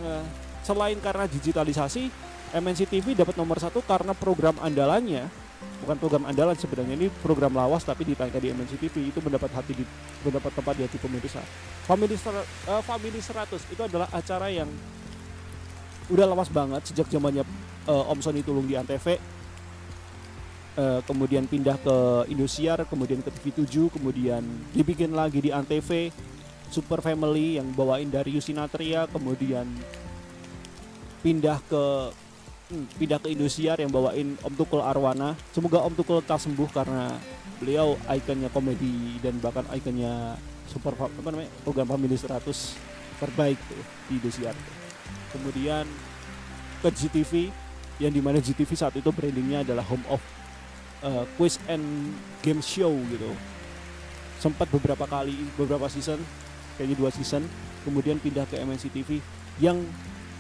eh, 0.03 0.25
selain 0.65 0.97
karena 1.05 1.29
digitalisasi, 1.29 2.09
MNC 2.57 2.89
TV 2.89 3.13
dapat 3.13 3.37
nomor 3.37 3.61
satu 3.61 3.85
karena 3.85 4.17
program 4.17 4.57
andalannya 4.65 5.29
bukan 5.79 5.97
program 5.99 6.25
andalan 6.27 6.59
sebenarnya 6.59 6.95
ini 6.99 7.07
program 7.23 7.55
lawas 7.55 7.87
tapi 7.87 8.03
ditayangkan 8.03 8.43
di 8.43 8.51
MNC 8.51 8.73
TV 8.83 9.15
itu 9.15 9.19
mendapat 9.23 9.51
hati 9.55 9.73
di 9.79 9.85
mendapat 10.27 10.51
tempat 10.55 10.75
di 10.75 10.83
hati 10.87 10.99
pemirsa. 10.99 11.43
Family 11.87 12.17
eh, 12.19 12.83
Family 12.83 13.21
100 13.21 13.75
itu 13.75 13.83
adalah 13.85 14.09
acara 14.11 14.51
yang 14.51 14.67
udah 16.09 16.25
lawas 16.25 16.49
banget 16.49 16.83
sejak 16.89 17.09
zamannya 17.13 17.45
eh, 17.89 18.11
Om 18.13 18.21
Sony 18.25 18.41
Tulung 18.41 18.65
di 18.65 18.77
Antv. 18.77 19.21
Eh, 20.79 21.01
kemudian 21.11 21.43
pindah 21.51 21.75
ke 21.83 21.97
Indosiar, 22.31 22.87
kemudian 22.87 23.19
ke 23.19 23.35
TV7, 23.35 23.91
kemudian 23.91 24.47
dibikin 24.71 25.11
lagi 25.11 25.43
di 25.43 25.51
Antv 25.51 26.15
Super 26.71 27.03
Family 27.03 27.59
yang 27.59 27.75
bawain 27.75 28.07
dari 28.07 28.39
Yusinatria, 28.39 29.11
kemudian 29.11 29.67
pindah 31.19 31.59
ke 31.67 31.85
hmm, 32.71 32.87
pindah 32.95 33.19
ke 33.19 33.29
Indosiar 33.35 33.83
yang 33.83 33.91
bawain 33.91 34.39
Om 34.39 34.55
Tukul 34.55 34.79
Arwana. 34.79 35.35
Semoga 35.51 35.83
Om 35.83 35.99
Tukul 35.99 36.23
tak 36.23 36.39
sembuh 36.47 36.71
karena 36.71 37.11
beliau 37.59 37.99
ikonnya 38.07 38.47
komedi 38.55 39.19
dan 39.19 39.43
bahkan 39.43 39.67
ikonnya 39.75 40.39
super 40.71 40.95
apa 40.95 41.29
namanya 41.35 41.51
program 41.67 41.91
Family 41.91 42.15
100 42.15 42.39
terbaik 43.19 43.59
tuh 43.67 43.83
di 44.07 44.23
Indosiar. 44.23 44.78
Kemudian 45.35 45.85
ke 46.81 46.89
GTV 46.89 47.51
yang 47.99 48.15
di 48.15 48.23
mana 48.23 48.39
GTV 48.39 48.71
saat 48.79 48.95
itu 48.95 49.11
brandingnya 49.11 49.67
adalah 49.67 49.83
home 49.83 50.07
of 50.09 50.23
uh, 51.03 51.27
quiz 51.35 51.59
and 51.67 52.15
game 52.41 52.63
show 52.63 52.95
gitu. 53.11 53.31
Sempat 54.39 54.71
beberapa 54.71 55.05
kali 55.05 55.35
beberapa 55.59 55.91
season 55.91 56.23
kayaknya 56.79 56.97
dua 56.97 57.11
season 57.11 57.43
kemudian 57.83 58.23
pindah 58.23 58.47
ke 58.47 58.63
MNC 58.63 58.95
TV 58.95 59.19
yang 59.59 59.83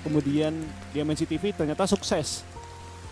kemudian 0.07 0.55
di 0.94 1.03
MNC 1.03 1.27
TV 1.27 1.51
ternyata 1.51 1.90
sukses 1.90 2.46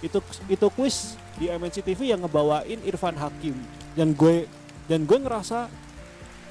itu 0.05 0.23
itu 0.47 0.67
quiz 0.71 1.19
di 1.35 1.51
MNC 1.51 1.83
TV 1.83 2.15
yang 2.15 2.23
ngebawain 2.23 2.79
Irfan 2.87 3.19
Hakim 3.19 3.59
dan 3.99 4.15
gue 4.15 4.47
dan 4.87 5.03
gue 5.03 5.19
ngerasa 5.19 5.67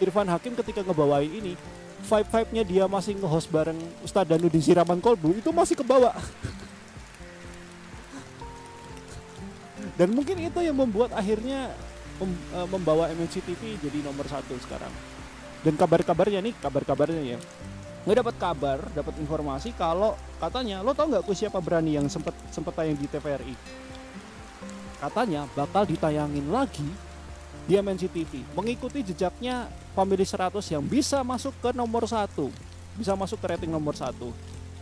Irfan 0.04 0.28
Hakim 0.28 0.60
ketika 0.60 0.84
ngebawain 0.84 1.32
ini 1.32 1.56
vibe 2.04 2.30
vibe 2.30 2.52
nya 2.52 2.64
dia 2.68 2.84
masih 2.90 3.16
nge-host 3.16 3.48
bareng 3.48 3.80
Ustadz 4.04 4.30
Danu 4.30 4.52
di 4.52 4.60
siraman 4.60 5.00
kolbu 5.00 5.40
itu 5.40 5.50
masih 5.56 5.80
kebawa. 5.80 6.12
Dan 9.96 10.12
mungkin 10.12 10.36
itu 10.44 10.60
yang 10.60 10.76
membuat 10.76 11.16
akhirnya 11.16 11.72
eh, 12.20 12.68
membawa 12.68 13.08
MNC 13.16 13.48
TV 13.48 13.80
jadi 13.80 14.04
nomor 14.04 14.28
satu 14.28 14.60
sekarang. 14.60 14.92
Dan 15.64 15.80
kabar-kabarnya 15.80 16.44
nih 16.44 16.54
kabar-kabarnya 16.60 17.24
ya. 17.24 17.40
Gue 18.06 18.14
dapat 18.14 18.38
kabar 18.38 18.86
dapat 18.94 19.18
informasi 19.18 19.74
kalau 19.74 20.14
katanya 20.38 20.86
lo 20.86 20.94
tau 20.94 21.10
nggak 21.10 21.26
kuis 21.26 21.42
siapa 21.42 21.58
berani 21.58 21.98
yang 21.98 22.06
sempat 22.06 22.38
sempat 22.54 22.78
tayang 22.78 23.00
di 23.00 23.10
TVRI 23.10 23.56
katanya 25.00 25.46
bakal 25.54 25.84
ditayangin 25.86 26.50
lagi 26.50 26.88
di 27.66 27.74
MNC 27.78 28.04
TV 28.14 28.32
mengikuti 28.54 29.02
jejaknya 29.02 29.70
Family 29.98 30.26
100 30.28 30.54
yang 30.70 30.84
bisa 30.86 31.26
masuk 31.26 31.54
ke 31.62 31.70
nomor 31.74 32.06
satu 32.06 32.54
bisa 32.96 33.18
masuk 33.18 33.42
ke 33.42 33.46
rating 33.52 33.72
nomor 33.74 33.98
satu 33.98 34.32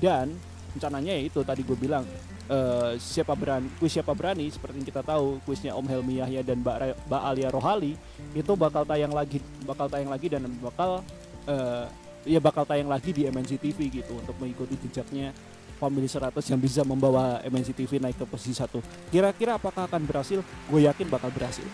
dan 0.03 0.29
rencananya 0.75 1.13
ya 1.15 1.21
itu 1.29 1.39
tadi 1.45 1.61
gue 1.63 1.77
bilang 1.77 2.03
eh, 2.49 2.91
siapa 2.99 3.33
berani 3.37 3.69
kuis 3.79 3.93
siapa 3.93 4.11
berani 4.11 4.49
seperti 4.49 4.83
yang 4.83 4.87
kita 4.89 5.01
tahu 5.05 5.39
kuisnya 5.47 5.77
Om 5.77 5.85
Helmi 5.85 6.19
Yahya 6.19 6.41
dan 6.43 6.59
Mbak, 6.59 7.07
Alia 7.09 7.49
Rohali 7.53 7.95
itu 8.33 8.51
bakal 8.57 8.83
tayang 8.83 9.13
lagi 9.13 9.39
bakal 9.63 9.87
tayang 9.87 10.09
lagi 10.11 10.27
dan 10.27 10.43
bakal 10.59 11.05
eh, 11.47 11.85
ya 12.27 12.39
bakal 12.39 12.67
tayang 12.67 12.89
lagi 12.89 13.11
di 13.15 13.27
MNC 13.29 13.59
TV 13.59 13.79
gitu 14.01 14.17
untuk 14.19 14.35
mengikuti 14.39 14.75
jejaknya 14.87 15.31
Family 15.77 16.07
100 16.07 16.31
yang 16.47 16.61
bisa 16.63 16.81
membawa 16.87 17.43
MNC 17.43 17.75
TV 17.75 17.99
naik 17.99 18.15
ke 18.15 18.23
posisi 18.23 18.55
satu. 18.55 18.79
Kira-kira 19.11 19.59
apakah 19.59 19.83
akan 19.83 20.07
berhasil? 20.07 20.39
Gue 20.71 20.87
yakin 20.87 21.11
bakal 21.11 21.27
berhasil. 21.27 21.65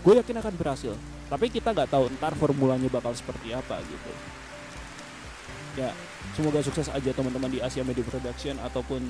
Gue 0.00 0.16
yakin 0.16 0.36
akan 0.40 0.54
berhasil. 0.56 0.96
Tapi 1.28 1.46
kita 1.52 1.70
nggak 1.70 1.92
tahu 1.92 2.10
ntar 2.18 2.32
formulanya 2.34 2.88
bakal 2.88 3.12
seperti 3.12 3.52
apa 3.52 3.78
gitu. 3.84 4.12
Ya, 5.78 5.94
semoga 6.34 6.58
sukses 6.64 6.90
aja 6.90 7.10
teman-teman 7.14 7.46
di 7.52 7.62
Asia 7.62 7.86
Media 7.86 8.02
Production 8.02 8.58
ataupun 8.58 9.06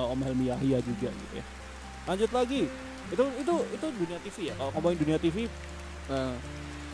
uh, 0.00 0.12
Om 0.16 0.20
Helmi 0.24 0.48
Yahya 0.48 0.80
juga 0.80 1.12
gitu 1.12 1.34
ya. 1.36 1.44
Lanjut 2.08 2.30
lagi, 2.32 2.64
itu 3.10 3.24
itu 3.36 3.54
itu 3.74 3.86
dunia 3.92 4.18
TV 4.22 4.36
ya. 4.48 4.54
Kalau 4.56 4.70
ngomongin 4.72 4.98
dunia 5.04 5.18
TV, 5.20 5.36
eh, 6.08 6.34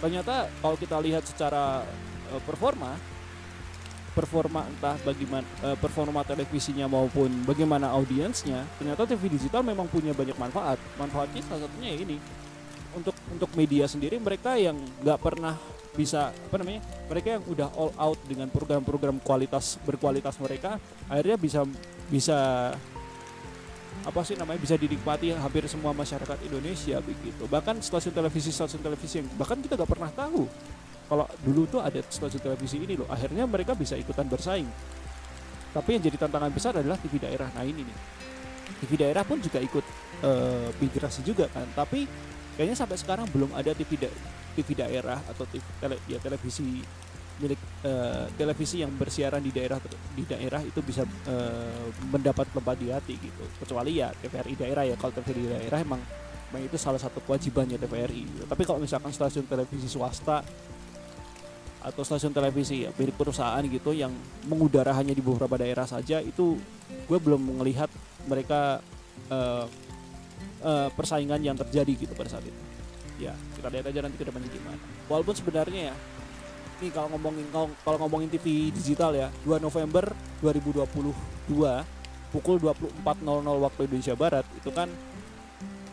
ternyata 0.03 0.51
kalau 0.59 0.75
kita 0.75 0.97
lihat 0.99 1.23
secara 1.23 1.87
eh, 2.35 2.43
performa, 2.43 2.99
performa 4.17 4.67
entah 4.67 4.99
bagaimana 5.07 5.47
eh, 5.63 5.77
performa 5.79 6.21
televisinya 6.27 6.91
maupun 6.91 7.31
bagaimana 7.47 7.95
audiensnya, 7.95 8.67
ternyata 8.81 9.07
TV 9.07 9.39
digital 9.39 9.63
memang 9.63 9.87
punya 9.87 10.11
banyak 10.11 10.35
manfaat. 10.35 10.81
Manfaatnya 10.99 11.41
salah 11.47 11.69
satunya 11.69 11.95
ya 11.95 11.99
ini 12.03 12.19
untuk 12.97 13.15
untuk 13.31 13.51
media 13.55 13.85
sendiri 13.85 14.17
mereka 14.17 14.57
yang 14.57 14.77
nggak 15.05 15.21
pernah 15.21 15.55
bisa 15.97 16.29
apa 16.33 16.57
namanya 16.61 16.85
mereka 17.09 17.41
yang 17.41 17.43
udah 17.49 17.69
all 17.77 17.93
out 17.97 18.21
dengan 18.29 18.49
program-program 18.53 19.17
kualitas 19.25 19.81
berkualitas 19.85 20.37
mereka 20.37 20.77
akhirnya 21.09 21.37
bisa 21.41 21.61
bisa 22.13 22.39
apa 24.07 24.23
sih 24.23 24.39
namanya 24.39 24.63
bisa 24.63 24.79
dinikmati 24.79 25.35
hampir 25.35 25.67
semua 25.67 25.91
masyarakat 25.91 26.39
Indonesia 26.47 27.03
begitu. 27.03 27.43
Bahkan 27.51 27.83
stasiun 27.83 28.15
televisi 28.15 28.55
stasiun 28.55 28.79
televisi 28.79 29.19
yang 29.19 29.27
bahkan 29.35 29.59
kita 29.59 29.75
nggak 29.75 29.91
pernah 29.91 30.11
tahu. 30.15 30.47
Kalau 31.07 31.27
dulu 31.43 31.67
tuh 31.67 31.83
ada 31.83 31.99
stasiun 32.07 32.39
televisi 32.39 32.79
ini 32.79 32.95
loh 32.95 33.11
akhirnya 33.11 33.43
mereka 33.51 33.75
bisa 33.75 33.99
ikutan 33.99 34.31
bersaing. 34.31 34.71
Tapi 35.75 35.99
yang 35.99 36.03
jadi 36.07 36.23
tantangan 36.23 36.55
besar 36.55 36.79
adalah 36.79 36.95
TV 37.03 37.19
daerah. 37.19 37.51
Nah 37.51 37.67
ini 37.67 37.83
nih. 37.83 37.99
TV 38.87 38.95
daerah 38.95 39.27
pun 39.27 39.43
juga 39.43 39.59
ikut 39.59 39.85
eh, 40.23 40.69
migrasi 40.79 41.27
juga 41.27 41.51
kan. 41.51 41.67
Tapi 41.75 42.07
kayaknya 42.57 42.77
sampai 42.77 42.97
sekarang 42.97 43.27
belum 43.31 43.53
ada 43.53 43.71
TV 43.77 44.01
da- 44.01 44.17
TV 44.57 44.69
daerah 44.73 45.21
atau 45.29 45.45
TV 45.47 45.63
tele, 45.79 45.97
ya 46.09 46.19
televisi 46.19 46.81
milik 47.37 47.61
eh, 47.85 48.27
televisi 48.33 48.81
yang 48.81 48.97
bersiaran 48.97 49.45
di 49.45 49.53
daerah 49.53 49.77
di 50.17 50.25
daerah 50.25 50.65
itu 50.65 50.81
bisa 50.81 51.05
eh, 51.05 51.87
mendapat 52.09 52.49
tempat 52.49 52.77
di 52.81 52.89
hati 52.89 53.15
gitu. 53.21 53.45
Kecuali 53.61 54.01
ya 54.01 54.09
TVRI 54.17 54.55
daerah 54.57 54.83
ya. 54.89 54.97
Kalau 54.97 55.13
TVRI 55.13 55.45
daerah 55.53 55.79
emang 55.85 56.01
emang 56.51 56.63
itu 56.63 56.79
salah 56.79 56.97
satu 56.97 57.19
kewajibannya 57.27 57.77
TVRI 57.77 58.47
tapi 58.47 58.63
kalau 58.63 58.79
misalkan 58.79 59.11
stasiun 59.11 59.45
televisi 59.51 59.91
swasta 59.91 60.41
atau 61.83 62.03
stasiun 62.03 62.35
televisi 62.35 62.87
ya 62.87 62.91
milik 62.95 63.15
perusahaan 63.15 63.63
gitu 63.63 63.95
yang 63.95 64.11
mengudara 64.47 64.95
hanya 64.95 65.15
di 65.15 65.23
beberapa 65.23 65.59
daerah 65.59 65.87
saja 65.87 66.23
itu 66.23 66.59
gue 67.07 67.19
belum 67.19 67.63
melihat 67.63 67.91
mereka 68.27 68.81
eh, 69.31 69.65
eh, 70.67 70.89
persaingan 70.91 71.39
yang 71.39 71.55
terjadi 71.55 71.93
gitu 71.95 72.13
pada 72.19 72.35
saat 72.35 72.43
itu. 72.43 72.61
Ya 73.23 73.33
kita 73.57 73.71
lihat 73.71 73.87
aja 73.87 74.01
nanti 74.03 74.17
ke 74.19 74.27
depannya 74.27 74.51
gimana. 74.51 74.77
Walaupun 75.07 75.35
sebenarnya 75.39 75.93
ya 75.93 75.97
nih 76.77 76.93
kalau 76.93 77.09
ngomongin 77.17 77.47
kalau, 77.81 77.97
ngomongin 78.05 78.29
TV 78.29 78.69
digital 78.69 79.17
ya 79.17 79.33
2 79.49 79.57
November 79.65 80.13
2022 80.45 80.85
pukul 82.37 82.57
24.00 82.61 83.65
waktu 83.65 83.81
Indonesia 83.89 84.13
Barat 84.13 84.45
itu 84.53 84.69
kan 84.75 84.91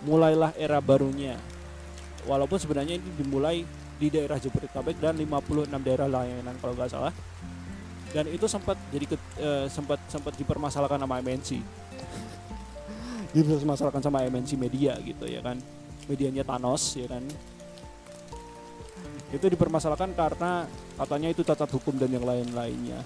mulailah 0.04 0.52
era 0.60 0.84
barunya. 0.84 1.40
Walaupun 2.28 2.60
sebenarnya 2.60 3.00
ini 3.00 3.10
dimulai 3.16 3.64
di 3.96 4.08
daerah 4.12 4.36
Jabodetabek 4.36 5.00
dan 5.00 5.16
56 5.16 5.72
daerah 5.80 6.08
layanan 6.12 6.56
kalau 6.60 6.76
nggak 6.76 6.92
salah. 6.92 7.14
Dan 8.12 8.30
itu 8.30 8.46
sempat 8.46 8.78
jadi 8.92 9.10
ke, 9.10 9.18
eh, 9.40 9.66
sempat 9.72 9.98
sempat 10.12 10.36
dipermasalahkan 10.36 11.00
sama 11.00 11.24
MNC 11.24 11.64
dipermasalahkan 13.34 14.02
sama 14.06 14.22
MNC 14.24 14.56
Media 14.56 14.94
gitu 15.02 15.26
ya 15.26 15.42
kan? 15.42 15.58
Medianya 16.06 16.46
Thanos 16.46 16.94
ya 16.94 17.10
kan? 17.10 17.24
Itu 19.34 19.50
dipermasalahkan 19.50 20.14
karena 20.14 20.70
katanya 20.94 21.34
itu 21.34 21.42
cacat 21.42 21.70
hukum 21.74 21.98
dan 21.98 22.14
yang 22.14 22.22
lain-lainnya. 22.22 23.02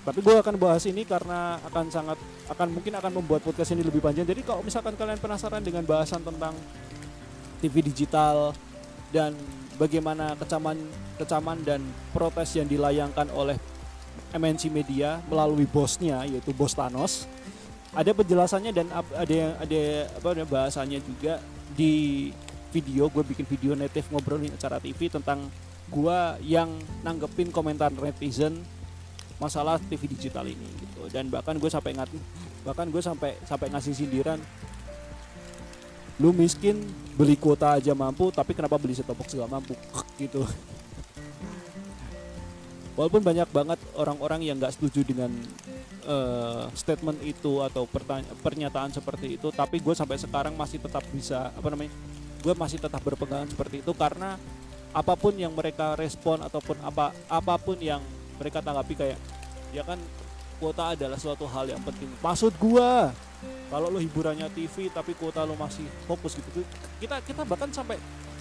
Tapi 0.00 0.18
gue 0.24 0.32
akan 0.32 0.56
bahas 0.56 0.84
ini 0.88 1.04
karena 1.04 1.60
akan 1.68 1.92
sangat 1.92 2.18
akan 2.48 2.68
mungkin 2.72 2.96
akan 2.96 3.12
membuat 3.20 3.44
podcast 3.44 3.72
ini 3.76 3.84
lebih 3.84 4.00
panjang. 4.00 4.24
Jadi 4.24 4.44
kalau 4.44 4.64
misalkan 4.64 4.96
kalian 4.96 5.20
penasaran 5.20 5.60
dengan 5.60 5.84
bahasan 5.84 6.24
tentang 6.24 6.56
TV 7.60 7.84
digital 7.84 8.56
dan 9.12 9.36
bagaimana 9.76 10.36
kecaman 10.40 10.76
kecaman 11.20 11.60
dan 11.64 11.80
protes 12.16 12.56
yang 12.56 12.64
dilayangkan 12.64 13.28
oleh 13.36 13.60
MNC 14.32 14.72
Media 14.72 15.20
melalui 15.28 15.68
bosnya 15.68 16.24
yaitu 16.24 16.56
bos 16.56 16.72
Thanos 16.72 17.28
ada 17.90 18.10
penjelasannya 18.14 18.70
dan 18.70 18.86
ada 18.94 19.34
yang 19.34 19.52
ada 19.58 19.82
apa 20.14 20.26
namanya, 20.34 20.48
bahasanya 20.48 20.98
juga. 21.02 21.42
Di 21.70 22.28
video 22.74 23.06
gue 23.10 23.22
bikin 23.22 23.46
video 23.46 23.72
native 23.74 24.10
ngobrolin 24.10 24.54
acara 24.54 24.78
TV 24.82 25.10
tentang 25.10 25.50
gua 25.90 26.38
yang 26.42 26.70
nanggepin 27.02 27.50
komentar 27.50 27.90
netizen 27.90 28.62
masalah 29.42 29.78
TV 29.90 30.06
digital 30.06 30.46
ini 30.46 30.66
gitu. 30.78 31.06
Dan 31.10 31.30
bahkan 31.30 31.58
gue 31.58 31.70
sampai 31.70 31.94
ngat 31.94 32.10
bahkan 32.62 32.86
gue 32.90 33.02
sampai 33.02 33.38
sampai 33.48 33.72
ngasih 33.72 33.94
sindiran 33.96 34.38
lu 36.20 36.36
miskin 36.36 36.84
beli 37.16 37.40
kuota 37.40 37.80
aja 37.80 37.96
mampu 37.96 38.28
tapi 38.28 38.52
kenapa 38.52 38.76
beli 38.76 38.92
set 38.92 39.08
top 39.08 39.16
box 39.16 39.32
gak 39.32 39.48
mampu? 39.48 39.72
Gitu 40.20 40.44
walaupun 42.98 43.22
banyak 43.22 43.48
banget 43.50 43.78
orang-orang 43.94 44.40
yang 44.46 44.56
nggak 44.58 44.74
setuju 44.74 45.06
dengan 45.06 45.30
uh, 46.06 46.66
statement 46.74 47.20
itu 47.22 47.62
atau 47.62 47.86
pernyataan 48.42 48.90
seperti 48.90 49.38
itu 49.38 49.48
tapi 49.54 49.78
gue 49.78 49.94
sampai 49.94 50.18
sekarang 50.18 50.54
masih 50.58 50.82
tetap 50.82 51.04
bisa 51.14 51.54
apa 51.54 51.68
namanya 51.70 51.92
gue 52.40 52.54
masih 52.56 52.80
tetap 52.80 53.00
berpegangan 53.04 53.48
seperti 53.50 53.84
itu 53.84 53.92
karena 53.94 54.40
apa 54.90 55.14
pun 55.14 55.36
yang 55.38 55.54
mereka 55.54 55.94
respon 55.94 56.42
ataupun 56.42 56.74
apa 56.82 57.14
apa 57.30 57.54
pun 57.62 57.78
yang 57.78 58.02
mereka 58.42 58.58
tanggapi 58.58 58.94
kayak 58.98 59.18
ya 59.70 59.86
kan 59.86 60.00
kuota 60.58 60.92
adalah 60.92 61.16
suatu 61.16 61.48
hal 61.48 61.72
yang 61.72 61.80
penting. 61.80 62.10
Maksud 62.20 62.52
gue 62.58 62.90
kalau 63.70 63.86
lo 63.88 63.98
hiburannya 64.02 64.50
TV 64.52 64.90
tapi 64.92 65.16
kuota 65.16 65.46
lo 65.46 65.56
masih 65.56 65.86
fokus 66.04 66.36
gitu 66.36 66.60
kita 67.00 67.22
kita 67.24 67.46
bahkan 67.48 67.70
sampai 67.72 67.96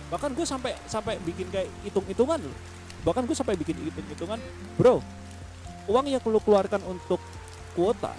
bahkan 0.09 0.33
gue 0.33 0.43
sampai 0.43 0.73
sampai 0.89 1.15
bikin 1.23 1.47
kayak 1.53 1.69
hitung-hitungan 1.85 2.41
loh 2.41 2.57
bahkan 3.03 3.23
gue 3.23 3.35
sampai 3.35 3.55
bikin 3.55 3.77
hitung-hitungan 3.79 4.39
bro 4.75 4.99
uang 5.89 6.05
yang 6.05 6.21
lo 6.23 6.39
keluarkan 6.43 6.81
untuk 6.85 7.21
kuota 7.73 8.11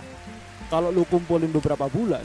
kalau 0.73 0.89
lo 0.91 1.05
kumpulin 1.07 1.51
beberapa 1.53 1.87
bulan 1.91 2.25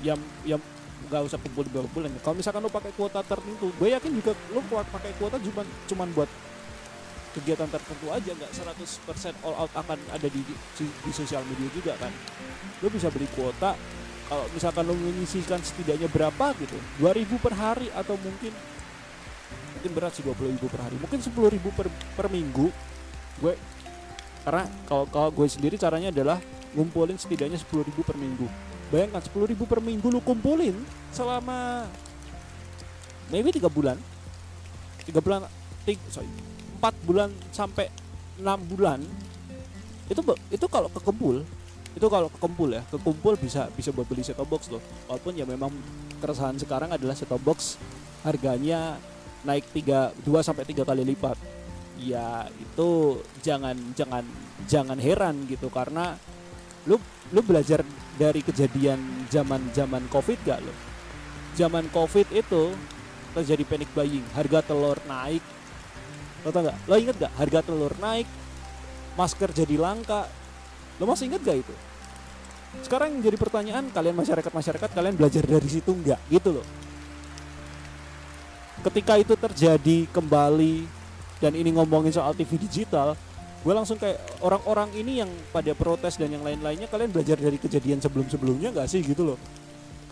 yang 0.00 0.18
yang 0.46 0.62
nggak 1.08 1.22
usah 1.24 1.38
kumpul 1.40 1.64
beberapa 1.68 1.90
bulan 1.92 2.10
kalau 2.20 2.36
misalkan 2.36 2.60
lo 2.64 2.70
pakai 2.70 2.92
kuota 2.96 3.20
tertentu 3.22 3.70
gue 3.76 3.88
yakin 3.92 4.12
juga 4.12 4.32
lo 4.54 4.60
pakai 4.68 5.12
kuota 5.16 5.36
cuma 5.40 5.62
cuman 5.86 6.08
buat 6.12 6.30
kegiatan 7.38 7.68
tertentu 7.70 8.06
aja 8.10 8.30
nggak 8.34 8.50
100% 8.50 9.46
all 9.46 9.54
out 9.54 9.72
akan 9.76 9.98
ada 10.10 10.26
di, 10.26 10.40
di, 10.42 10.84
di 10.88 11.12
sosial 11.14 11.44
media 11.46 11.68
juga 11.70 11.92
kan. 12.00 12.10
Lo 12.82 12.88
bisa 12.90 13.12
beli 13.12 13.28
kuota 13.30 13.78
kalau 14.28 14.44
misalkan 14.52 14.84
lo 14.84 14.94
menyisihkan 14.96 15.60
setidaknya 15.62 16.08
berapa 16.10 16.52
gitu 16.60 16.76
2000 17.00 17.44
per 17.44 17.54
hari 17.56 17.88
atau 17.94 18.18
mungkin 18.20 18.52
mungkin 19.78 19.94
berat 19.94 20.12
sih 20.18 20.26
20 20.26 20.58
ribu 20.58 20.66
per 20.66 20.80
hari. 20.82 20.98
Mungkin 20.98 21.22
10 21.22 21.54
ribu 21.54 21.70
per, 21.70 21.86
per 22.18 22.26
minggu. 22.26 22.66
Gue 23.38 23.54
karena 24.42 24.66
kalau 24.90 25.06
kalau 25.06 25.30
gue 25.30 25.46
sendiri 25.46 25.78
caranya 25.78 26.10
adalah 26.10 26.42
ngumpulin 26.74 27.14
setidaknya 27.14 27.56
10 27.56 27.86
ribu 27.86 28.02
per 28.02 28.18
minggu. 28.18 28.50
Bayangkan 28.90 29.22
10 29.22 29.54
ribu 29.54 29.64
per 29.70 29.78
minggu 29.78 30.10
lu 30.10 30.18
kumpulin 30.18 30.74
selama 31.14 31.86
maybe 33.30 33.54
tiga 33.54 33.70
bulan. 33.70 33.94
Tiga 35.06 35.22
bulan 35.22 35.46
tiga, 35.86 36.02
sorry 36.10 36.28
empat 36.78 36.94
bulan 37.02 37.34
sampai 37.50 37.90
enam 38.38 38.62
bulan 38.70 39.02
itu 40.06 40.22
itu 40.54 40.66
kalau 40.70 40.86
kekumpul 40.94 41.42
itu 41.98 42.06
kalau 42.06 42.30
kekumpul 42.30 42.70
ya 42.70 42.86
kekumpul 42.86 43.34
bisa 43.34 43.66
bisa 43.74 43.90
buat 43.90 44.06
beli 44.06 44.22
set 44.22 44.38
box 44.38 44.70
loh. 44.70 44.78
Walaupun 45.10 45.34
ya 45.34 45.42
memang 45.42 45.74
keresahan 46.22 46.54
sekarang 46.54 46.94
adalah 46.94 47.18
set 47.18 47.34
box 47.42 47.74
harganya 48.22 48.94
naik 49.48 49.64
tiga 49.72 50.12
dua 50.20 50.44
sampai 50.44 50.68
tiga 50.68 50.84
kali 50.84 51.00
lipat. 51.08 51.40
Ya 51.96 52.46
itu 52.60 53.18
jangan 53.40 53.74
jangan 53.96 54.22
jangan 54.68 55.00
heran 55.00 55.48
gitu 55.48 55.72
karena 55.72 56.14
lu 56.84 57.00
lu 57.32 57.40
belajar 57.40 57.80
dari 58.20 58.44
kejadian 58.44 59.28
zaman 59.32 59.72
zaman 59.72 60.04
covid 60.08 60.38
gak 60.46 60.58
lo 60.62 60.74
zaman 61.58 61.90
covid 61.90 62.26
itu 62.30 62.70
terjadi 63.34 63.62
panic 63.66 63.90
buying 63.92 64.24
harga 64.32 64.62
telur 64.62 64.98
naik. 65.10 65.42
Lo 66.46 66.54
tau 66.54 66.70
gak 66.70 66.78
lo 66.86 66.94
inget 66.94 67.16
gak 67.18 67.34
harga 67.34 67.60
telur 67.66 67.94
naik 67.98 68.28
masker 69.18 69.50
jadi 69.50 69.74
langka. 69.74 70.30
Lo 71.02 71.10
masih 71.10 71.26
inget 71.34 71.42
gak 71.42 71.58
itu? 71.66 71.74
Sekarang 72.86 73.18
jadi 73.18 73.34
pertanyaan 73.34 73.90
kalian 73.90 74.14
masyarakat 74.14 74.52
masyarakat 74.54 74.90
kalian 74.94 75.16
belajar 75.18 75.42
dari 75.42 75.68
situ 75.68 75.90
nggak? 75.90 76.20
Gitu 76.30 76.52
loh 76.54 76.66
ketika 78.86 79.18
itu 79.18 79.34
terjadi 79.34 80.06
kembali 80.14 80.86
dan 81.42 81.54
ini 81.54 81.74
ngomongin 81.74 82.14
soal 82.14 82.34
TV 82.34 82.58
digital 82.58 83.18
gue 83.58 83.74
langsung 83.74 83.98
kayak 83.98 84.22
orang-orang 84.38 84.86
ini 84.94 85.18
yang 85.18 85.30
pada 85.50 85.74
protes 85.74 86.14
dan 86.14 86.30
yang 86.30 86.46
lain-lainnya 86.46 86.86
kalian 86.86 87.10
belajar 87.10 87.34
dari 87.34 87.58
kejadian 87.58 87.98
sebelum-sebelumnya 87.98 88.70
gak 88.70 88.86
sih 88.86 89.02
gitu 89.02 89.34
loh? 89.34 89.38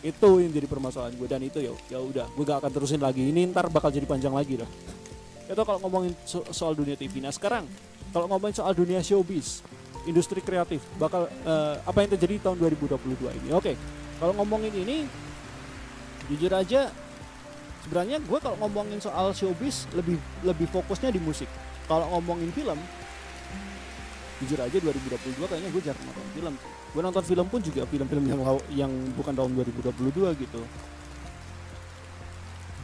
Itu 0.03 0.43
yang 0.43 0.51
jadi 0.51 0.67
permasalahan 0.67 1.15
gue 1.15 1.29
dan 1.31 1.41
itu 1.47 1.63
ya 1.63 1.71
ya 1.87 2.03
udah 2.03 2.27
gue 2.27 2.45
gak 2.45 2.59
akan 2.59 2.73
terusin 2.75 2.99
lagi. 2.99 3.23
Ini 3.23 3.47
ntar 3.55 3.71
bakal 3.71 3.95
jadi 3.95 4.03
panjang 4.03 4.35
lagi 4.35 4.59
dah. 4.59 4.71
Itu 5.47 5.63
kalau 5.63 5.79
ngomongin 5.87 6.11
so 6.27 6.43
soal 6.51 6.75
dunia 6.75 6.99
TV 6.99 7.23
nah 7.23 7.31
sekarang 7.31 7.71
kalau 8.11 8.27
ngomongin 8.27 8.59
soal 8.59 8.75
dunia 8.75 8.99
showbiz 8.99 9.63
industri 10.11 10.43
kreatif 10.43 10.83
bakal 10.99 11.31
uh, 11.47 11.79
apa 11.87 12.03
yang 12.03 12.11
terjadi 12.19 12.51
tahun 12.51 12.59
2022 12.59 13.31
ini? 13.31 13.49
Oke 13.55 13.73
okay. 13.73 13.75
kalau 14.19 14.35
ngomongin 14.43 14.75
ini 14.75 15.07
jujur 16.27 16.51
aja 16.51 16.91
sebenarnya 17.87 18.19
gue 18.19 18.39
kalau 18.43 18.59
ngomongin 18.67 18.99
soal 18.99 19.31
showbiz 19.31 19.87
lebih 19.95 20.19
lebih 20.43 20.67
fokusnya 20.75 21.15
di 21.15 21.23
musik. 21.23 21.47
Kalau 21.87 22.11
ngomongin 22.19 22.51
film 22.51 22.75
jujur 24.43 24.59
aja 24.59 24.77
2022 24.77 25.49
kayaknya 25.49 25.71
gue 25.71 25.83
jarang 25.87 26.03
nonton 26.03 26.27
film. 26.35 26.55
Gue 26.91 27.03
nonton 27.07 27.25
film 27.25 27.47
pun 27.47 27.61
juga 27.63 27.87
film-film 27.87 28.25
yang 28.27 28.41
yang 28.75 28.93
bukan 29.15 29.33
tahun 29.39 29.51
2022 29.55 30.43
gitu. 30.43 30.61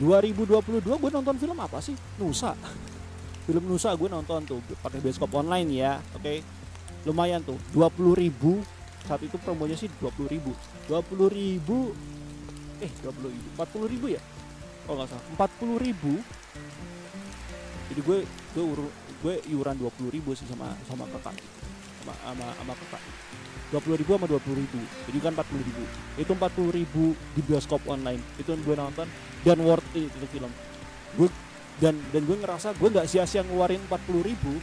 2022 0.06 0.86
gue 0.86 1.10
nonton 1.10 1.36
film 1.36 1.58
apa 1.58 1.82
sih? 1.82 1.98
Nusa. 2.22 2.54
Film 3.42 3.66
Nusa 3.66 3.90
gue 3.98 4.06
nonton 4.06 4.46
tuh 4.46 4.62
pakai 4.86 5.02
bioskop 5.02 5.34
online 5.34 5.68
ya 5.74 5.98
oke? 6.14 6.22
Okay. 6.22 6.38
lumayan 7.02 7.42
tuh 7.42 7.58
20 7.74 8.22
ribu. 8.22 8.62
Saat 9.02 9.26
itu 9.26 9.34
promonya 9.42 9.74
sih 9.74 9.90
20 9.98 10.30
ribu. 10.30 10.54
20 10.86 11.26
ribu 11.26 11.90
eh 12.82 12.90
20 13.02 13.30
ribu 13.30 13.48
40 13.54 13.92
ribu 13.94 14.06
ya 14.10 14.22
oh 14.88 14.94
nggak 14.98 15.08
salah. 15.10 15.24
Empat 15.34 15.50
puluh 15.58 15.76
ribu. 15.82 16.18
Jadi 17.92 18.00
gue 18.00 18.18
gue 18.26 18.64
gue 19.22 19.34
iuran 19.52 19.76
dua 19.76 19.90
puluh 19.92 20.10
ribu 20.10 20.32
sih 20.32 20.48
sama 20.48 20.72
sama 20.88 21.04
kakak. 21.12 21.36
Sama 22.02 22.14
sama, 22.18 22.46
sama 22.56 22.72
kakak. 22.74 23.02
dua 23.72 23.80
puluh 23.80 23.96
ribu 23.96 24.10
sama 24.16 24.26
dua 24.28 24.40
puluh 24.40 24.58
ribu. 24.60 24.80
Jadi 25.08 25.18
kan 25.20 25.32
empat 25.36 25.46
puluh 25.48 25.64
ribu. 25.64 25.84
Itu 26.16 26.30
empat 26.32 26.52
puluh 26.56 26.72
ribu 26.72 27.04
di 27.36 27.40
bioskop 27.44 27.82
online. 27.86 28.22
Itu 28.40 28.56
gue 28.56 28.74
nonton. 28.74 29.06
Dan 29.44 29.60
worth 29.62 29.86
it 29.94 30.08
itu 30.08 30.26
film. 30.32 30.52
Gue 31.18 31.28
dan 31.80 31.96
dan 32.12 32.22
gue 32.24 32.36
ngerasa 32.40 32.74
gue 32.76 32.88
nggak 32.88 33.08
sia-sia 33.08 33.42
ngeluarin 33.44 33.80
empat 33.84 34.00
puluh 34.08 34.22
ribu 34.24 34.56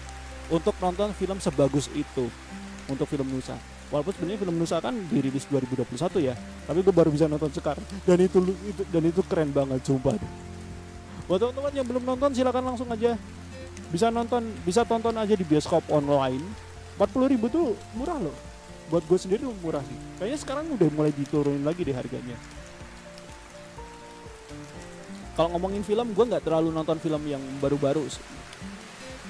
untuk 0.50 0.74
nonton 0.82 1.14
film 1.14 1.38
sebagus 1.38 1.88
itu. 1.94 2.28
Untuk 2.90 3.06
film 3.06 3.30
Nusa 3.30 3.54
walaupun 3.90 4.14
sebenarnya 4.14 4.40
film 4.42 4.56
Nusa 4.58 4.78
kan 4.82 4.94
dirilis 5.10 5.46
2021 5.50 5.90
ya 6.22 6.34
tapi 6.66 6.80
gue 6.86 6.94
baru 6.94 7.10
bisa 7.10 7.26
nonton 7.26 7.50
sekarang 7.50 7.86
dan 8.06 8.18
itu, 8.22 8.38
itu 8.66 8.82
dan 8.90 9.04
itu 9.06 9.22
keren 9.26 9.50
banget 9.50 9.82
sumpah. 9.86 10.18
Buat 11.30 11.46
teman-teman 11.46 11.74
yang 11.78 11.86
belum 11.86 12.04
nonton 12.10 12.30
silakan 12.34 12.74
langsung 12.74 12.90
aja. 12.90 13.14
Bisa 13.94 14.10
nonton 14.10 14.50
bisa 14.66 14.82
tonton 14.82 15.14
aja 15.14 15.38
di 15.38 15.46
bioskop 15.46 15.86
online. 15.94 16.42
40 16.98 17.32
ribu 17.38 17.46
tuh 17.54 17.78
murah 17.94 18.18
loh. 18.18 18.34
Buat 18.90 19.06
gue 19.06 19.18
sendiri 19.22 19.46
murah 19.62 19.86
sih. 19.86 19.98
Kayaknya 20.18 20.40
sekarang 20.42 20.66
udah 20.74 20.90
mulai 20.90 21.14
diturunin 21.14 21.62
lagi 21.62 21.86
deh 21.86 21.94
harganya. 21.94 22.34
Kalau 25.38 25.54
ngomongin 25.54 25.86
film 25.86 26.18
gue 26.18 26.26
nggak 26.34 26.44
terlalu 26.50 26.74
nonton 26.74 26.98
film 26.98 27.22
yang 27.30 27.40
baru-baru 27.62 28.10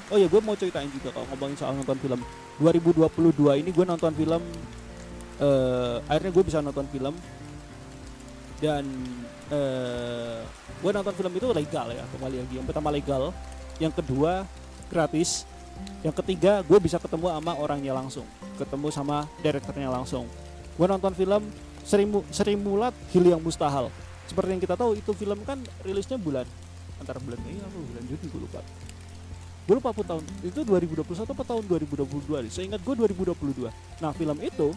oh 0.10 0.17
ya 0.17 0.28
gue 0.28 0.41
mau 0.41 0.58
ceritain 0.58 0.89
juga 0.89 1.13
kalau 1.13 1.26
ngomongin 1.34 1.58
soal 1.58 1.74
nonton 1.78 1.98
film. 2.02 2.20
2022 2.60 3.62
ini 3.64 3.70
gue 3.72 3.86
nonton 3.88 4.12
film 4.12 4.41
uh, 5.39 5.97
akhirnya 6.10 6.32
gue 6.34 6.43
bisa 6.43 6.60
nonton 6.60 6.86
film. 6.89 7.16
Dan 8.60 8.84
uh, 9.53 10.43
gue 10.84 10.91
nonton 10.91 11.14
film 11.16 11.32
itu 11.32 11.47
legal 11.55 11.88
ya 11.93 12.03
kembali 12.18 12.36
lagi. 12.43 12.53
Yang 12.60 12.66
pertama 12.68 12.89
legal 12.91 13.24
yang 13.80 13.93
kedua 13.95 14.43
gratis 14.91 15.47
yang 16.03 16.12
ketiga 16.12 16.60
gue 16.68 16.76
bisa 16.84 16.99
ketemu 16.99 17.32
sama 17.32 17.55
orangnya 17.55 17.95
langsung 17.95 18.28
ketemu 18.60 18.88
sama 18.91 19.24
direkturnya 19.39 19.88
langsung. 19.88 20.28
Gue 20.76 20.88
nonton 20.88 21.16
film 21.16 21.47
Serimu, 21.88 22.28
Serimulat 22.30 22.91
Hil 23.16 23.32
yang 23.32 23.39
Mustahil. 23.39 23.88
Seperti 24.28 24.49
yang 24.53 24.62
kita 24.62 24.76
tahu 24.76 24.99
itu 24.99 25.12
film 25.16 25.39
kan 25.47 25.57
rilisnya 25.82 26.20
bulan 26.20 26.45
antara 26.99 27.18
bulan 27.24 27.39
Mei 27.47 27.55
atau 27.55 27.80
bulan 27.80 28.03
Juni 28.05 28.26
gue 28.28 28.41
lupa 28.43 28.60
gue 29.70 29.76
lupa 29.78 29.93
apa 29.93 30.01
tahun 30.01 30.26
itu 30.41 30.65
2021 30.65 31.05
apa 31.30 31.43
tahun 31.45 31.63
2022 31.70 32.49
nih. 32.49 32.49
Saya 32.49 32.65
ingat 32.74 32.82
gue 32.82 32.95
2022 33.05 33.70
nah 34.01 34.09
film 34.17 34.38
itu 34.41 34.74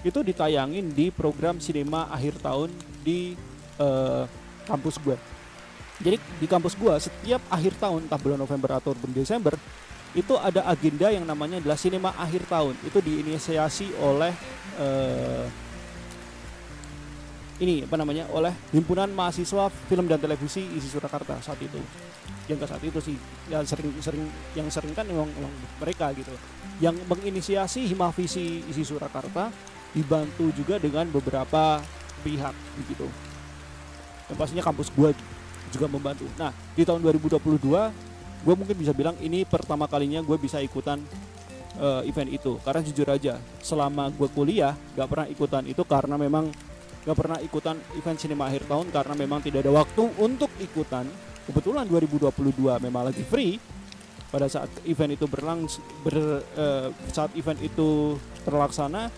itu 0.00 0.18
ditayangin 0.24 0.88
di 0.96 1.12
program 1.12 1.60
sinema 1.60 2.08
akhir 2.08 2.40
tahun 2.40 2.72
di 3.04 3.36
uh, 3.76 4.24
kampus 4.64 4.96
gue 5.04 5.16
jadi 5.98 6.16
di 6.16 6.46
kampus 6.46 6.78
gue 6.78 6.94
setiap 7.02 7.42
akhir 7.50 7.74
tahun 7.76 8.06
entah 8.06 8.16
bulan 8.16 8.38
November 8.38 8.78
atau 8.78 8.94
bulan 8.94 9.12
Desember 9.12 9.54
itu 10.16 10.34
ada 10.40 10.64
agenda 10.64 11.12
yang 11.12 11.26
namanya 11.28 11.60
adalah 11.60 11.76
sinema 11.76 12.16
akhir 12.16 12.48
tahun. 12.48 12.74
Itu 12.86 13.04
diinisiasi 13.04 13.92
oleh 14.00 14.32
uh, 14.80 15.44
ini 17.58 17.84
apa 17.84 17.98
namanya 17.98 18.30
oleh 18.30 18.54
himpunan 18.70 19.10
mahasiswa 19.10 19.68
film 19.90 20.06
dan 20.06 20.22
televisi 20.22 20.62
isi 20.78 20.86
Surakarta 20.86 21.42
saat 21.42 21.58
itu 21.58 21.82
yang 22.48 22.58
ke 22.58 22.66
saat 22.66 22.82
itu 22.82 22.98
sih. 23.04 23.16
Yang 23.52 23.76
sering 23.76 23.88
sering 24.00 24.24
yang 24.56 24.68
sering 24.72 24.92
kan 24.96 25.04
memang 25.04 25.28
mereka 25.78 26.10
gitu. 26.16 26.32
Yang 26.80 27.04
menginisiasi 27.06 27.84
Himavisi 27.86 28.64
isi 28.66 28.82
Surakarta 28.82 29.52
dibantu 29.92 30.50
juga 30.56 30.80
dengan 30.80 31.06
beberapa 31.12 31.84
pihak 32.24 32.54
gitu. 32.88 33.06
Dan 34.28 34.34
pastinya 34.36 34.64
kampus 34.64 34.88
gua 34.96 35.12
juga 35.68 35.86
membantu. 35.86 36.24
Nah 36.40 36.50
di 36.72 36.82
tahun 36.82 37.04
2022 37.04 37.38
gue 38.38 38.54
mungkin 38.54 38.76
bisa 38.78 38.94
bilang 38.94 39.18
ini 39.18 39.42
pertama 39.42 39.90
kalinya 39.90 40.22
gue 40.22 40.36
bisa 40.38 40.62
ikutan 40.62 41.02
uh, 41.76 42.02
event 42.08 42.30
itu. 42.32 42.56
Karena 42.64 42.80
jujur 42.80 43.08
aja 43.08 43.36
selama 43.60 44.08
gue 44.08 44.28
kuliah 44.32 44.72
gak 44.96 45.08
pernah 45.08 45.26
ikutan 45.28 45.64
itu 45.68 45.82
karena 45.84 46.16
memang 46.16 46.48
gak 47.04 47.16
pernah 47.16 47.38
ikutan 47.44 47.76
event 47.98 48.18
sinema 48.18 48.48
akhir 48.48 48.64
tahun 48.68 48.88
karena 48.92 49.14
memang 49.16 49.40
tidak 49.44 49.66
ada 49.66 49.72
waktu 49.72 50.02
untuk 50.20 50.50
ikutan 50.60 51.08
kebetulan 51.48 51.88
2022 51.88 52.28
memang 52.84 53.08
lagi 53.08 53.24
free. 53.24 53.56
Pada 54.28 54.44
saat 54.44 54.68
event 54.84 55.16
itu 55.16 55.24
berlangsung 55.24 55.80
ber, 56.04 56.44
uh, 56.52 56.92
saat 57.08 57.32
event 57.32 57.56
itu 57.64 58.20
terlaksana 58.44 59.08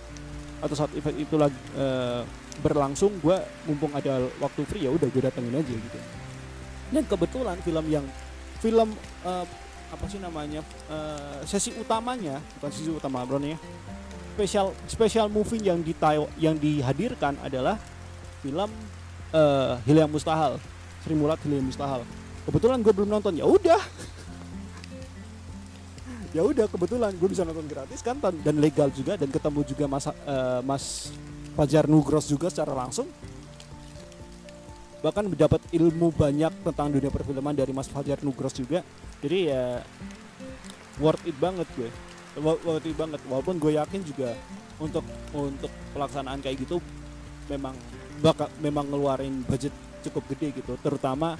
atau 0.63 0.75
saat 0.79 0.95
event 0.95 1.19
itu 1.19 1.35
lagi 1.35 1.59
uh, 1.75 2.23
berlangsung 2.63 3.19
gue 3.19 3.35
mumpung 3.67 3.91
ada 3.91 4.23
waktu 4.39 4.63
free 4.71 4.87
ya 4.87 4.95
udah 4.95 5.11
gue 5.11 5.23
datengin 5.27 5.59
aja 5.59 5.75
gitu. 5.75 5.99
Dan 6.95 7.03
kebetulan 7.11 7.59
film 7.67 7.87
yang 7.91 8.07
film 8.63 8.95
uh, 9.27 9.43
apa 9.91 10.05
sih 10.07 10.23
namanya 10.23 10.63
uh, 10.87 11.43
sesi 11.43 11.75
utamanya 11.75 12.39
bukan 12.63 12.71
sesi 12.71 12.95
utama 12.95 13.27
bro 13.27 13.43
ya. 13.43 13.59
Special 14.39 14.71
special 14.87 15.27
movie 15.27 15.59
yang 15.59 15.83
di 15.83 15.91
yang 16.39 16.55
dihadirkan 16.55 17.35
adalah 17.43 17.83
film 18.47 18.71
uh, 19.35 19.75
Hil 19.83 19.99
yang 19.99 20.11
Mustahil 20.11 20.63
Sri 21.03 21.19
Mulat 21.19 21.43
Hil 21.43 21.59
yang 21.59 21.67
Mustahil 21.67 22.07
kebetulan 22.49 22.79
gue 22.81 22.93
belum 22.93 23.11
nonton. 23.11 23.35
Ya 23.37 23.47
udah. 23.47 23.83
Ya 26.31 26.47
udah 26.47 26.71
kebetulan 26.71 27.11
gue 27.19 27.29
bisa 27.29 27.43
nonton 27.43 27.67
gratis 27.67 28.07
kan 28.07 28.15
dan 28.23 28.63
legal 28.63 28.87
juga 28.95 29.19
dan 29.19 29.27
ketemu 29.35 29.67
juga 29.67 29.85
mas 29.91 30.07
uh, 30.07 30.63
mas 30.63 31.11
Fajar 31.59 31.91
Nugros 31.91 32.31
juga 32.31 32.47
secara 32.47 32.71
langsung. 32.71 33.11
Bahkan 35.01 35.33
dapat 35.35 35.65
ilmu 35.75 36.13
banyak 36.13 36.53
tentang 36.63 36.93
dunia 36.93 37.09
perfilman 37.09 37.57
dari 37.57 37.73
Mas 37.73 37.89
Fajar 37.89 38.21
Nugros 38.21 38.53
juga. 38.53 38.85
Jadi 39.25 39.49
ya 39.49 39.81
worth 41.01 41.25
it 41.27 41.35
banget 41.41 41.67
gue. 41.75 41.91
Worth 42.39 42.87
it 42.87 42.95
banget. 42.95 43.21
Walaupun 43.27 43.57
gue 43.59 43.81
yakin 43.81 44.01
juga 44.05 44.37
untuk 44.79 45.03
untuk 45.35 45.73
pelaksanaan 45.93 46.41
kayak 46.41 46.65
gitu 46.65 46.81
memang 47.51 47.75
bakal 48.23 48.49
memang 48.63 48.87
ngeluarin 48.87 49.43
budget 49.45 49.73
cukup 50.07 50.25
gede 50.37 50.63
gitu. 50.63 50.79
Terutama 50.79 51.35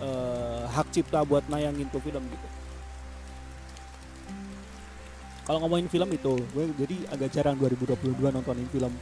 uh, 0.00 0.64
hak 0.72 0.88
cipta 0.90 1.20
buat 1.22 1.44
nayangin 1.46 1.86
tuh 1.92 2.00
film 2.02 2.24
gitu. 2.24 2.48
Kalau 5.44 5.58
ngomongin 5.66 5.90
film 5.90 6.08
itu 6.14 6.32
gue 6.54 6.64
jadi 6.78 6.96
agak 7.10 7.28
jarang 7.34 7.56
2022 7.58 7.96
nontonin 8.30 8.68
film. 8.70 8.92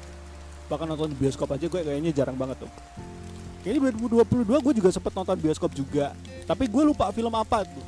Bahkan 0.68 0.86
nonton 0.88 1.12
bioskop 1.16 1.48
aja 1.52 1.66
gue 1.68 1.80
kayaknya 1.80 2.12
jarang 2.12 2.36
banget 2.36 2.64
tuh. 2.64 2.72
Kayaknya 3.60 3.92
2022 4.24 4.64
gue 4.64 4.74
juga 4.80 4.90
sempet 4.94 5.12
nonton 5.12 5.36
bioskop 5.36 5.70
juga. 5.76 6.16
Tapi 6.48 6.64
gue 6.64 6.82
lupa 6.88 7.12
film 7.12 7.32
apa 7.36 7.68
tuh. 7.68 7.84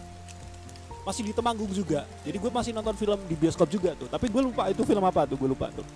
Masih 1.08 1.24
di 1.24 1.32
Temanggung 1.32 1.72
juga. 1.72 2.04
Jadi 2.20 2.36
gue 2.36 2.50
masih 2.52 2.76
nonton 2.76 2.92
film 3.00 3.18
di 3.24 3.34
bioskop 3.38 3.64
juga 3.70 3.96
tuh. 3.96 4.12
Tapi 4.12 4.28
gue 4.28 4.42
lupa 4.44 4.68
itu 4.68 4.84
film 4.84 5.04
apa 5.08 5.24
tuh 5.24 5.40
gue 5.40 5.48
lupa 5.48 5.72
tuh. 5.72 5.86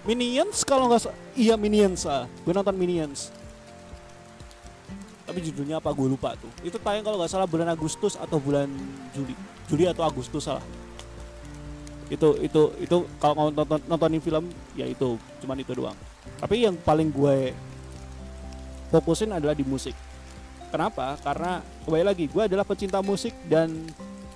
Minions 0.00 0.64
kalau 0.64 0.88
nggak 0.88 1.12
iya 1.36 1.60
Minions 1.60 2.08
ah. 2.08 2.24
Gue 2.40 2.56
nonton 2.56 2.72
Minions 2.72 3.28
tapi 5.30 5.46
judulnya 5.46 5.78
apa? 5.78 5.94
Gue 5.94 6.10
lupa 6.10 6.34
tuh. 6.34 6.50
Itu 6.66 6.82
tayang 6.82 7.06
kalau 7.06 7.22
nggak 7.22 7.30
salah 7.30 7.46
bulan 7.46 7.70
Agustus 7.70 8.18
atau 8.18 8.42
bulan 8.42 8.66
Juli. 9.14 9.38
Juli 9.70 9.86
atau 9.86 10.02
Agustus 10.02 10.42
salah. 10.42 10.66
Itu 12.10 12.34
itu 12.42 12.74
itu 12.82 13.06
kalau 13.22 13.54
nonton 13.54 13.78
nontonin 13.86 14.18
film 14.18 14.50
ya 14.74 14.90
itu. 14.90 15.14
Cuman 15.38 15.62
itu 15.62 15.70
doang. 15.70 15.94
Tapi 16.42 16.66
yang 16.66 16.74
paling 16.82 17.14
gue 17.14 17.54
fokusin 18.90 19.30
adalah 19.30 19.54
di 19.54 19.62
musik. 19.62 19.94
Kenapa? 20.74 21.14
Karena 21.22 21.62
kembali 21.86 22.04
lagi 22.10 22.26
gue 22.26 22.42
adalah 22.42 22.66
pecinta 22.66 22.98
musik 22.98 23.30
dan 23.46 23.70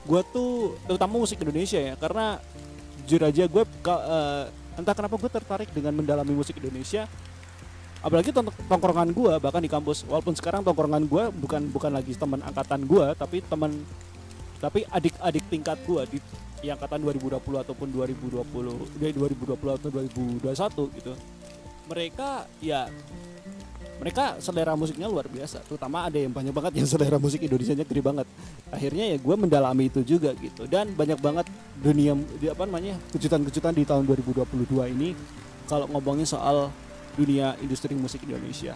gue 0.06 0.20
tuh 0.30 0.78
terutama 0.86 1.18
musik 1.18 1.42
Indonesia 1.42 1.82
ya. 1.82 1.98
Karena 1.98 2.38
jujur 3.02 3.26
aja 3.26 3.50
gue 3.50 3.64
uh, 3.66 4.46
entah 4.78 4.94
kenapa 4.94 5.18
gue 5.18 5.30
tertarik 5.42 5.74
dengan 5.74 5.90
mendalami 5.98 6.38
musik 6.38 6.54
Indonesia 6.62 7.10
apalagi 8.04 8.36
tongkrongan 8.68 9.16
gue 9.16 9.32
bahkan 9.40 9.64
di 9.64 9.70
kampus 9.72 10.04
walaupun 10.04 10.36
sekarang 10.36 10.60
tongkrongan 10.60 11.08
gue 11.08 11.24
bukan 11.40 11.72
bukan 11.72 11.88
lagi 11.88 12.12
teman 12.12 12.44
angkatan 12.44 12.84
gue 12.84 13.06
tapi 13.16 13.40
teman 13.48 13.72
tapi 14.60 14.84
adik-adik 14.88 15.44
tingkat 15.48 15.76
gue 15.88 16.02
di, 16.12 16.18
di 16.60 16.68
angkatan 16.72 17.00
2020 17.00 17.36
ataupun 17.40 17.88
2020 17.92 19.00
dari 19.00 19.12
2020 19.12 19.76
atau 19.76 19.88
2021 19.92 20.96
gitu. 21.00 21.12
Mereka 21.84 22.28
ya 22.64 22.88
mereka 24.00 24.40
selera 24.40 24.72
musiknya 24.72 25.08
luar 25.08 25.28
biasa 25.28 25.64
terutama 25.68 26.08
ada 26.08 26.16
yang 26.16 26.32
banyak 26.32 26.52
banget 26.52 26.72
yang 26.80 26.88
selera 26.88 27.20
musik 27.20 27.40
Indonesia 27.40 27.76
nya 27.76 27.84
gede 27.84 28.00
banget. 28.04 28.26
Akhirnya 28.72 29.04
ya 29.12 29.16
gue 29.20 29.36
mendalami 29.36 29.92
itu 29.92 30.00
juga 30.04 30.32
gitu 30.36 30.64
dan 30.64 30.92
banyak 30.92 31.20
banget 31.20 31.46
dunia 31.80 32.16
di 32.40 32.48
apa 32.48 32.64
namanya 32.64 32.96
kejutan-kejutan 33.12 33.72
di 33.76 33.84
tahun 33.84 34.08
2022 34.08 34.92
ini 34.96 35.12
kalau 35.68 35.88
ngomongin 35.92 36.24
soal 36.24 36.72
dunia 37.14 37.54
industri 37.62 37.94
musik 37.96 38.22
Indonesia 38.26 38.74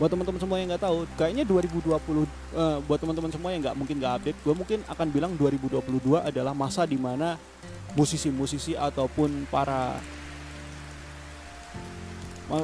buat 0.00 0.08
teman-teman 0.08 0.40
semua 0.40 0.56
yang 0.58 0.72
nggak 0.72 0.82
tahu 0.82 1.04
kayaknya 1.14 1.44
2020 1.46 1.86
uh, 1.86 1.94
eh, 1.94 2.78
buat 2.88 2.98
teman-teman 2.98 3.30
semua 3.30 3.52
yang 3.52 3.60
nggak 3.60 3.76
mungkin 3.76 3.96
nggak 4.00 4.14
update 4.18 4.38
gue 4.40 4.54
mungkin 4.56 4.78
akan 4.88 5.06
bilang 5.12 5.32
2022 5.36 5.78
adalah 6.18 6.56
masa 6.56 6.88
di 6.88 6.96
mana 6.96 7.36
musisi-musisi 7.92 8.72
ataupun 8.72 9.46
para 9.52 10.00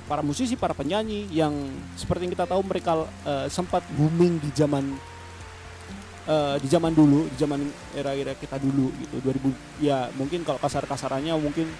para 0.04 0.20
musisi, 0.20 0.52
para 0.52 0.76
penyanyi 0.76 1.24
yang 1.32 1.54
seperti 1.96 2.28
yang 2.28 2.34
kita 2.36 2.44
tahu 2.44 2.60
mereka 2.60 3.08
uh, 3.24 3.46
sempat 3.48 3.80
booming 3.96 4.36
di 4.36 4.50
zaman 4.52 4.84
uh, 6.28 6.60
di 6.60 6.68
zaman 6.68 6.92
dulu, 6.92 7.24
di 7.32 7.36
zaman 7.40 7.60
era-era 7.96 8.36
kita 8.36 8.60
dulu 8.60 8.92
gitu. 9.00 9.16
2000 9.24 9.80
ya 9.80 10.12
mungkin 10.20 10.44
kalau 10.44 10.60
kasar-kasarannya 10.60 11.32
mungkin 11.40 11.72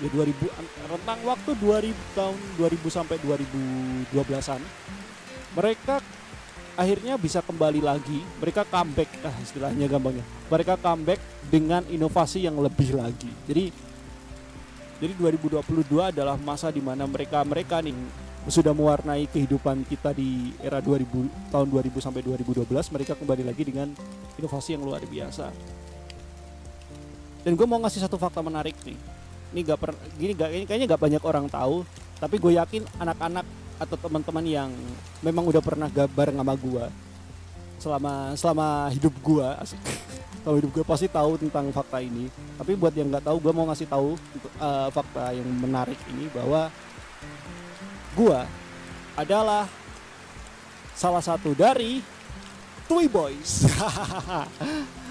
ya 0.00 0.08
2000 0.12 0.92
rentang 0.92 1.18
waktu 1.24 1.50
2000 1.56 2.16
tahun 2.16 2.36
2000 2.60 2.96
sampai 2.96 3.16
2012-an. 3.24 4.60
Mereka 5.56 5.96
akhirnya 6.76 7.16
bisa 7.16 7.40
kembali 7.40 7.80
lagi, 7.80 8.20
mereka 8.36 8.68
comeback, 8.68 9.08
ah 9.24 9.36
istilahnya 9.40 9.88
gampangnya. 9.88 10.24
Mereka 10.52 10.76
comeback 10.76 11.20
dengan 11.48 11.82
inovasi 11.88 12.44
yang 12.44 12.60
lebih 12.60 12.92
lagi. 12.92 13.32
Jadi 13.48 13.72
jadi 14.96 15.12
2022 15.16 16.12
adalah 16.12 16.40
masa 16.40 16.72
di 16.72 16.80
mana 16.80 17.04
mereka-mereka 17.04 17.84
nih 17.84 17.92
sudah 18.46 18.72
mewarnai 18.72 19.26
kehidupan 19.28 19.82
kita 19.90 20.14
di 20.14 20.54
era 20.62 20.78
2000 20.78 21.50
tahun 21.50 21.66
2000 21.68 21.98
sampai 21.98 22.22
2012 22.22 22.94
mereka 22.94 23.12
kembali 23.18 23.42
lagi 23.42 23.62
dengan 23.66 23.90
inovasi 24.38 24.78
yang 24.78 24.86
luar 24.86 25.02
biasa. 25.04 25.50
Dan 27.42 27.54
gue 27.54 27.66
mau 27.66 27.78
ngasih 27.82 28.02
satu 28.06 28.16
fakta 28.18 28.42
menarik 28.42 28.74
nih. 28.86 29.15
Ini 29.56 29.64
gak 29.64 29.80
per, 29.80 29.96
gini 30.20 30.36
gak 30.36 30.68
kayaknya 30.68 30.84
gak 30.84 31.00
banyak 31.00 31.22
orang 31.24 31.48
tahu, 31.48 31.80
tapi 32.20 32.36
gue 32.36 32.60
yakin 32.60 32.84
anak-anak 33.00 33.48
atau 33.80 33.96
teman-teman 33.96 34.44
yang 34.44 34.70
memang 35.24 35.48
udah 35.48 35.64
pernah 35.64 35.88
bareng 35.88 36.36
sama 36.36 36.52
gue 36.60 36.84
selama 37.76 38.12
selama 38.36 38.68
hidup 38.92 39.12
gue 39.20 39.48
kalau 40.44 40.56
hidup 40.60 40.70
gue 40.76 40.84
pasti 40.84 41.08
tahu 41.08 41.40
tentang 41.40 41.72
fakta 41.72 42.04
ini. 42.04 42.28
Tapi 42.60 42.76
buat 42.76 42.92
yang 42.92 43.08
nggak 43.08 43.24
tahu 43.24 43.36
gue 43.40 43.52
mau 43.56 43.64
ngasih 43.72 43.88
tahu 43.88 44.20
uh, 44.60 44.92
fakta 44.92 45.32
yang 45.32 45.48
menarik 45.48 45.96
ini 46.12 46.28
bahwa 46.36 46.68
gue 48.12 48.38
adalah 49.16 49.64
salah 50.92 51.24
satu 51.24 51.56
dari 51.56 52.04
Tui 52.84 53.08
Boys 53.08 53.64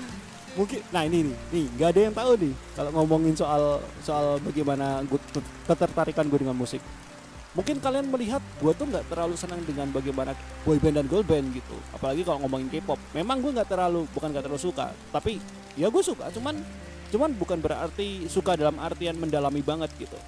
mungkin 0.56 0.80
nah 0.90 1.04
ini 1.04 1.28
nih 1.28 1.38
nih 1.52 1.66
nggak 1.76 1.90
ada 1.92 2.00
yang 2.00 2.16
tahu 2.16 2.32
nih 2.40 2.54
kalau 2.76 2.92
ngomongin 2.96 3.36
soal 3.36 3.84
soal 4.00 4.40
bagaimana 4.40 5.04
gue 5.04 5.20
ketertarikan 5.68 6.26
gue 6.32 6.40
dengan 6.42 6.58
musik. 6.58 6.80
Mungkin 7.56 7.80
kalian 7.80 8.12
melihat 8.12 8.44
gue 8.60 8.74
tuh 8.76 8.84
nggak 8.84 9.08
terlalu 9.08 9.40
senang 9.40 9.64
dengan 9.64 9.88
bagaimana 9.88 10.36
boy 10.68 10.76
band 10.76 11.00
dan 11.00 11.08
girl 11.08 11.24
band 11.24 11.56
gitu. 11.56 11.76
Apalagi 11.96 12.28
kalau 12.28 12.44
ngomongin 12.44 12.68
K-pop. 12.68 13.00
Memang 13.16 13.40
gue 13.40 13.52
nggak 13.56 13.72
terlalu 13.72 14.04
bukan 14.12 14.28
nggak 14.36 14.44
terlalu 14.44 14.60
suka 14.60 14.92
tapi 15.12 15.40
ya 15.80 15.88
gue 15.88 16.04
suka 16.04 16.28
cuman 16.36 16.60
cuman 17.12 17.32
bukan 17.36 17.60
berarti 17.64 18.28
suka 18.28 18.60
dalam 18.60 18.76
artian 18.80 19.16
mendalami 19.16 19.64
banget 19.64 19.92
gitu. 19.96 20.20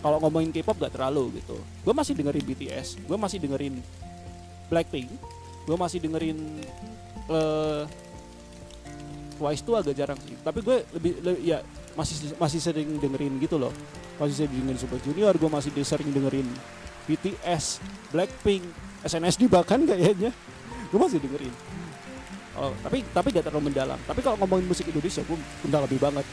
Kalau 0.00 0.16
ngomongin 0.22 0.54
K-pop 0.54 0.78
gak 0.78 0.94
terlalu 0.94 1.40
gitu. 1.40 1.58
Gue 1.82 1.92
masih 1.96 2.14
dengerin 2.14 2.44
BTS 2.44 3.04
gue 3.04 3.18
masih 3.18 3.36
dengerin 3.42 3.80
Blackpink 4.70 5.10
gue 5.66 5.76
masih 5.76 5.98
dengerin 5.98 6.38
uh, 7.26 7.82
Twice 9.36 9.62
tuh 9.62 9.76
agak 9.76 9.94
jarang 9.94 10.18
sih. 10.24 10.34
Tapi 10.40 10.64
gue 10.64 10.76
lebih, 10.96 11.12
lebih 11.20 11.42
ya 11.44 11.60
masih 11.94 12.34
masih 12.40 12.60
sering 12.60 12.96
dengerin 12.96 13.36
gitu 13.38 13.60
loh. 13.60 13.72
Masih 14.16 14.44
sering 14.44 14.52
dengerin 14.52 14.80
Super 14.80 15.00
Junior 15.04 15.32
gue 15.36 15.50
masih 15.52 15.70
sering 15.84 16.08
dengerin 16.10 16.48
BTS 17.06 17.78
Blackpink 18.10 18.64
SNSD 19.06 19.46
bahkan 19.46 19.84
kayaknya. 19.84 20.32
Gue 20.88 20.98
masih 20.98 21.20
dengerin. 21.20 21.54
Oh, 22.56 22.72
tapi 22.80 23.04
tapi 23.12 23.36
gak 23.36 23.44
terlalu 23.52 23.68
mendalam. 23.68 24.00
Tapi 24.08 24.24
kalau 24.24 24.40
ngomongin 24.40 24.64
musik 24.64 24.88
Indonesia 24.88 25.20
gue 25.20 25.38
lebih 25.68 26.00
banget. 26.00 26.24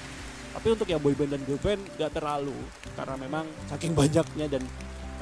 Tapi 0.53 0.67
untuk 0.71 0.87
yang 0.87 1.01
boyband 1.03 1.35
dan 1.35 1.41
girl 1.43 1.59
band 1.59 1.81
gak 1.99 2.11
terlalu. 2.15 2.55
Karena 2.95 3.15
memang 3.19 3.45
saking 3.67 3.91
banyaknya 3.91 4.47
dan 4.47 4.63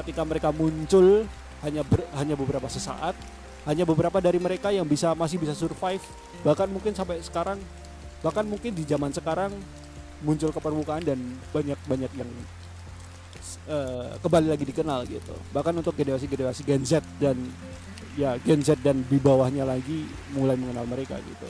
ketika 0.04 0.22
mereka 0.22 0.50
muncul 0.54 1.26
hanya 1.66 1.82
ber, 1.82 2.06
hanya 2.18 2.38
beberapa 2.38 2.70
sesaat 2.70 3.18
hanya 3.66 3.86
beberapa 3.86 4.18
dari 4.18 4.42
mereka 4.42 4.74
yang 4.74 4.88
bisa 4.88 5.14
masih 5.14 5.38
bisa 5.38 5.54
survive. 5.54 6.02
Bahkan 6.42 6.68
mungkin 6.72 6.98
sampai 6.98 7.22
sekarang 7.22 7.62
bahkan 8.22 8.46
mungkin 8.46 8.74
di 8.74 8.86
zaman 8.86 9.14
sekarang 9.14 9.54
muncul 10.22 10.54
ke 10.54 10.60
permukaan 10.62 11.02
dan 11.02 11.18
banyak 11.50 11.78
banyak 11.90 12.12
yang 12.14 12.30
uh, 13.70 14.18
kembali 14.22 14.48
lagi 14.50 14.66
dikenal 14.66 15.06
gitu. 15.10 15.34
Bahkan 15.54 15.74
untuk 15.78 15.94
generasi 15.94 16.26
generasi 16.26 16.62
Gen 16.66 16.84
Z 16.86 17.02
dan 17.22 17.38
ya 18.18 18.38
Gen 18.42 18.62
Z 18.66 18.82
dan 18.82 19.06
di 19.06 19.18
bawahnya 19.22 19.66
lagi 19.66 20.10
mulai 20.34 20.58
mengenal 20.58 20.86
mereka 20.90 21.18
gitu. 21.22 21.50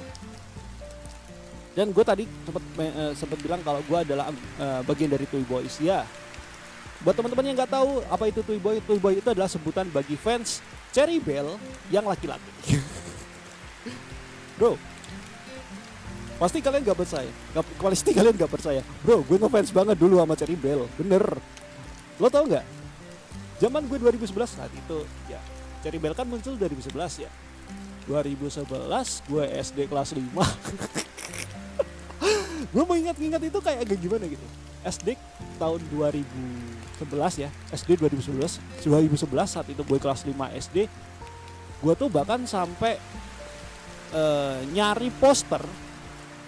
Dan 1.72 1.96
gue 1.96 2.04
tadi 2.04 2.28
sempat 2.44 2.64
uh, 2.80 3.14
sempat 3.16 3.40
bilang 3.40 3.64
kalau 3.64 3.80
gue 3.80 4.00
adalah 4.04 4.28
uh, 4.60 4.84
bagian 4.84 5.12
dari 5.12 5.24
Toy 5.28 5.44
Boys. 5.48 5.80
Ya 5.80 6.04
buat 7.02 7.18
teman-teman 7.18 7.50
yang 7.50 7.58
nggak 7.58 7.74
tahu 7.74 8.04
apa 8.06 8.24
itu 8.30 8.40
Toy 8.46 8.60
Boy 8.62 8.78
Toy 8.84 9.00
Boy 9.02 9.18
itu 9.18 9.30
adalah 9.32 9.50
sebutan 9.50 9.90
bagi 9.90 10.14
fans 10.14 10.62
Cherry 10.92 11.24
Bell 11.24 11.56
yang 11.88 12.04
laki-laki. 12.04 12.76
Bro, 14.60 14.76
pasti 16.36 16.60
kalian 16.60 16.84
gak 16.84 17.00
percaya. 17.00 17.32
Gak, 17.56 17.64
pasti 17.80 18.12
kalian 18.12 18.36
gak 18.36 18.52
percaya. 18.52 18.84
Bro, 19.08 19.24
gue 19.24 19.40
ngefans 19.40 19.72
banget 19.72 19.96
dulu 19.96 20.20
sama 20.20 20.36
Cherry 20.36 20.60
Bell. 20.60 20.84
Bener. 21.00 21.24
Lo 22.20 22.28
tau 22.28 22.44
gak? 22.44 22.68
Zaman 23.64 23.88
gue 23.88 23.98
2011 23.98 24.58
saat 24.58 24.74
itu, 24.74 25.06
ya 25.32 25.40
Cherry 25.82 25.98
Bell 25.98 26.14
kan 26.14 26.28
muncul 26.28 26.60
2011 26.60 27.24
ya. 27.24 27.32
2011 28.06 28.68
gue 29.32 29.44
SD 29.64 29.88
kelas 29.88 30.12
5. 30.12 30.28
gue 32.74 32.84
mau 32.84 32.98
ingat-ingat 33.00 33.42
itu 33.42 33.60
kayak 33.64 33.88
gimana 33.96 34.28
gitu. 34.28 34.44
SD 34.84 35.16
tahun 35.62 35.82
2011 35.94 37.46
ya 37.46 37.50
SD 37.70 38.02
2011 38.02 38.82
2011 38.82 39.22
saat 39.46 39.68
itu 39.70 39.82
gue 39.86 40.00
kelas 40.02 40.26
5 40.26 40.34
SD 40.58 40.90
gue 41.82 41.94
tuh 41.94 42.10
bahkan 42.10 42.42
sampai 42.50 42.98
uh, 44.18 44.58
nyari 44.74 45.14
poster 45.22 45.62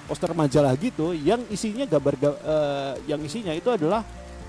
poster 0.09 0.34
majalah 0.34 0.74
gitu 0.82 1.14
yang 1.14 1.45
isinya 1.53 1.86
gambar 1.86 2.14
uh, 2.18 2.93
yang 3.05 3.22
isinya 3.22 3.53
itu 3.53 3.70
adalah 3.70 4.01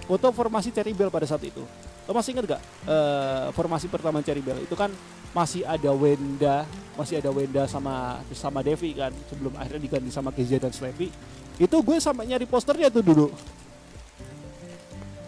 foto 0.09 0.33
formasi 0.33 0.73
Cherry 0.75 0.93
Bell 0.93 1.09
pada 1.09 1.25
saat 1.25 1.41
itu. 1.47 1.65
Lo 2.05 2.13
masih 2.13 2.37
inget 2.37 2.45
gak 2.59 2.63
uh, 2.85 3.49
formasi 3.57 3.89
pertama 3.89 4.21
Cherry 4.21 4.45
Bell? 4.45 4.61
Itu 4.61 4.77
kan 4.77 4.93
masih 5.35 5.67
ada 5.67 5.91
Wenda 5.91 6.63
masih 6.95 7.19
ada 7.19 7.35
Wenda 7.35 7.67
sama 7.67 8.23
sama 8.31 8.63
Devi 8.63 8.95
kan 8.95 9.11
sebelum 9.27 9.51
akhirnya 9.59 9.83
diganti 9.83 10.11
sama 10.15 10.31
Keza 10.31 10.63
dan 10.63 10.71
Sleepy 10.71 11.11
itu 11.59 11.77
gue 11.83 11.97
sampai 11.99 12.31
nyari 12.31 12.47
posternya 12.47 12.87
tuh 12.87 13.03
dulu 13.03 13.27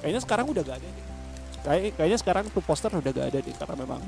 kayaknya 0.00 0.20
sekarang 0.22 0.46
udah 0.50 0.62
gak 0.62 0.78
ada 0.80 0.88
deh. 0.88 1.06
Kayak, 1.66 1.82
kayaknya 1.98 2.18
sekarang 2.22 2.44
tuh 2.52 2.62
poster 2.62 2.90
udah 2.92 3.12
gak 3.12 3.26
ada 3.34 3.38
deh 3.42 3.54
karena 3.56 3.74
memang 3.74 4.00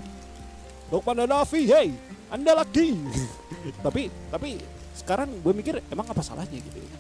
Lokman 0.89 1.21
dan 1.21 1.29
Nafi, 1.29 1.69
hey, 1.69 1.93
anda 2.33 2.57
lagi. 2.57 2.97
tapi 3.85 4.09
tapi 4.33 4.57
sekarang 4.97 5.29
gue 5.45 5.53
mikir 5.53 5.75
emang 5.93 6.09
apa 6.09 6.25
salahnya 6.25 6.57
gitu 6.57 6.79
ya. 6.81 6.99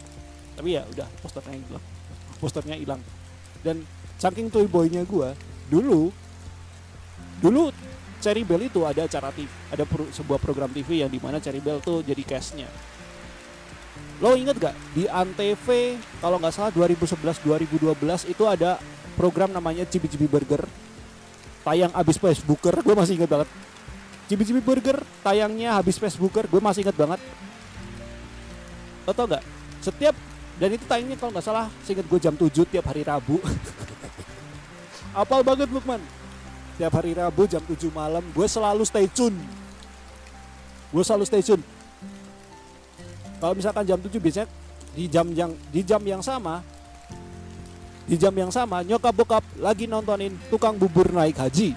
Tapi 0.58 0.68
ya 0.74 0.82
udah 0.84 1.08
posternya 1.24 1.56
hilang, 1.56 1.84
posternya 2.42 2.76
hilang. 2.76 3.00
Dan 3.64 3.86
saking 4.20 4.52
toy 4.52 4.66
boynya 4.68 5.06
gue 5.06 5.28
dulu 5.70 6.10
dulu 7.38 7.70
Cherry 8.18 8.42
Bell 8.42 8.66
itu 8.66 8.82
ada 8.82 9.06
acara 9.06 9.30
TV, 9.30 9.46
ada 9.70 9.86
pro, 9.86 10.02
sebuah 10.10 10.42
program 10.42 10.74
TV 10.74 11.06
yang 11.06 11.10
di 11.10 11.22
mana 11.22 11.38
Cherry 11.38 11.62
Bell 11.62 11.78
tuh 11.78 12.02
jadi 12.02 12.18
castnya. 12.26 12.66
Lo 14.18 14.34
inget 14.34 14.58
gak 14.58 14.74
di 14.98 15.06
Antv 15.06 15.66
kalau 16.18 16.42
nggak 16.42 16.50
salah 16.50 16.74
2011-2012 16.74 18.34
itu 18.34 18.42
ada 18.50 18.82
program 19.14 19.54
namanya 19.54 19.86
Cibi 19.86 20.10
Cibi 20.10 20.26
Burger. 20.26 20.66
Tayang 21.62 21.94
abis 21.94 22.18
Facebooker 22.18 22.82
gue 22.82 22.94
masih 22.98 23.14
inget 23.14 23.30
banget. 23.30 23.48
Cibi 24.26 24.42
Cibi 24.42 24.60
Burger 24.62 24.98
tayangnya 25.22 25.78
habis 25.78 26.02
Facebooker 26.02 26.50
gue 26.50 26.58
masih 26.58 26.82
inget 26.82 26.98
banget. 26.98 27.22
Lo 29.06 29.14
tau 29.14 29.30
gak 29.30 29.42
setiap 29.86 30.18
dan 30.58 30.74
itu 30.74 30.82
tayangnya 30.90 31.14
kalau 31.14 31.30
nggak 31.30 31.46
salah 31.46 31.70
seinget 31.86 32.02
gue 32.10 32.18
jam 32.18 32.34
7 32.34 32.50
tiap 32.66 32.90
hari 32.90 33.06
Rabu. 33.06 33.38
Apal 35.22 35.46
banget 35.46 35.70
Lukman. 35.70 36.02
Tiap 36.74 36.90
hari 36.90 37.14
Rabu 37.14 37.46
jam 37.46 37.62
7 37.62 37.86
malam 37.94 38.26
gue 38.34 38.46
selalu 38.50 38.82
stay 38.82 39.06
tune. 39.06 39.38
Gue 40.90 41.06
selalu 41.06 41.22
stay 41.22 41.46
tune 41.46 41.77
kalau 43.38 43.54
misalkan 43.54 43.86
jam 43.86 43.98
7 43.98 44.10
biasanya 44.18 44.48
di 44.94 45.04
jam 45.06 45.26
yang 45.30 45.50
di 45.70 45.80
jam 45.86 46.02
yang 46.02 46.22
sama 46.22 46.62
di 48.08 48.16
jam 48.16 48.32
yang 48.32 48.48
sama 48.48 48.80
nyokap 48.82 49.12
bokap 49.14 49.44
lagi 49.60 49.84
nontonin 49.84 50.32
tukang 50.48 50.74
bubur 50.80 51.12
naik 51.12 51.36
haji. 51.36 51.76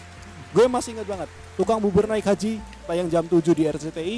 Gue 0.54 0.66
masih 0.70 0.94
ingat 0.94 1.06
banget 1.08 1.28
tukang 1.58 1.82
bubur 1.82 2.06
naik 2.06 2.24
haji 2.24 2.62
tayang 2.86 3.08
jam 3.10 3.24
7 3.26 3.42
di 3.52 3.64
RCTI 3.66 4.16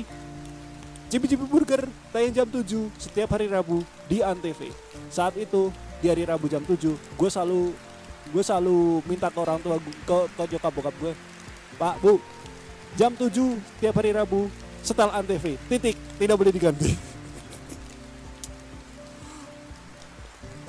Cibi 1.08 1.36
Burger 1.46 1.86
tayang 2.10 2.32
jam 2.32 2.48
7 2.48 2.90
setiap 2.98 3.38
hari 3.38 3.46
Rabu 3.46 3.80
di 4.10 4.18
Antv. 4.18 4.70
Saat 5.08 5.38
itu 5.38 5.70
di 6.02 6.10
hari 6.10 6.28
Rabu 6.28 6.50
jam 6.52 6.60
7 6.60 6.94
gue 6.94 7.30
selalu 7.30 7.72
gue 8.34 8.42
selalu 8.42 9.00
minta 9.08 9.28
ke 9.28 9.38
orang 9.40 9.60
tua 9.60 9.76
ke, 9.80 10.18
ke 10.36 10.42
nyokap 10.52 10.72
bokap 10.72 10.94
gue 11.00 11.12
Pak 11.80 11.94
Bu 12.02 12.20
jam 12.98 13.12
7 13.16 13.30
tiap 13.80 13.94
hari 13.98 14.12
Rabu 14.12 14.48
setel 14.84 15.10
Antv 15.10 15.56
titik. 15.66 15.96
Tidak 16.20 16.36
boleh 16.36 16.52
diganti. 16.52 16.92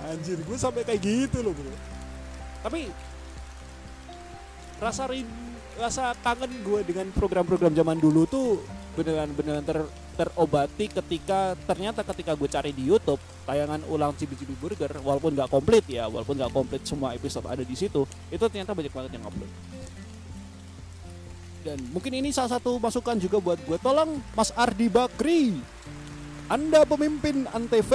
Anjir 0.05 0.39
gue 0.39 0.57
sampai 0.57 0.87
kayak 0.87 1.01
gitu 1.03 1.43
loh 1.43 1.51
bro. 1.51 1.75
Tapi 2.65 2.89
rasa 4.79 5.07
rin 5.11 5.27
rasa 5.75 6.15
kangen 6.23 6.51
gue 6.63 6.79
dengan 6.87 7.11
program-program 7.11 7.75
zaman 7.75 7.99
dulu 7.99 8.23
tuh 8.23 8.63
beneran 8.95 9.27
beneran 9.35 9.63
ter 9.67 9.83
terobati 10.15 10.87
ketika 10.87 11.59
ternyata 11.67 11.99
ketika 11.99 12.31
gue 12.39 12.47
cari 12.47 12.71
di 12.71 12.87
YouTube 12.87 13.19
tayangan 13.43 13.83
ulang 13.91 14.15
Cibi-Cibi 14.15 14.55
Burger 14.55 15.03
walaupun 15.03 15.35
nggak 15.35 15.51
komplit 15.51 15.83
ya 15.91 16.07
walaupun 16.07 16.39
nggak 16.39 16.55
komplit 16.55 16.81
semua 16.87 17.11
episode 17.11 17.43
ada 17.43 17.67
di 17.67 17.75
situ 17.75 18.07
itu 18.31 18.43
ternyata 18.47 18.71
banyak 18.71 18.95
banget 18.95 19.11
yang 19.19 19.27
upload 19.27 19.51
dan 21.65 21.81
mungkin 21.89 22.13
ini 22.13 22.29
salah 22.29 22.61
satu 22.61 22.77
masukan 22.77 23.17
juga 23.17 23.41
buat 23.41 23.57
gue. 23.65 23.77
Tolong 23.81 24.21
Mas 24.37 24.53
Ardi 24.53 24.85
Bakri, 24.85 25.57
Anda 26.45 26.85
pemimpin 26.85 27.49
Antv. 27.49 27.89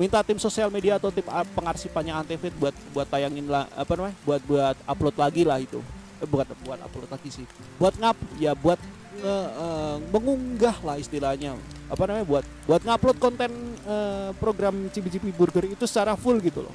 Minta 0.00 0.24
tim 0.24 0.40
sosial 0.40 0.72
media 0.72 0.96
atau 0.96 1.12
tim 1.12 1.24
pengarsipannya 1.52 2.16
Antv 2.16 2.48
buat 2.56 2.72
buat 2.96 3.04
tayangin 3.12 3.44
lah 3.44 3.68
apa 3.76 3.92
namanya? 3.92 4.16
Buat 4.24 4.40
buat 4.48 4.76
upload 4.88 5.16
lagi 5.20 5.42
lah 5.44 5.60
itu. 5.60 5.84
Eh, 6.24 6.24
buat 6.24 6.48
buat 6.64 6.80
upload 6.80 7.12
lagi 7.12 7.28
sih. 7.28 7.46
Buat 7.76 8.00
ngap 8.00 8.16
ya 8.40 8.56
buat 8.56 8.80
nge, 9.20 9.36
uh, 9.60 9.96
mengunggah 10.16 10.76
lah 10.80 10.96
istilahnya. 10.96 11.60
Apa 11.92 12.08
namanya? 12.08 12.24
Buat 12.24 12.44
buat 12.64 12.80
ngupload 12.88 13.16
konten 13.20 13.52
uh, 13.84 14.32
program 14.40 14.88
Cibi-Cibi 14.88 15.28
Burger 15.36 15.68
itu 15.68 15.84
secara 15.84 16.16
full 16.16 16.40
gitu 16.40 16.64
loh. 16.64 16.72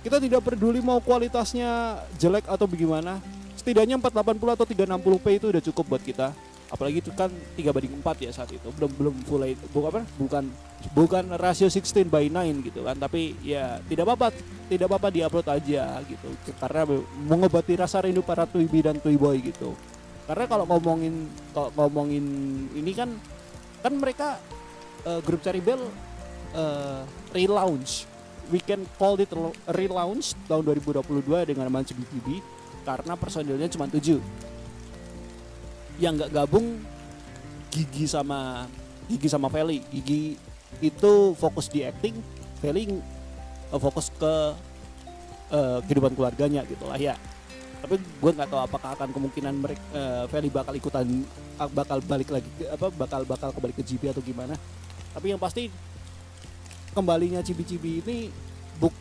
Kita 0.00 0.16
tidak 0.16 0.40
peduli 0.40 0.80
mau 0.80 0.96
kualitasnya 0.96 2.00
jelek 2.16 2.48
atau 2.48 2.64
bagaimana, 2.64 3.20
setidaknya 3.70 4.02
480 4.02 4.56
atau 4.58 4.66
360p 4.66 5.26
itu 5.38 5.46
udah 5.54 5.62
cukup 5.70 5.84
buat 5.94 6.02
kita. 6.02 6.34
Apalagi 6.70 7.02
itu 7.02 7.14
kan 7.14 7.30
3 7.30 7.70
banding 7.70 7.94
4 8.02 8.26
ya 8.26 8.30
saat 8.34 8.50
itu. 8.50 8.66
Belum 8.74 8.90
belum 8.98 9.14
full 9.22 9.46
bukan 9.70 9.86
apa 9.94 10.00
bukan 10.18 10.44
bukan 10.90 11.24
rasio 11.38 11.70
16 11.70 12.10
by 12.10 12.26
9 12.26 12.66
gitu 12.66 12.82
kan. 12.82 12.98
Tapi 12.98 13.38
ya 13.46 13.78
tidak 13.86 14.10
apa-apa 14.10 14.34
tidak 14.66 14.86
apa-apa 14.90 15.08
diupload 15.14 15.46
aja 15.54 16.02
gitu. 16.02 16.28
Karena 16.58 16.82
mengobati 17.30 17.78
rasa 17.78 18.02
rindu 18.02 18.26
para 18.26 18.42
tuibi 18.42 18.82
dan 18.82 18.98
tuiboy 18.98 19.38
gitu. 19.38 19.78
Karena 20.26 20.50
kalau 20.50 20.66
ngomongin 20.66 21.30
kalau 21.54 21.70
ngomongin 21.78 22.26
ini 22.74 22.90
kan 22.90 23.14
kan 23.86 23.94
mereka 23.94 24.42
uh, 25.06 25.22
grup 25.22 25.46
Cari 25.46 25.62
Bell 25.62 25.78
uh, 26.58 27.06
relaunch. 27.30 28.10
We 28.50 28.58
can 28.58 28.82
call 28.98 29.14
it 29.22 29.30
relaunch 29.70 30.34
tahun 30.50 30.66
2022 30.66 31.06
dengan 31.54 31.70
nama 31.70 31.86
CBTV 31.86 32.58
karena 32.82 33.14
personilnya 33.16 33.68
cuma 33.68 33.86
tujuh. 33.88 34.20
Yang 36.00 36.12
nggak 36.16 36.30
gabung 36.32 36.80
Gigi 37.70 38.10
sama 38.10 38.66
Gigi 39.06 39.28
sama 39.30 39.46
Feli. 39.52 39.84
Gigi 39.92 40.34
itu 40.80 41.12
fokus 41.36 41.66
di 41.68 41.82
acting 41.82 42.16
Feli 42.60 42.88
uh, 43.72 43.80
fokus 43.80 44.10
ke 44.14 44.34
uh, 45.50 45.78
kehidupan 45.86 46.14
keluarganya 46.14 46.66
gitu 46.66 46.84
lah 46.86 46.98
ya. 46.98 47.14
Tapi 47.80 47.96
gue 47.96 48.30
nggak 48.36 48.48
tahu 48.52 48.60
apakah 48.60 48.92
akan 48.92 49.08
kemungkinan 49.10 49.54
mereka 49.56 49.84
uh, 49.96 50.24
Feli 50.28 50.52
bakal 50.52 50.76
ikutan 50.76 51.06
bakal 51.76 52.00
balik 52.04 52.32
lagi 52.32 52.48
apa 52.68 52.88
bakal 52.92 53.20
bakal 53.28 53.48
kembali 53.52 53.74
ke 53.76 53.82
GB 53.84 54.12
atau 54.12 54.22
gimana. 54.24 54.56
Tapi 55.10 55.26
yang 55.32 55.40
pasti 55.40 55.68
kembalinya 56.94 57.42
Cibi-Cibi 57.42 58.02
ini 58.02 58.16
buk, 58.78 58.94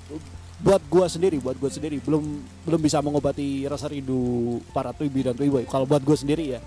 buat 0.60 0.84
gua 0.91 1.07
sendiri, 1.07 1.39
buat 1.39 1.55
gua 1.55 1.72
sendiri 1.72 2.03
belum 2.03 2.24
belum 2.68 2.80
bisa 2.84 2.99
mengobati 2.99 3.64
rasa 3.66 3.88
rindu 3.88 4.60
para 4.76 4.91
Twibi 4.91 5.24
dan 5.24 5.36
Twiboy. 5.36 5.64
Kalau 5.66 5.88
buat 5.88 6.03
gua 6.03 6.18
sendiri 6.20 6.60
ya. 6.60 6.62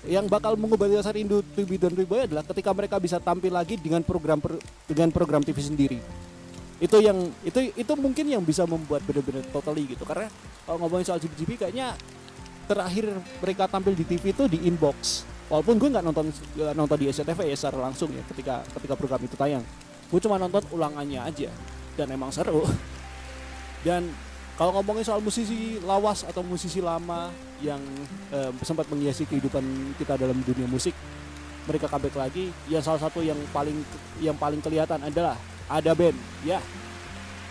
Yang 0.00 0.32
bakal 0.32 0.56
mengobati 0.56 0.96
rasa 0.96 1.12
rindu 1.12 1.44
Twibi 1.52 1.76
dan 1.76 1.92
Twiboy 1.92 2.24
adalah 2.24 2.40
ketika 2.40 2.72
mereka 2.72 2.96
bisa 2.96 3.20
tampil 3.20 3.52
lagi 3.52 3.76
dengan 3.76 4.00
program 4.00 4.40
dengan 4.88 5.08
program 5.12 5.44
TV 5.44 5.60
sendiri. 5.60 6.00
Itu 6.80 6.96
yang 7.04 7.28
itu 7.44 7.68
itu 7.76 7.92
mungkin 8.00 8.24
yang 8.24 8.40
bisa 8.40 8.64
membuat 8.64 9.04
benar-benar 9.04 9.44
totally 9.52 9.84
gitu. 9.84 10.08
Karena 10.08 10.32
kalau 10.64 10.80
ngomongin 10.80 11.04
soal 11.04 11.20
GBGB 11.20 11.60
kayaknya 11.60 11.92
terakhir 12.70 13.10
mereka 13.42 13.66
tampil 13.66 13.98
di 13.98 14.06
TV 14.06 14.30
itu 14.30 14.46
di 14.46 14.70
inbox 14.70 15.26
walaupun 15.50 15.74
gue 15.82 15.90
nggak 15.90 16.04
nonton 16.06 16.30
gak 16.30 16.74
nonton 16.78 16.96
di 17.02 17.10
SCTV 17.10 17.50
ya 17.50 17.56
secara 17.58 17.90
langsung 17.90 18.14
ya 18.14 18.22
ketika 18.30 18.62
ketika 18.78 18.94
program 18.94 19.18
itu 19.26 19.34
tayang 19.34 19.66
gue 20.06 20.20
cuma 20.22 20.38
nonton 20.38 20.62
ulangannya 20.70 21.18
aja 21.18 21.50
dan 21.98 22.10
emang 22.10 22.30
seru 22.30 22.66
dan 23.80 24.04
kalau 24.60 24.76
ngomongin 24.76 25.00
soal 25.08 25.24
musisi 25.24 25.80
lawas 25.80 26.20
atau 26.20 26.44
musisi 26.44 26.84
lama 26.84 27.32
yang 27.64 27.80
eh, 28.28 28.52
sempat 28.60 28.84
menghiasi 28.92 29.24
kehidupan 29.24 29.64
kita 29.96 30.20
dalam 30.20 30.36
dunia 30.44 30.68
musik, 30.68 30.92
mereka 31.64 31.88
comeback 31.88 32.12
lagi. 32.12 32.52
Ya 32.68 32.84
salah 32.84 33.00
satu 33.00 33.24
yang 33.24 33.40
paling 33.56 33.80
yang 34.20 34.36
paling 34.36 34.60
kelihatan 34.60 35.00
adalah 35.00 35.40
ada 35.64 35.96
band, 35.96 36.12
ya. 36.44 36.60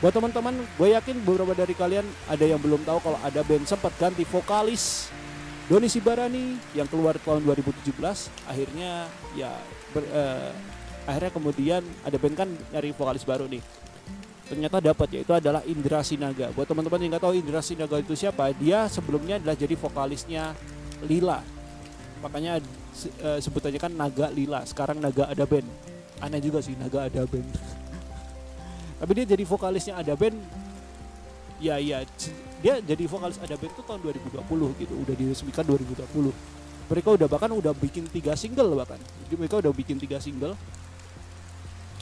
Buat 0.05 0.21
teman-teman, 0.21 0.53
gue 0.53 0.89
yakin 0.93 1.17
beberapa 1.25 1.57
dari 1.57 1.73
kalian 1.73 2.05
ada 2.29 2.45
yang 2.45 2.61
belum 2.61 2.85
tahu 2.85 3.01
kalau 3.01 3.17
ada 3.25 3.41
band 3.41 3.65
sempat 3.65 3.91
ganti 3.97 4.21
vokalis 4.29 5.09
Doni 5.65 5.89
Sibarani 5.89 6.61
yang 6.77 6.85
keluar 6.85 7.17
tahun 7.17 7.41
2017. 7.41 7.89
Akhirnya 8.45 9.09
ya 9.33 9.49
ber, 9.97 10.05
eh, 10.05 10.53
akhirnya 11.09 11.31
kemudian 11.33 11.81
ada 12.05 12.21
band 12.21 12.37
kan 12.37 12.49
nyari 12.69 12.93
vokalis 12.93 13.25
baru 13.25 13.49
nih 13.49 13.65
ternyata 14.49 14.81
dapat 14.81 15.07
yaitu 15.13 15.29
adalah 15.29 15.61
Indra 15.69 16.01
Sinaga. 16.01 16.49
Buat 16.57 16.65
teman-teman 16.65 16.97
yang 17.05 17.09
nggak 17.13 17.23
tahu 17.23 17.33
Indra 17.37 17.61
Sinaga 17.61 18.01
itu 18.01 18.17
siapa, 18.17 18.49
dia 18.57 18.89
sebelumnya 18.89 19.37
adalah 19.37 19.53
jadi 19.53 19.77
vokalisnya 19.77 20.57
Lila. 21.05 21.45
Makanya 22.25 22.57
uh, 23.21 23.39
sebutannya 23.39 23.77
kan 23.77 23.93
Naga 23.93 24.33
Lila. 24.33 24.65
Sekarang 24.65 24.97
Naga 24.97 25.29
ada 25.29 25.45
band. 25.45 25.69
Aneh 26.19 26.41
juga 26.41 26.65
sih 26.65 26.73
Naga 26.73 27.05
ada 27.05 27.23
band. 27.29 27.45
Tapi 28.99 29.11
dia 29.21 29.25
jadi 29.29 29.43
vokalisnya 29.45 30.01
ada 30.01 30.17
band. 30.17 30.35
Ya 31.59 31.75
ya 31.77 32.01
dia 32.63 32.79
jadi 32.79 33.03
vokalis 33.07 33.39
ada 33.39 33.55
band 33.55 33.71
itu 33.71 33.83
tahun 33.85 33.99
2020 34.01 34.81
gitu. 34.81 34.93
Udah 34.97 35.15
diresmikan 35.15 35.63
2020. 35.63 36.33
Mereka 36.89 37.09
udah 37.21 37.27
bahkan 37.29 37.53
udah 37.53 37.71
bikin 37.77 38.09
tiga 38.09 38.33
single 38.33 38.73
bahkan. 38.73 38.97
Mereka 39.29 39.61
udah 39.61 39.71
bikin 39.71 40.01
tiga 40.01 40.17
single 40.17 40.57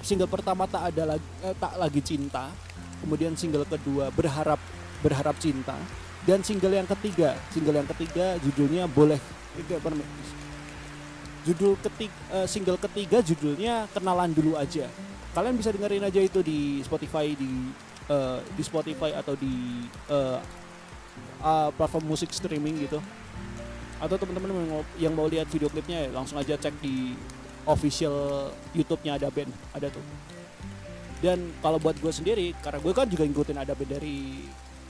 single 0.02 0.30
pertama 0.30 0.70
tak 0.70 0.94
ada 0.94 1.16
lagi 1.16 1.28
eh, 1.44 1.56
tak 1.58 1.74
lagi 1.78 2.02
cinta. 2.02 2.50
Kemudian 2.98 3.38
single 3.38 3.66
kedua 3.66 4.10
berharap 4.14 4.58
berharap 5.06 5.38
cinta. 5.38 5.78
Dan 6.28 6.44
single 6.44 6.76
yang 6.76 6.90
ketiga 6.90 7.38
single 7.54 7.78
yang 7.78 7.88
ketiga 7.88 8.36
judulnya 8.42 8.90
boleh 8.90 9.22
judul 11.48 11.80
ketiga 11.80 12.16
uh, 12.36 12.44
single 12.44 12.76
ketiga 12.76 13.24
judulnya 13.24 13.88
kenalan 13.96 14.36
dulu 14.36 14.60
aja. 14.60 14.92
Kalian 15.32 15.56
bisa 15.56 15.72
dengerin 15.72 16.04
aja 16.04 16.20
itu 16.20 16.44
di 16.44 16.84
Spotify 16.84 17.32
di 17.32 17.72
uh, 18.12 18.44
di 18.58 18.64
Spotify 18.66 19.16
atau 19.16 19.38
di 19.40 19.88
uh, 20.12 20.42
uh, 21.40 21.70
platform 21.72 22.12
musik 22.12 22.34
streaming 22.36 22.84
gitu. 22.84 23.00
Atau 23.98 24.20
teman-teman 24.20 24.84
yang 25.02 25.14
mau 25.16 25.26
lihat 25.26 25.50
video 25.50 25.72
klipnya 25.72 26.12
langsung 26.14 26.38
aja 26.38 26.60
cek 26.60 26.76
di 26.84 27.18
official 27.68 28.50
YouTube-nya 28.72 29.20
ada 29.20 29.28
band 29.28 29.52
ada 29.76 29.88
tuh. 29.92 30.04
Dan 31.18 31.52
kalau 31.60 31.82
buat 31.82 31.98
gue 31.98 32.14
sendiri 32.14 32.54
karena 32.62 32.80
gue 32.80 32.94
kan 32.94 33.08
juga 33.10 33.24
ngikutin 33.28 33.58
ada 33.58 33.74
band 33.76 33.92
dari 34.00 34.48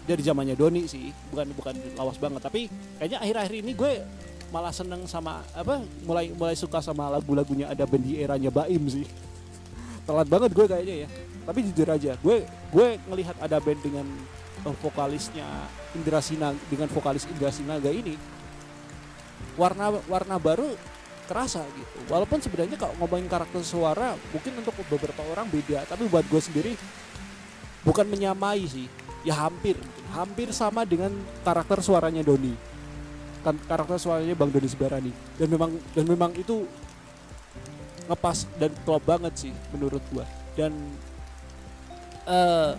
dari 0.07 0.21
zamannya 0.23 0.55
Doni 0.55 0.87
sih 0.87 1.11
bukan 1.33 1.51
bukan 1.57 1.75
lawas 1.97 2.17
banget. 2.21 2.41
Tapi 2.45 2.71
kayaknya 3.01 3.17
akhir-akhir 3.19 3.55
ini 3.65 3.71
gue 3.73 3.93
malah 4.47 4.71
seneng 4.71 5.03
sama 5.09 5.43
apa 5.51 5.83
mulai 6.07 6.31
mulai 6.31 6.55
suka 6.55 6.79
sama 6.79 7.11
lagu-lagunya 7.11 7.67
ada 7.67 7.83
band 7.83 8.03
di 8.05 8.21
eranya 8.21 8.53
Baim 8.53 8.83
sih. 8.87 9.07
Telat 10.07 10.27
banget 10.29 10.53
gue 10.53 10.65
kayaknya 10.69 10.95
ya. 11.03 11.07
Tapi 11.47 11.59
jujur 11.71 11.87
aja 11.89 12.11
gue 12.19 12.37
gue 12.47 12.87
ngelihat 13.09 13.35
ada 13.39 13.57
band 13.59 13.81
dengan 13.83 14.07
uh, 14.67 14.75
vokalisnya 14.83 15.47
Indra 15.95 16.19
Sinaga 16.19 16.59
dengan 16.67 16.87
vokalis 16.91 17.23
Indra 17.31 17.51
Sinaga 17.51 17.91
ini 17.91 18.15
warna 19.57 19.89
warna 20.05 20.37
baru 20.37 20.75
kerasa 21.27 21.61
gitu. 21.75 21.97
Walaupun 22.07 22.39
sebenarnya 22.39 22.79
kalau 22.79 22.95
ngomongin 23.03 23.27
karakter 23.27 23.61
suara 23.61 24.15
mungkin 24.31 24.63
untuk 24.63 24.73
beberapa 24.87 25.21
orang 25.27 25.51
beda. 25.51 25.83
Tapi 25.85 26.07
buat 26.07 26.23
gue 26.25 26.41
sendiri 26.41 26.73
bukan 27.83 28.07
menyamai 28.07 28.63
sih. 28.65 28.87
Ya 29.27 29.35
hampir. 29.35 29.75
Hampir 30.15 30.55
sama 30.55 30.87
dengan 30.87 31.11
karakter 31.43 31.83
suaranya 31.83 32.23
Doni. 32.23 32.55
Kan 33.43 33.59
karakter 33.67 33.99
suaranya 33.99 34.33
Bang 34.33 34.49
Doni 34.49 34.71
Sebarani. 34.71 35.11
Dan 35.35 35.47
memang 35.51 35.75
dan 35.91 36.07
memang 36.07 36.31
itu 36.39 36.63
ngepas 38.07 38.47
dan 38.55 38.71
klop 38.87 39.03
banget 39.03 39.33
sih 39.35 39.53
menurut 39.75 39.99
gue 40.15 40.23
dan 40.55 40.71
uh, 42.25 42.73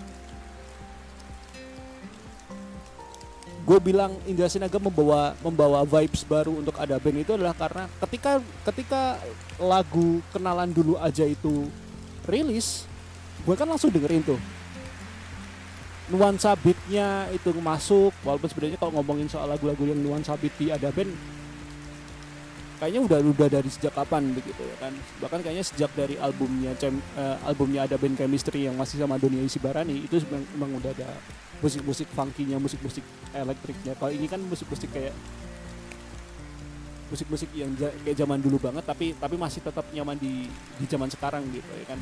gue 3.69 3.79
bilang 3.85 4.17
Indra 4.25 4.49
Sinaga 4.49 4.81
membawa 4.81 5.37
membawa 5.45 5.85
vibes 5.85 6.25
baru 6.25 6.57
untuk 6.57 6.73
ada 6.81 6.97
band 6.97 7.21
itu 7.21 7.37
adalah 7.37 7.53
karena 7.53 7.85
ketika 8.09 8.41
ketika 8.73 9.21
lagu 9.61 10.25
kenalan 10.33 10.73
dulu 10.73 10.97
aja 10.97 11.29
itu 11.29 11.69
rilis 12.25 12.89
gue 13.45 13.53
kan 13.53 13.69
langsung 13.69 13.93
dengerin 13.93 14.25
tuh. 14.25 14.41
Nuansa 16.09 16.57
beatnya 16.57 17.29
itu 17.37 17.53
masuk 17.61 18.17
walaupun 18.25 18.49
sebenarnya 18.49 18.81
kalau 18.81 18.97
ngomongin 18.97 19.29
soal 19.29 19.45
lagu-lagu 19.45 19.85
yang 19.85 20.01
nuansa 20.01 20.33
beat 20.41 20.57
di 20.57 20.73
ada 20.73 20.89
band 20.89 21.13
kayaknya 22.81 23.05
udah 23.05 23.19
udah 23.21 23.49
dari 23.53 23.69
sejak 23.69 23.93
kapan 23.93 24.33
begitu 24.33 24.65
ya 24.65 24.89
kan. 24.89 24.97
Bahkan 25.21 25.45
kayaknya 25.45 25.65
sejak 25.69 25.93
dari 25.93 26.17
albumnya 26.17 26.73
uh, 26.73 27.37
albumnya 27.45 27.85
ada 27.85 28.01
band 28.01 28.17
chemistry 28.17 28.65
yang 28.65 28.81
masih 28.81 28.97
sama 28.97 29.21
Dunia 29.21 29.45
Isi 29.45 29.61
Barani 29.61 30.09
itu 30.09 30.17
memang 30.57 30.81
udah 30.81 30.97
ada 30.97 31.13
musik-musik 31.59 32.07
funky-nya, 32.15 32.57
musik-musik 32.63 33.03
elektriknya. 33.35 33.99
Kalau 33.99 34.13
ini 34.15 34.27
kan 34.31 34.39
musik-musik 34.47 34.91
kayak 34.95 35.15
musik-musik 37.09 37.49
yang 37.57 37.73
kayak 37.79 38.17
zaman 38.21 38.37
dulu 38.37 38.61
banget 38.61 38.85
tapi 38.85 39.17
tapi 39.17 39.41
masih 39.41 39.65
tetap 39.65 39.89
nyaman 39.97 40.21
di 40.21 40.45
di 40.77 40.85
zaman 40.85 41.09
sekarang 41.09 41.43
gitu 41.51 41.71
ya 41.73 41.87
kan. 41.89 41.99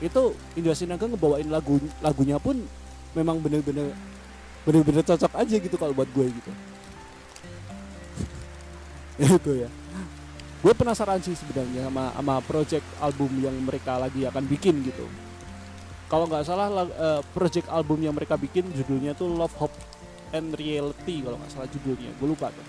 Itu 0.00 0.36
Indra 0.54 0.76
Sinaga 0.76 1.08
ngebawain 1.08 1.48
lagu 1.48 1.80
lagunya 2.04 2.36
pun 2.36 2.60
memang 3.16 3.40
bener-bener 3.40 3.96
bener-bener 4.68 5.00
cocok 5.02 5.32
aja 5.32 5.56
gitu 5.56 5.76
kalau 5.80 5.96
buat 5.96 6.08
gue 6.12 6.26
gitu. 6.28 6.52
itu 9.40 9.52
ya. 9.64 9.68
Gue 10.60 10.76
penasaran 10.76 11.24
sih 11.24 11.32
sebenarnya 11.32 11.88
sama 11.88 12.12
sama 12.12 12.34
project 12.44 12.84
album 13.00 13.32
yang 13.40 13.56
mereka 13.64 13.96
lagi 13.96 14.28
akan 14.28 14.44
bikin 14.44 14.84
gitu 14.84 15.08
kalau 16.10 16.26
nggak 16.26 16.42
salah 16.42 16.66
uh, 16.74 17.22
project 17.30 17.70
album 17.70 18.02
yang 18.02 18.10
mereka 18.10 18.34
bikin 18.34 18.66
judulnya 18.74 19.14
tuh 19.14 19.30
Love 19.30 19.54
Hope 19.62 19.76
and 20.34 20.50
Reality 20.58 21.22
kalau 21.22 21.38
nggak 21.38 21.52
salah 21.54 21.70
judulnya. 21.70 22.10
Gue 22.18 22.34
lupa 22.34 22.50
tuh. 22.50 22.66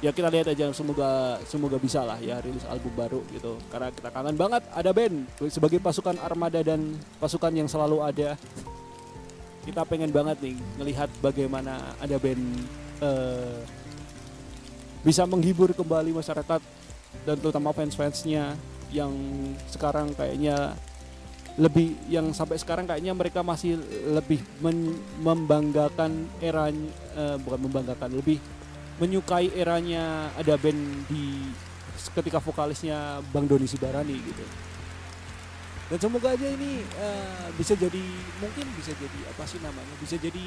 Ya 0.00 0.10
kita 0.10 0.32
lihat 0.32 0.50
aja 0.50 0.72
semoga 0.74 1.38
semoga 1.46 1.78
bisa 1.78 2.02
lah 2.02 2.18
ya 2.18 2.40
rilis 2.40 2.64
album 2.64 2.90
baru 2.96 3.20
gitu. 3.28 3.60
Karena 3.68 3.92
kita 3.92 4.08
kangen 4.08 4.34
banget 4.40 4.64
ada 4.72 4.90
band. 4.90 5.28
Sebagai 5.52 5.78
pasukan 5.84 6.16
armada 6.24 6.64
dan 6.64 6.96
pasukan 7.20 7.52
yang 7.52 7.68
selalu 7.68 8.00
ada. 8.00 8.40
Kita 9.62 9.86
pengen 9.86 10.10
banget 10.10 10.40
nih 10.42 10.56
ngelihat 10.80 11.12
bagaimana 11.22 11.94
ada 12.00 12.16
band 12.18 12.42
uh, 13.04 13.62
bisa 15.06 15.28
menghibur 15.28 15.70
kembali 15.76 16.10
masyarakat 16.18 16.60
dan 17.28 17.36
terutama 17.38 17.70
fans-fansnya 17.70 18.58
yang 18.90 19.12
sekarang 19.70 20.10
kayaknya 20.18 20.74
lebih 21.60 21.92
yang 22.08 22.32
sampai 22.32 22.56
sekarang 22.56 22.88
kayaknya 22.88 23.12
mereka 23.12 23.44
masih 23.44 23.76
lebih 24.08 24.40
men, 24.64 24.96
membanggakan 25.20 26.24
era 26.40 26.72
uh, 26.72 27.36
bukan 27.44 27.60
membanggakan 27.68 28.10
lebih 28.16 28.40
menyukai 28.96 29.52
eranya 29.52 30.32
ada 30.38 30.56
band 30.56 30.80
di 31.12 31.52
ketika 32.16 32.40
vokalisnya 32.40 33.20
Bang 33.32 33.44
Doni 33.48 33.68
Sibarani 33.68 34.16
gitu. 34.16 34.44
Dan 35.92 35.98
semoga 36.00 36.32
aja 36.32 36.48
ini 36.48 36.80
uh, 36.96 37.52
bisa 37.60 37.76
jadi 37.76 38.04
mungkin 38.40 38.64
bisa 38.80 38.96
jadi 38.96 39.18
apa 39.28 39.44
sih 39.44 39.60
namanya 39.60 39.92
bisa 40.00 40.16
jadi 40.16 40.46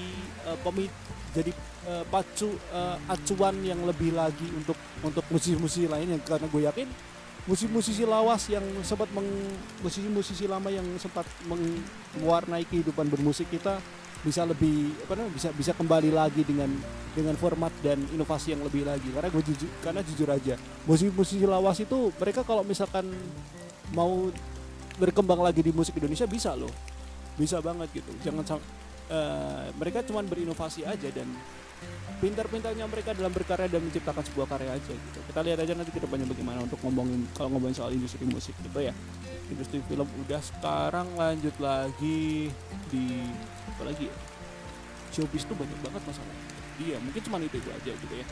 uh, 0.49 0.57
pemit 0.65 0.89
jadi 1.37 1.53
uh, 1.85 2.01
pacu 2.09 2.49
uh, 2.73 2.97
acuan 3.05 3.61
yang 3.61 3.77
lebih 3.85 4.17
lagi 4.17 4.49
untuk 4.57 4.73
untuk 5.05 5.21
musisi-musisi 5.29 5.85
lain 5.85 6.17
yang 6.17 6.21
karena 6.25 6.49
gue 6.49 6.61
yakin 6.65 6.87
musisi-musisi 7.45 8.03
lawas 8.09 8.49
yang 8.49 8.65
sempat 8.81 9.05
meng 9.13 9.29
musisi-musisi 9.85 10.49
lama 10.49 10.73
yang 10.73 10.85
sempat 10.97 11.29
mewarnai 12.17 12.65
kehidupan 12.65 13.05
bermusik 13.05 13.45
kita 13.53 13.77
bisa 14.25 14.41
lebih 14.41 14.89
apa 15.05 15.13
namanya 15.13 15.33
bisa 15.37 15.49
bisa 15.53 15.71
kembali 15.77 16.09
lagi 16.09 16.41
dengan 16.41 16.73
dengan 17.13 17.37
format 17.37 17.69
dan 17.85 18.01
inovasi 18.09 18.57
yang 18.57 18.65
lebih 18.65 18.81
lagi. 18.81 19.13
Karena 19.13 19.29
gue 19.29 19.43
jujur 19.45 19.69
karena 19.85 20.01
jujur 20.01 20.29
aja 20.33 20.57
musisi-musisi 20.89 21.45
lawas 21.45 21.77
itu 21.77 22.09
mereka 22.17 22.41
kalau 22.41 22.65
misalkan 22.65 23.13
mau 23.93 24.33
berkembang 24.97 25.45
lagi 25.45 25.61
di 25.61 25.69
musik 25.69 25.93
Indonesia 26.01 26.25
bisa 26.25 26.57
loh. 26.57 26.71
Bisa 27.37 27.61
banget 27.61 28.01
gitu. 28.01 28.09
Jangan 28.25 28.57
uh, 29.13 29.69
mereka 29.77 30.01
cuma 30.01 30.25
berinovasi 30.25 30.81
aja 30.81 31.09
dan 31.13 31.29
pintar-pintarnya 32.23 32.87
mereka 32.87 33.11
dalam 33.11 33.31
berkarya 33.31 33.67
dan 33.67 33.83
menciptakan 33.83 34.23
sebuah 34.23 34.47
karya 34.47 34.71
aja 34.75 34.93
gitu. 34.93 35.19
Kita 35.31 35.39
lihat 35.43 35.59
aja 35.61 35.73
nanti 35.75 35.91
ke 35.91 35.99
depannya 35.99 36.27
bagaimana 36.29 36.63
untuk 36.63 36.79
ngomongin 36.83 37.27
kalau 37.35 37.51
ngomongin 37.55 37.75
soal 37.75 37.91
industri 37.91 38.23
musik 38.23 38.55
gitu 38.59 38.79
ya. 38.79 38.95
Industri 39.51 39.83
film 39.85 40.07
udah 40.25 40.41
sekarang 40.41 41.07
lanjut 41.19 41.53
lagi 41.59 42.49
di 42.89 43.05
apa 43.75 43.83
lagi 43.91 44.07
ya? 44.07 44.15
Showbiz 45.15 45.47
tuh 45.47 45.55
banyak 45.55 45.79
banget 45.79 46.03
masalah. 46.03 46.35
dia 46.75 46.99
mungkin 46.99 47.21
cuma 47.23 47.39
itu, 47.39 47.55
itu 47.55 47.71
aja 47.71 47.91
gitu 47.95 48.15
ya 48.19 48.27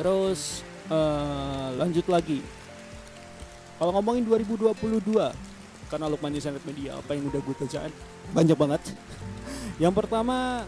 terus 0.00 0.64
uh, 0.88 1.76
lanjut 1.76 2.08
lagi 2.08 2.40
kalau 3.76 3.92
ngomongin 4.00 4.24
2022 4.24 4.72
karena 5.92 6.06
Lukman 6.08 6.32
Sangat 6.40 6.64
Media 6.64 6.96
apa 6.96 7.12
yang 7.12 7.28
udah 7.28 7.40
gue 7.44 7.56
kerjaan 7.60 7.92
banyak 8.32 8.56
banget 8.56 8.80
yang 9.76 9.92
pertama 9.92 10.64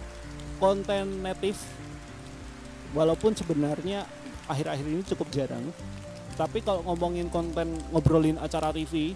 konten 0.62 1.26
native. 1.26 1.58
Walaupun 2.94 3.34
sebenarnya 3.34 4.06
akhir-akhir 4.46 4.86
ini 4.86 5.02
cukup 5.02 5.26
jarang 5.34 5.66
tapi 6.32 6.64
kalau 6.64 6.80
ngomongin 6.88 7.28
konten 7.28 7.76
ngobrolin 7.92 8.40
acara 8.40 8.72
TV 8.72 9.12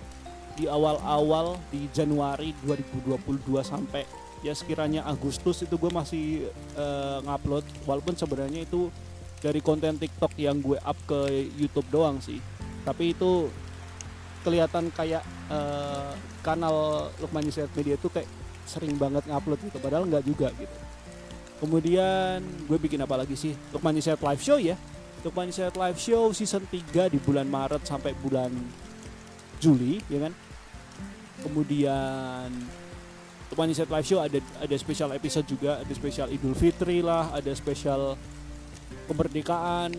di 0.57 0.65
awal-awal 0.69 1.57
di 1.73 1.89
Januari 1.93 2.53
2022 2.65 3.21
sampai 3.65 4.05
ya 4.45 4.53
sekiranya 4.53 5.05
Agustus 5.09 5.65
itu 5.65 5.77
gue 5.81 5.93
masih 5.93 6.49
uh, 6.77 7.25
ngupload. 7.25 7.65
Walaupun 7.89 8.17
sebenarnya 8.17 8.69
itu 8.69 8.93
dari 9.41 9.61
konten 9.65 9.97
TikTok 9.97 10.33
yang 10.37 10.61
gue 10.61 10.77
up 10.81 10.97
ke 11.09 11.51
YouTube 11.57 11.89
doang 11.89 12.21
sih. 12.21 12.41
Tapi 12.85 13.17
itu 13.17 13.49
kelihatan 14.45 14.93
kayak 14.93 15.25
uh, 15.51 16.13
kanal 16.45 17.09
Lukman 17.19 17.49
Yusuf 17.49 17.69
Media 17.75 17.97
itu 17.97 18.09
kayak 18.13 18.29
sering 18.69 18.97
banget 19.01 19.25
ngupload 19.25 19.61
gitu. 19.65 19.79
Padahal 19.81 20.05
nggak 20.05 20.25
juga 20.25 20.53
gitu 20.57 20.86
kemudian 21.59 22.43
gue 22.43 22.79
bikin 22.79 23.01
apa 23.01 23.17
lagi 23.21 23.35
sih? 23.39 23.53
Lukman 23.73 23.97
Yusuf 23.97 24.21
Live 24.21 24.43
Show 24.45 24.59
ya. 24.61 24.77
Lukman 25.25 25.49
Yusuf 25.49 25.75
Live 25.75 25.99
Show 25.99 26.31
season 26.37 26.65
3 26.69 27.13
di 27.13 27.19
bulan 27.19 27.49
Maret 27.49 27.83
sampai 27.89 28.13
bulan 28.19 28.53
Juli 29.59 30.01
ya 30.13 30.29
kan? 30.29 30.33
Kemudian 31.43 32.49
Lukman 33.49 33.69
Yusuf 33.73 33.89
Live 33.89 34.07
Show 34.07 34.21
ada 34.21 34.39
ada 34.61 34.77
special 34.77 35.11
episode 35.17 35.47
juga 35.49 35.81
ada 35.81 35.93
special 35.97 36.29
Idul 36.31 36.55
Fitri 36.55 37.01
lah 37.01 37.33
ada 37.33 37.51
special 37.57 38.15
kemerdekaan. 39.07 39.95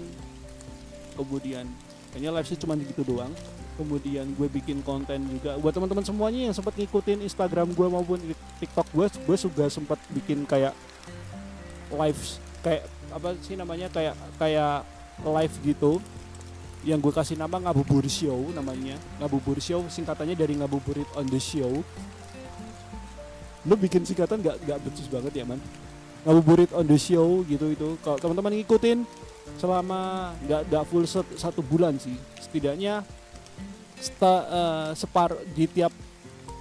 Kemudian 1.18 1.66
kayaknya 2.14 2.30
live 2.30 2.45
show 2.45 2.60
cuma 2.62 2.78
gitu 2.78 3.01
doang. 3.01 3.34
Kemudian 3.78 4.26
gue 4.34 4.47
bikin 4.49 4.82
konten 4.82 5.26
juga. 5.30 5.58
Buat 5.58 5.74
teman-teman 5.78 6.05
semuanya 6.05 6.49
yang 6.49 6.55
sempat 6.55 6.74
ngikutin 6.78 7.26
Instagram 7.26 7.74
gue 7.74 7.88
maupun 7.89 8.20
TikTok 8.62 8.88
gue 8.93 9.05
gue 9.10 9.38
juga 9.38 9.66
sempat 9.70 9.97
bikin 10.14 10.45
kayak 10.45 10.74
live 11.92 12.22
kayak 12.66 12.84
apa 13.14 13.30
sih 13.40 13.56
namanya 13.56 13.88
kayak 13.92 14.16
kayak 14.36 14.84
live 15.24 15.56
gitu. 15.64 15.94
Yang 16.86 17.10
gue 17.10 17.14
kasih 17.20 17.36
nama 17.36 17.58
ngabuburit 17.58 18.12
show 18.12 18.38
namanya. 18.54 18.96
Ngabuburit 19.20 19.64
show 19.66 19.82
singkatannya 19.90 20.38
dari 20.38 20.56
ngabuburit 20.56 21.10
on 21.18 21.28
the 21.28 21.42
show. 21.42 21.84
Lo 23.68 23.76
bikin 23.76 24.08
singkatan 24.08 24.40
gak 24.40 24.62
gak 24.64 24.80
becus 24.86 25.10
banget 25.12 25.44
ya 25.44 25.46
man? 25.48 25.60
Ngabuburit 26.24 26.72
on 26.72 26.86
the 26.88 26.96
show 26.96 27.44
gitu 27.44 27.74
itu. 27.74 27.90
Kalau 28.06 28.16
teman-teman 28.22 28.56
ngikutin 28.62 29.04
selama 29.58 30.32
nggak 30.44 30.62
nggak 30.70 30.84
full 30.88 31.04
set, 31.08 31.28
satu 31.36 31.64
bulan 31.66 31.98
sih. 31.98 32.16
Setidaknya 32.40 33.04
sta, 33.98 34.34
uh, 34.48 34.90
separ 34.94 35.34
di 35.56 35.66
tiap 35.66 35.92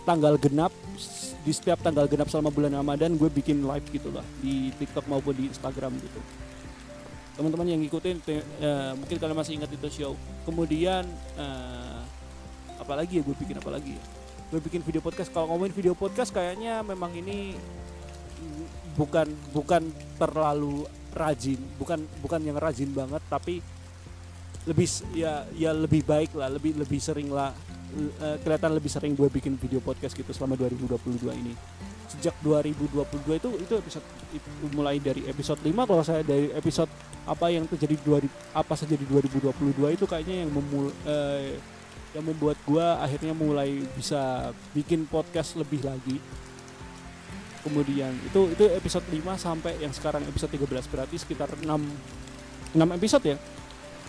tanggal 0.09 0.39
genap 0.41 0.73
di 1.47 1.53
setiap 1.55 1.79
tanggal 1.79 2.11
genap 2.11 2.27
selama 2.27 2.51
bulan 2.51 2.75
Ramadan 2.75 3.15
gue 3.15 3.31
bikin 3.31 3.63
live 3.63 3.87
gitu 3.95 4.11
lah 4.11 4.27
di 4.43 4.75
TikTok 4.75 5.07
maupun 5.07 5.31
di 5.39 5.47
Instagram 5.47 5.95
gitu. 6.03 6.19
Teman-teman 7.39 7.71
yang 7.71 7.81
ngikutin 7.87 8.17
uh, 8.27 8.93
mungkin 8.99 9.17
kalian 9.23 9.39
masih 9.39 9.55
ingat 9.63 9.71
itu 9.71 9.87
show. 10.03 10.13
Kemudian 10.43 11.07
uh, 11.39 12.03
apalagi 12.83 13.21
ya 13.21 13.23
gue 13.23 13.37
bikin 13.39 13.63
apa 13.63 13.71
lagi 13.71 13.95
ya? 13.95 14.03
Gue 14.51 14.59
bikin 14.59 14.83
video 14.83 14.99
podcast. 14.99 15.31
Kalau 15.31 15.47
ngomongin 15.55 15.71
video 15.71 15.95
podcast 15.95 16.35
kayaknya 16.35 16.83
memang 16.83 17.15
ini 17.15 17.55
bukan 18.99 19.29
bukan 19.53 19.83
terlalu 20.17 20.89
rajin 21.17 21.61
bukan 21.81 22.05
bukan 22.21 22.41
yang 22.45 22.57
rajin 22.61 22.93
banget 22.93 23.21
tapi 23.29 23.65
lebih 24.69 24.89
ya 25.17 25.49
ya 25.57 25.71
lebih 25.73 26.03
baik 26.05 26.37
lah 26.37 26.53
lebih 26.53 26.77
lebih 26.77 27.01
sering 27.01 27.33
lah 27.33 27.53
uh, 28.21 28.37
kelihatan 28.43 28.71
lebih 28.75 28.91
sering 28.91 29.13
gue 29.15 29.29
bikin 29.31 29.55
video 29.57 29.81
podcast 29.81 30.13
gitu 30.13 30.31
selama 30.35 30.59
2022 30.59 31.33
ini. 31.37 31.55
Sejak 32.07 32.35
2022 32.43 33.03
itu 33.39 33.49
itu 33.61 33.73
episode 33.77 34.07
itu 34.35 34.49
mulai 34.75 35.03
dari 35.03 35.27
episode 35.27 35.59
5 35.63 35.75
kalau 35.75 36.03
saya 36.07 36.23
dari 36.23 36.55
episode 36.55 36.91
apa 37.27 37.51
yang 37.51 37.67
terjadi 37.67 37.99
dua 38.07 38.23
apa 38.55 38.75
saja 38.79 38.95
di 38.95 39.03
2022 39.11 39.99
itu 39.99 40.05
kayaknya 40.07 40.47
yang 40.47 40.51
memul 40.55 40.95
uh, 41.03 41.43
yang 42.15 42.25
membuat 42.25 42.57
gue 42.65 42.87
akhirnya 43.03 43.35
mulai 43.37 43.83
bisa 43.93 44.55
bikin 44.73 45.05
podcast 45.05 45.59
lebih 45.59 45.83
lagi. 45.85 46.17
Kemudian 47.67 48.15
itu 48.23 48.55
itu 48.55 48.65
episode 48.73 49.05
5 49.11 49.27
sampai 49.37 49.75
yang 49.83 49.91
sekarang 49.91 50.23
episode 50.25 50.55
13 50.55 50.87
berarti 50.87 51.17
sekitar 51.19 51.51
6 51.59 51.67
6 51.67 52.97
episode 52.97 53.25
ya. 53.27 53.37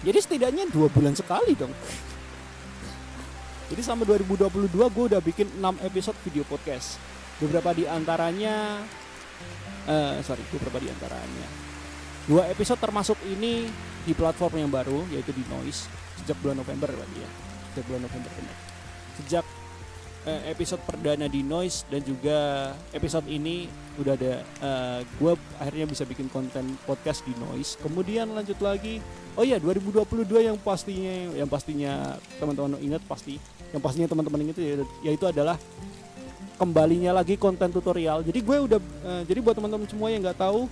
Jadi 0.06 0.20
setidaknya 0.22 0.70
dua 0.70 0.88
bulan 0.94 1.18
sekali 1.18 1.58
dong. 1.58 1.74
Jadi 3.68 3.82
selama 3.84 4.08
2022 4.08 4.72
gue 4.72 5.06
udah 5.12 5.22
bikin 5.22 5.48
6 5.60 5.84
episode 5.84 6.18
video 6.24 6.48
podcast. 6.48 6.96
Beberapa 7.44 7.76
di 7.76 7.84
antaranya, 7.84 8.80
uh, 9.86 10.18
sorry, 10.24 10.42
beberapa 10.56 10.80
di 10.80 10.88
antaranya. 10.88 11.48
Dua 12.28 12.48
episode 12.48 12.80
termasuk 12.80 13.20
ini 13.28 13.68
di 14.08 14.16
platform 14.16 14.64
yang 14.64 14.72
baru, 14.72 15.04
yaitu 15.12 15.36
di 15.36 15.44
Noise, 15.52 15.92
sejak 16.24 16.40
bulan 16.40 16.64
November 16.64 16.88
lagi 16.96 17.18
ya. 17.20 17.30
Sejak 17.76 17.84
bulan 17.92 18.02
November 18.08 18.32
benar. 18.40 18.58
Sejak 19.20 19.46
uh, 20.28 20.42
episode 20.52 20.84
perdana 20.84 21.26
di 21.32 21.42
Noise 21.42 21.88
dan 21.88 22.04
juga 22.04 22.72
episode 22.92 23.26
ini 23.32 23.72
udah 23.98 24.14
ada 24.14 24.46
uh, 24.62 24.68
eh, 24.68 25.00
gue 25.18 25.32
akhirnya 25.58 25.86
bisa 25.90 26.04
bikin 26.06 26.30
konten 26.30 26.78
podcast 26.86 27.26
di 27.26 27.34
Noise. 27.40 27.80
Kemudian 27.82 28.30
lanjut 28.30 28.60
lagi 28.62 29.02
oh 29.40 29.42
iya 29.42 29.58
2022 29.58 30.06
yang 30.44 30.58
pastinya 30.60 31.34
yang 31.34 31.50
pastinya 31.50 32.20
teman-teman 32.38 32.78
ingat 32.84 33.02
pasti 33.08 33.42
yang 33.74 33.82
pastinya 33.82 34.06
teman-teman 34.12 34.52
ingat 34.52 34.56
ya, 34.62 34.86
yaitu 35.02 35.26
adalah 35.26 35.58
kembalinya 36.62 37.16
lagi 37.18 37.40
konten 37.40 37.74
tutorial. 37.74 38.22
Jadi 38.22 38.40
gue 38.44 38.58
udah 38.70 38.80
uh, 39.08 39.24
jadi 39.26 39.40
buat 39.42 39.56
teman-teman 39.58 39.88
semua 39.90 40.14
yang 40.14 40.22
nggak 40.22 40.38
tahu 40.38 40.70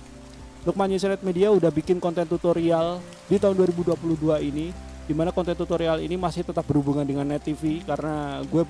Lukman 0.66 0.90
Yusret 0.90 1.22
Media 1.22 1.50
udah 1.54 1.70
bikin 1.70 2.02
konten 2.02 2.26
tutorial 2.26 2.98
di 3.30 3.38
tahun 3.38 3.54
2022 3.54 3.94
ini 4.50 4.74
di 5.06 5.14
mana 5.14 5.30
konten 5.30 5.54
tutorial 5.54 6.02
ini 6.02 6.18
masih 6.18 6.42
tetap 6.42 6.66
berhubungan 6.66 7.06
dengan 7.06 7.22
Net 7.22 7.46
TV 7.46 7.86
karena 7.86 8.42
gue 8.42 8.66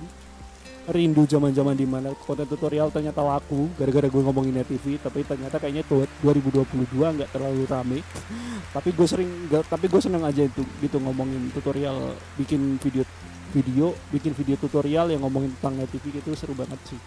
rindu 0.87 1.26
zaman-zaman 1.26 1.74
di 1.74 1.82
mana 1.82 2.14
konten 2.14 2.47
tutorial 2.47 2.95
ternyata 2.95 3.18
laku 3.18 3.66
gara-gara 3.74 4.07
gue 4.07 4.22
ngomongin 4.22 4.55
net 4.55 4.70
TV 4.70 5.03
tapi 5.03 5.26
ternyata 5.26 5.59
kayaknya 5.59 5.82
tuh 5.82 6.07
2022 6.22 6.66
nggak 6.95 7.30
terlalu 7.34 7.62
rame. 7.66 7.99
Tapi 8.76 8.93
gue 8.93 9.09
sering 9.09 9.30
gak, 9.49 9.72
tapi 9.72 9.89
gue 9.89 10.01
seneng 10.05 10.20
aja 10.20 10.45
itu 10.45 10.61
gitu 10.84 11.01
ngomongin 11.01 11.49
tutorial 11.49 12.12
bikin 12.37 12.76
video 12.76 13.09
video 13.57 13.97
bikin 14.12 14.37
video 14.37 14.53
tutorial 14.61 15.09
yang 15.09 15.24
ngomongin 15.24 15.49
tentang 15.57 15.80
net 15.80 15.89
TV 15.89 16.12
itu 16.12 16.37
seru 16.37 16.53
banget 16.53 16.76
sih. 16.84 17.01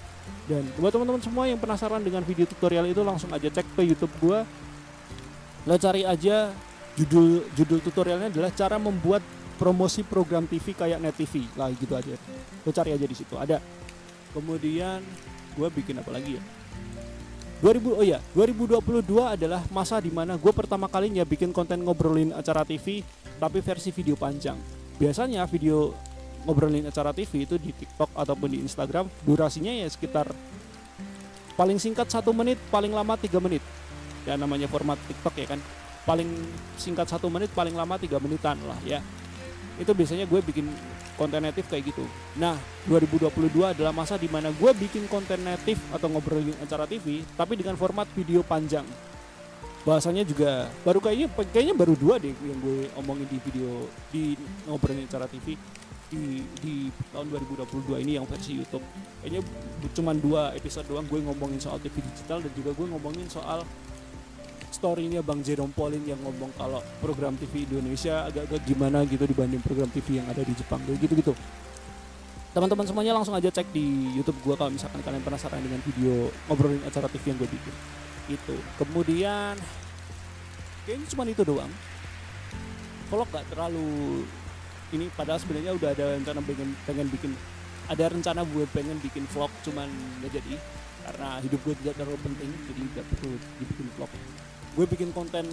Dan 0.49 0.65
buat 0.81 0.89
teman-teman 0.89 1.21
semua 1.21 1.45
yang 1.45 1.61
penasaran 1.61 2.01
dengan 2.01 2.25
video 2.25 2.49
tutorial 2.49 2.89
itu 2.89 3.05
langsung 3.05 3.29
aja 3.29 3.53
cek 3.53 3.77
ke 3.77 3.85
YouTube 3.85 4.13
gue 4.17 4.41
lo 5.69 5.75
cari 5.77 6.01
aja 6.07 6.49
judul 6.97 7.45
judul 7.53 7.79
tutorialnya 7.85 8.33
adalah 8.33 8.49
cara 8.49 8.81
membuat 8.81 9.21
promosi 9.59 10.07
program 10.07 10.47
TV 10.47 10.71
kayak 10.71 11.03
Net 11.03 11.19
TV 11.19 11.43
lah 11.59 11.67
gitu 11.75 11.91
aja. 11.99 12.15
Lo 12.63 12.71
cari 12.71 12.95
aja 12.95 13.03
di 13.03 13.11
situ. 13.11 13.35
Ada. 13.35 13.59
Kemudian 14.31 15.03
gue 15.59 15.67
bikin 15.67 15.99
apa 15.99 16.15
lagi 16.15 16.39
ya? 16.39 16.43
2000 17.59 17.91
oh 17.91 18.05
ya 18.07 18.23
2022 18.31 19.03
adalah 19.19 19.59
masa 19.67 19.99
di 19.99 20.07
mana 20.07 20.39
gue 20.39 20.53
pertama 20.55 20.87
kalinya 20.87 21.27
bikin 21.27 21.51
konten 21.51 21.83
ngobrolin 21.83 22.31
acara 22.31 22.63
TV 22.63 23.03
tapi 23.35 23.59
versi 23.59 23.91
video 23.91 24.15
panjang. 24.15 24.55
Biasanya 24.95 25.43
video 25.43 25.91
ngobrolin 26.47 26.87
acara 26.87 27.11
TV 27.11 27.43
itu 27.43 27.59
di 27.59 27.75
TikTok 27.75 28.15
ataupun 28.15 28.47
di 28.55 28.63
Instagram 28.63 29.11
durasinya 29.27 29.75
ya 29.75 29.91
sekitar 29.91 30.31
paling 31.59 31.75
singkat 31.75 32.07
satu 32.07 32.31
menit 32.31 32.55
paling 32.71 32.95
lama 32.95 33.19
tiga 33.19 33.43
menit. 33.43 33.59
Ya 34.23 34.39
namanya 34.39 34.71
format 34.71 34.95
TikTok 35.11 35.35
ya 35.35 35.51
kan. 35.51 35.59
Paling 36.07 36.31
singkat 36.79 37.11
satu 37.11 37.27
menit 37.27 37.51
paling 37.51 37.75
lama 37.75 37.99
tiga 37.99 38.23
menitan 38.23 38.55
lah 38.63 38.79
ya 38.87 39.03
itu 39.79 39.91
biasanya 39.95 40.27
gue 40.27 40.39
bikin 40.43 40.67
konten 41.15 41.39
native 41.39 41.67
kayak 41.71 41.91
gitu. 41.95 42.03
Nah, 42.35 42.59
2022 42.87 43.31
adalah 43.63 43.95
masa 43.95 44.19
di 44.19 44.27
mana 44.27 44.51
gue 44.51 44.71
bikin 44.75 45.07
konten 45.07 45.39
native 45.39 45.79
atau 45.95 46.11
ngobrolin 46.11 46.55
acara 46.59 46.83
TV, 46.83 47.23
tapi 47.39 47.55
dengan 47.55 47.79
format 47.79 48.05
video 48.11 48.43
panjang. 48.43 48.83
Bahasanya 49.87 50.27
juga 50.27 50.67
baru 50.83 50.99
kayaknya 50.99 51.27
kayaknya 51.55 51.75
baru 51.75 51.95
dua 51.95 52.19
deh 52.19 52.35
yang 52.35 52.59
gue 52.59 52.91
omongin 52.99 53.27
di 53.31 53.39
video 53.39 53.87
di 54.11 54.35
ngobrolin 54.67 55.07
acara 55.07 55.23
TV 55.31 55.55
di 56.09 56.43
di 56.59 56.73
tahun 57.15 57.31
2022 57.31 58.03
ini 58.03 58.19
yang 58.19 58.27
versi 58.27 58.59
YouTube. 58.59 58.83
Kayaknya 59.23 59.41
cuma 59.95 60.11
dua 60.11 60.51
episode 60.59 60.83
doang 60.91 61.07
gue 61.07 61.23
ngomongin 61.23 61.63
soal 61.63 61.79
TV 61.79 62.03
digital 62.03 62.43
dan 62.43 62.51
juga 62.51 62.75
gue 62.75 62.87
ngomongin 62.91 63.31
soal 63.31 63.63
story-nya 64.79 65.19
Bang 65.19 65.43
Jerome 65.43 65.75
Pauline 65.75 66.07
yang 66.07 66.23
ngomong 66.23 66.55
kalau 66.55 66.79
program 67.03 67.35
TV 67.35 67.67
Indonesia 67.67 68.23
agak-agak 68.31 68.63
gimana 68.63 69.03
gitu 69.03 69.27
dibanding 69.27 69.59
program 69.59 69.91
TV 69.91 70.23
yang 70.23 70.27
ada 70.31 70.39
di 70.39 70.55
Jepang. 70.55 70.79
Gitu-gitu. 70.87 71.35
Teman-teman 72.49 72.87
semuanya 72.87 73.13
langsung 73.13 73.35
aja 73.37 73.51
cek 73.51 73.69
di 73.75 74.09
YouTube 74.15 74.39
gua 74.41 74.55
kalau 74.57 74.73
misalkan 74.73 75.03
kalian 75.05 75.21
penasaran 75.21 75.61
dengan 75.61 75.83
video 75.85 76.33
ngobrolin 76.49 76.81
acara 76.87 77.05
TV 77.11 77.35
yang 77.35 77.37
gue 77.37 77.51
bikin. 77.51 77.75
itu. 78.29 78.55
Kemudian 78.77 79.57
kayaknya 80.85 81.07
cuma 81.09 81.25
itu 81.25 81.41
doang. 81.41 81.71
Vlog 83.09 83.25
gak 83.33 83.41
terlalu 83.49 84.21
ini 84.93 85.09
padahal 85.17 85.41
sebenarnya 85.41 85.73
udah 85.73 85.89
ada 85.97 86.05
rencana 86.13 86.39
pengen 86.45 86.69
pengen 86.85 87.09
bikin 87.09 87.33
ada 87.89 88.05
rencana 88.05 88.45
buat 88.45 88.69
pengen 88.69 89.01
bikin 89.01 89.25
vlog 89.33 89.49
cuman 89.65 89.89
gak 90.21 90.37
jadi. 90.37 90.61
Karena 91.09 91.41
hidup 91.41 91.57
gue 91.65 91.73
tidak 91.81 91.97
terlalu 91.97 92.21
penting 92.21 92.49
jadi 92.69 92.81
gak 93.01 93.05
perlu 93.17 93.33
dibikin 93.57 93.89
vlog 93.97 94.13
gue 94.77 94.85
bikin 94.85 95.09
konten 95.15 95.45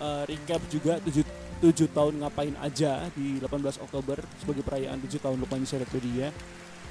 uh, 0.00 0.22
recap 0.28 0.60
juga 0.68 1.00
7, 1.04 1.24
7 1.60 1.96
tahun 1.96 2.14
ngapain 2.24 2.54
aja 2.60 3.08
di 3.12 3.40
18 3.40 3.84
Oktober 3.84 4.20
sebagai 4.40 4.64
perayaan 4.64 5.00
7 5.00 5.20
tahun 5.20 5.36
Lukman 5.40 5.64
Media 5.64 6.28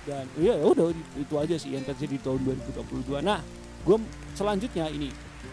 dan 0.08 0.26
ya 0.40 0.56
udah 0.58 0.96
itu 1.20 1.36
aja 1.38 1.56
sih 1.60 1.76
yang 1.76 1.84
terjadi 1.86 2.18
di 2.18 2.22
tahun 2.24 2.42
2022 2.74 3.22
nah 3.22 3.44
gue 3.86 3.98
selanjutnya 4.34 4.90
ini 4.90 5.12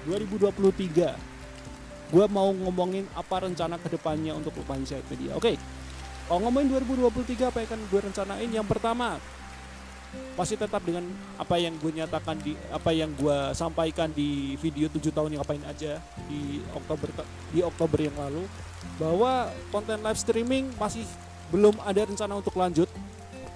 2023 0.08 0.54
gue 2.06 2.24
mau 2.30 2.54
ngomongin 2.54 3.04
apa 3.18 3.42
rencana 3.42 3.76
ke 3.82 3.90
depannya 3.90 4.32
untuk 4.32 4.54
Lukman 4.56 4.86
Media 4.86 5.36
oke 5.36 5.42
okay. 5.42 5.56
kalau 6.30 6.46
ngomongin 6.46 6.72
2023 6.72 7.50
apa 7.50 7.58
yang 7.62 7.68
akan 7.70 7.80
gue 7.86 8.00
rencanain? 8.02 8.50
Yang 8.50 8.66
pertama 8.66 9.22
masih 10.36 10.60
tetap 10.60 10.84
dengan 10.84 11.04
apa 11.40 11.56
yang 11.56 11.72
gue 11.80 11.92
nyatakan 11.96 12.36
di 12.44 12.52
apa 12.68 12.92
yang 12.92 13.08
gue 13.16 13.56
sampaikan 13.56 14.12
di 14.12 14.54
video 14.60 14.88
7 14.92 15.08
tahun 15.08 15.32
yang 15.32 15.40
ngapain 15.40 15.64
aja 15.64 15.96
di 16.28 16.60
Oktober 16.76 17.08
di 17.50 17.60
Oktober 17.64 17.98
yang 18.04 18.16
lalu 18.20 18.44
bahwa 19.00 19.48
konten 19.72 19.98
live 20.04 20.20
streaming 20.20 20.68
masih 20.76 21.04
belum 21.50 21.76
ada 21.84 22.02
rencana 22.04 22.34
untuk 22.36 22.54
lanjut. 22.58 22.88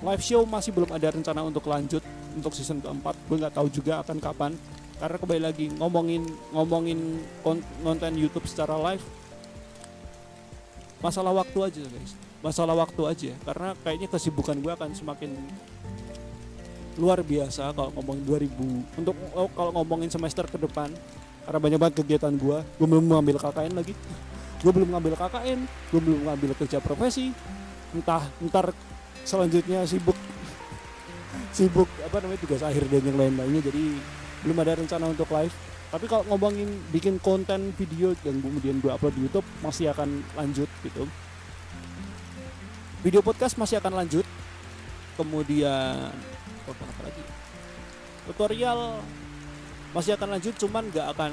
Live 0.00 0.24
show 0.24 0.42
masih 0.48 0.72
belum 0.72 0.90
ada 0.96 1.12
rencana 1.12 1.44
untuk 1.44 1.68
lanjut 1.68 2.00
untuk 2.32 2.56
season 2.56 2.80
keempat. 2.80 3.12
Gue 3.28 3.36
nggak 3.36 3.54
tahu 3.54 3.68
juga 3.68 4.00
akan 4.00 4.16
kapan. 4.16 4.52
Karena 5.00 5.16
kembali 5.16 5.42
lagi 5.42 5.66
ngomongin 5.80 6.22
ngomongin 6.52 7.24
konten 7.84 8.12
YouTube 8.20 8.44
secara 8.44 8.76
live 8.76 9.04
masalah 11.00 11.32
waktu 11.32 11.58
aja 11.64 11.82
guys. 11.88 12.12
Masalah 12.40 12.76
waktu 12.76 13.02
aja. 13.08 13.32
Karena 13.44 13.76
kayaknya 13.80 14.08
kesibukan 14.12 14.56
gue 14.60 14.72
akan 14.72 14.92
semakin 14.92 15.36
luar 17.00 17.24
biasa 17.24 17.72
kalau 17.72 17.90
ngomongin 17.96 18.22
2000 18.28 19.00
untuk 19.00 19.16
oh, 19.32 19.48
kalau 19.56 19.72
ngomongin 19.80 20.12
semester 20.12 20.44
ke 20.44 20.60
depan 20.60 20.92
karena 21.48 21.58
banyak 21.58 21.78
banget 21.80 21.94
kegiatan 22.04 22.32
gue 22.36 22.58
gue 22.60 22.86
belum 22.86 23.04
mengambil 23.08 23.40
KKN 23.40 23.72
lagi. 23.72 23.96
Gue 24.60 24.72
belum 24.76 24.92
ngambil 24.92 25.16
KKN 25.16 25.58
gue 25.90 26.00
belum 26.04 26.20
ngambil 26.28 26.50
kerja 26.60 26.78
profesi. 26.84 27.32
Entah 27.96 28.28
ntar 28.44 28.76
selanjutnya 29.24 29.88
sibuk 29.88 30.14
sibuk 31.56 31.88
apa 32.04 32.20
namanya 32.20 32.40
tugas 32.44 32.60
akhir 32.60 32.84
dan 32.92 33.02
yang 33.08 33.16
lain-lainnya. 33.16 33.64
Jadi 33.64 33.84
belum 34.44 34.56
ada 34.60 34.76
rencana 34.76 35.08
untuk 35.08 35.32
live. 35.32 35.56
Tapi 35.90 36.06
kalau 36.06 36.22
ngomongin 36.30 36.70
bikin 36.94 37.18
konten 37.18 37.74
video 37.74 38.14
yang 38.22 38.38
kemudian 38.38 38.78
gue 38.78 38.94
upload 38.94 39.10
di 39.16 39.26
YouTube 39.26 39.48
masih 39.58 39.90
akan 39.90 40.22
lanjut 40.38 40.70
gitu. 40.86 41.02
Video 43.00 43.24
podcast 43.24 43.56
masih 43.56 43.80
akan 43.80 43.96
lanjut. 43.96 44.28
Kemudian 45.18 46.14
apa 46.78 47.02
lagi? 47.06 47.24
Tutorial 48.28 49.02
masih 49.90 50.14
akan 50.14 50.28
lanjut 50.38 50.54
cuman 50.54 50.86
gak 50.94 51.06
akan 51.18 51.32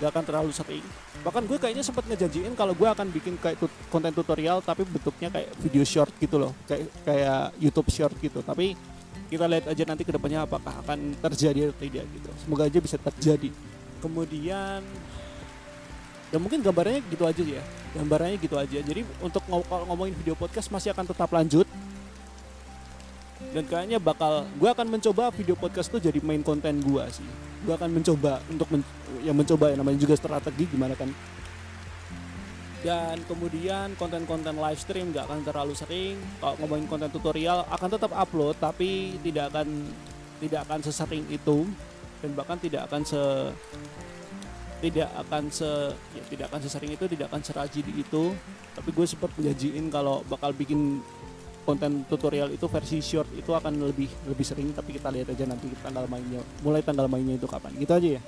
gak 0.00 0.10
akan 0.16 0.24
terlalu 0.24 0.50
sering. 0.50 0.86
Bahkan 1.20 1.44
gue 1.44 1.58
kayaknya 1.60 1.84
sempat 1.84 2.08
ngejanjiin 2.08 2.56
kalau 2.56 2.72
gue 2.72 2.88
akan 2.88 3.12
bikin 3.12 3.36
kayak 3.36 3.60
tut 3.60 3.72
konten 3.92 4.10
tutorial 4.16 4.64
tapi 4.64 4.88
bentuknya 4.88 5.28
kayak 5.28 5.52
video 5.60 5.84
short 5.84 6.10
gitu 6.16 6.40
loh. 6.40 6.56
Kayak 6.64 6.88
kayak 7.04 7.42
YouTube 7.60 7.88
short 7.92 8.16
gitu. 8.18 8.40
Tapi 8.40 8.74
kita 9.30 9.46
lihat 9.46 9.70
aja 9.70 9.82
nanti 9.86 10.02
ke 10.02 10.10
depannya 10.10 10.42
apakah 10.42 10.74
akan 10.82 11.14
terjadi 11.20 11.70
atau 11.70 11.78
tidak 11.78 12.04
gitu. 12.16 12.30
Semoga 12.40 12.66
aja 12.66 12.78
bisa 12.80 12.96
terjadi. 12.96 13.52
Kemudian 14.00 14.80
ya 16.32 16.38
mungkin 16.40 16.64
gambarannya 16.64 17.04
gitu 17.12 17.28
aja 17.28 17.42
ya. 17.44 17.62
Gambarannya 17.94 18.40
gitu 18.40 18.56
aja. 18.56 18.78
Jadi 18.80 19.04
untuk 19.20 19.44
ngom 19.46 19.62
ngomongin 19.92 20.16
video 20.16 20.34
podcast 20.34 20.72
masih 20.72 20.96
akan 20.96 21.06
tetap 21.06 21.28
lanjut 21.28 21.68
dan 23.50 23.64
kayaknya 23.66 23.98
bakal 23.98 24.46
gue 24.46 24.68
akan 24.70 24.86
mencoba 24.86 25.34
video 25.34 25.58
podcast 25.58 25.90
tuh 25.90 25.98
jadi 25.98 26.22
main 26.22 26.42
konten 26.46 26.78
gue 26.78 27.04
sih. 27.10 27.26
Gue 27.66 27.74
akan 27.74 27.90
mencoba 27.90 28.38
untuk 28.46 28.70
men, 28.70 28.86
ya 29.26 29.34
mencoba 29.34 29.74
ya 29.74 29.76
namanya 29.76 29.98
juga 29.98 30.14
strategi 30.14 30.70
gimana 30.70 30.94
kan? 30.94 31.10
Dan 32.80 33.20
kemudian 33.28 33.92
konten-konten 34.00 34.56
live 34.56 34.80
stream 34.80 35.12
gak 35.12 35.28
akan 35.28 35.44
terlalu 35.44 35.74
sering. 35.76 36.16
Kalau 36.40 36.56
ngomongin 36.62 36.86
konten 36.88 37.10
tutorial 37.12 37.66
akan 37.68 37.88
tetap 37.92 38.12
upload 38.16 38.56
tapi 38.56 39.20
tidak 39.20 39.52
akan 39.52 39.68
tidak 40.40 40.60
akan 40.64 40.80
sesering 40.80 41.26
itu. 41.28 41.68
Dan 42.24 42.32
bahkan 42.38 42.56
tidak 42.56 42.86
akan 42.88 43.02
se 43.04 43.22
tidak 44.80 45.12
akan 45.12 45.52
se 45.52 45.68
ya 46.16 46.22
tidak 46.32 46.46
akan 46.48 46.60
sesering 46.64 46.92
itu 46.96 47.04
tidak 47.10 47.26
akan 47.28 47.42
serajin 47.44 47.86
itu. 47.92 48.32
Tapi 48.72 48.88
gue 48.94 49.06
sempat 49.10 49.28
menjanjiin 49.36 49.90
kalau 49.92 50.24
bakal 50.30 50.54
bikin 50.56 51.04
konten 51.64 52.08
tutorial 52.08 52.50
itu 52.50 52.66
versi 52.66 52.98
short 53.04 53.28
itu 53.36 53.52
akan 53.52 53.92
lebih 53.92 54.08
lebih 54.26 54.46
sering 54.46 54.72
tapi 54.72 54.96
kita 54.96 55.12
lihat 55.12 55.32
aja 55.32 55.44
nanti 55.44 55.68
tanggal 55.84 56.08
mainnya 56.08 56.40
mulai 56.64 56.80
tanggal 56.80 57.06
mainnya 57.06 57.36
itu 57.36 57.46
kapan. 57.46 57.72
Gitu 57.76 57.92
aja 57.92 58.08
ya. 58.18 58.22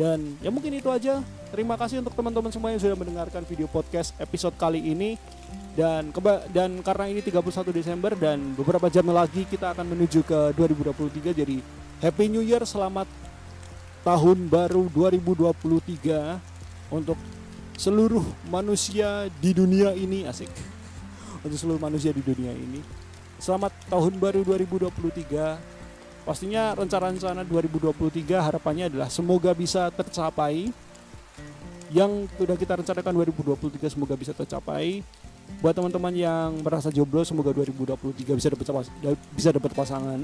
Dan 0.00 0.18
ya 0.40 0.48
mungkin 0.48 0.72
itu 0.72 0.88
aja. 0.88 1.20
Terima 1.52 1.76
kasih 1.76 2.00
untuk 2.00 2.16
teman-teman 2.16 2.48
semua 2.48 2.72
yang 2.72 2.80
sudah 2.80 2.96
mendengarkan 2.96 3.44
video 3.44 3.68
podcast 3.68 4.16
episode 4.16 4.56
kali 4.56 4.80
ini. 4.80 5.20
Dan 5.76 6.10
keba 6.10 6.42
dan 6.50 6.82
karena 6.82 7.12
ini 7.12 7.20
31 7.22 7.70
Desember 7.70 8.12
dan 8.18 8.58
beberapa 8.58 8.90
jam 8.90 9.06
lagi 9.06 9.46
kita 9.46 9.70
akan 9.76 9.94
menuju 9.94 10.26
ke 10.26 10.50
2023 10.58 11.30
jadi 11.30 11.62
Happy 12.02 12.26
New 12.26 12.42
Year 12.42 12.66
selamat 12.66 13.06
tahun 14.02 14.50
baru 14.50 14.90
2023 14.90 16.90
untuk 16.90 17.14
seluruh 17.78 18.26
manusia 18.50 19.30
di 19.38 19.54
dunia 19.54 19.94
ini. 19.94 20.26
Asik 20.26 20.79
untuk 21.40 21.56
seluruh 21.56 21.80
manusia 21.80 22.12
di 22.12 22.20
dunia 22.20 22.52
ini. 22.52 22.84
Selamat 23.40 23.72
tahun 23.88 24.20
baru 24.20 24.44
2023. 24.44 25.56
Pastinya 26.28 26.76
rencana-rencana 26.76 27.48
2023 27.48 28.36
harapannya 28.36 28.92
adalah 28.92 29.08
semoga 29.08 29.56
bisa 29.56 29.88
tercapai. 29.88 30.68
Yang 31.90 32.28
sudah 32.36 32.56
kita 32.60 32.78
rencanakan 32.78 33.12
2023 33.24 33.88
semoga 33.88 34.14
bisa 34.14 34.36
tercapai. 34.36 35.00
Buat 35.58 35.74
teman-teman 35.74 36.14
yang 36.14 36.62
merasa 36.62 36.92
jomblo 36.92 37.26
semoga 37.26 37.50
2023 37.50 38.36
bisa 38.36 38.48
dapat 38.52 38.86
bisa 39.34 39.50
dapat 39.50 39.72
pasangan. 39.74 40.20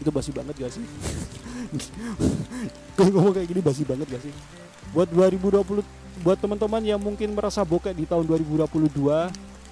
Itu 0.00 0.10
basi 0.10 0.34
banget 0.34 0.58
gak 0.58 0.72
sih? 0.74 0.84
Gue 2.98 3.06
ngomong 3.12 3.36
kayak 3.36 3.46
gini 3.46 3.60
basi 3.62 3.86
banget 3.86 4.10
gak 4.10 4.22
sih? 4.24 4.34
Buat 4.90 5.12
2020 5.12 6.03
buat 6.22 6.38
teman-teman 6.38 6.82
yang 6.84 7.00
mungkin 7.02 7.34
merasa 7.34 7.66
bokeh 7.66 7.90
di 7.90 8.06
tahun 8.06 8.28
2022 8.28 8.70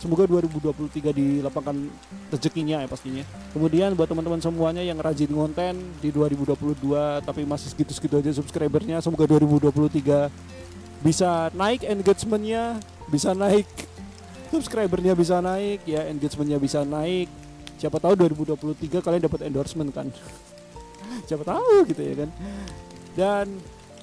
semoga 0.02 0.26
2023 0.26 1.14
dilapangkan 1.14 1.76
rezekinya 2.34 2.82
ya 2.82 2.88
pastinya. 2.90 3.22
Kemudian 3.54 3.94
buat 3.94 4.10
teman-teman 4.10 4.42
semuanya 4.42 4.82
yang 4.82 4.98
rajin 4.98 5.30
konten 5.30 5.78
di 6.02 6.10
2022 6.10 7.22
tapi 7.22 7.46
masih 7.46 7.70
segitu-segitu 7.70 8.18
aja 8.18 8.34
subscribernya 8.34 8.98
semoga 8.98 9.30
2023 9.30 11.06
bisa 11.06 11.54
naik 11.54 11.86
engagementnya 11.86 12.82
bisa 13.06 13.30
naik 13.30 13.70
subscribernya 14.50 15.14
bisa 15.14 15.38
naik 15.38 15.86
ya 15.86 16.10
engagementnya 16.10 16.58
bisa 16.58 16.82
naik. 16.82 17.30
Siapa 17.78 18.02
tahu 18.02 18.18
2023 18.18 18.98
kalian 18.98 19.22
dapat 19.22 19.46
endorsement 19.46 19.90
kan? 19.94 20.10
Siapa 21.30 21.46
tahu 21.46 21.86
gitu 21.86 22.02
ya 22.02 22.14
kan? 22.26 22.30
Dan 23.14 23.46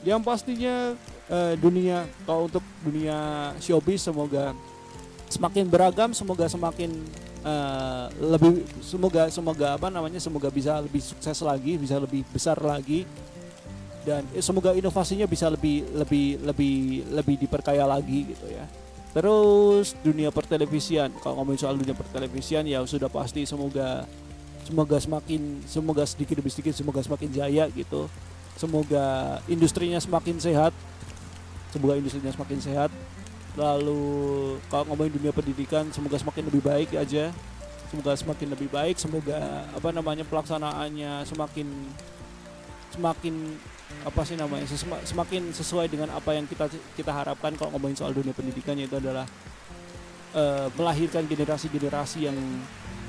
yang 0.03 0.23
pastinya 0.23 0.95
uh, 1.27 1.53
dunia 1.59 2.07
kalau 2.23 2.47
untuk 2.47 2.63
dunia 2.83 3.51
showbiz 3.59 4.07
semoga 4.07 4.55
semakin 5.29 5.65
beragam 5.69 6.09
semoga 6.15 6.49
semakin 6.49 6.89
uh, 7.43 8.09
lebih 8.17 8.65
semoga 8.81 9.29
semoga 9.29 9.77
apa 9.77 9.87
namanya 9.91 10.17
semoga 10.17 10.49
bisa 10.49 10.79
lebih 10.81 10.99
sukses 11.03 11.37
lagi 11.43 11.77
bisa 11.77 11.99
lebih 11.99 12.25
besar 12.31 12.57
lagi. 12.59 13.05
Dan 13.99 14.23
eh, 14.31 14.39
semoga 14.39 14.71
inovasinya 14.71 15.27
bisa 15.27 15.51
lebih 15.51 15.83
lebih 15.91 16.39
lebih 16.41 16.75
lebih 17.11 17.35
diperkaya 17.35 17.83
lagi 17.83 18.31
gitu 18.31 18.47
ya. 18.47 18.65
Terus 19.11 19.93
dunia 19.99 20.31
pertelevisian. 20.31 21.11
Kalau 21.19 21.43
ngomongin 21.43 21.59
soal 21.59 21.75
dunia 21.75 21.93
pertelevisian 21.93 22.63
ya 22.63 22.79
sudah 22.87 23.11
pasti 23.11 23.43
semoga 23.43 24.07
semoga 24.63 24.97
semakin 25.01 25.65
semoga 25.65 26.03
sedikit 26.05 26.39
demi 26.39 26.47
sedikit 26.53 26.77
semoga 26.77 27.01
semakin 27.01 27.29
jaya 27.33 27.65
gitu 27.73 28.05
semoga 28.59 29.39
industrinya 29.47 30.03
semakin 30.03 30.35
sehat. 30.35 30.75
Semoga 31.71 31.95
industrinya 31.95 32.35
semakin 32.35 32.59
sehat. 32.59 32.91
Lalu 33.55 34.03
kalau 34.67 34.83
ngomongin 34.91 35.15
dunia 35.15 35.31
pendidikan 35.31 35.87
semoga 35.95 36.19
semakin 36.19 36.51
lebih 36.51 36.61
baik 36.67 36.91
aja. 36.99 37.31
Semoga 37.87 38.13
semakin 38.13 38.53
lebih 38.53 38.69
baik 38.69 39.01
semoga 39.01 39.65
apa 39.73 39.89
namanya 39.89 40.21
pelaksanaannya 40.21 41.25
semakin 41.25 41.67
semakin 42.93 43.57
apa 44.05 44.21
sih 44.21 44.37
namanya 44.37 44.69
semakin 45.01 45.49
sesuai 45.49 45.89
dengan 45.89 46.13
apa 46.13 46.35
yang 46.35 46.45
kita 46.45 46.67
kita 46.93 47.09
harapkan. 47.09 47.55
Kalau 47.55 47.73
ngomongin 47.73 47.97
soal 47.97 48.13
dunia 48.13 48.35
pendidikan 48.35 48.77
yaitu 48.77 48.99
adalah 48.99 49.25
uh, 50.35 50.67
melahirkan 50.77 51.25
generasi-generasi 51.25 52.29
yang 52.29 52.37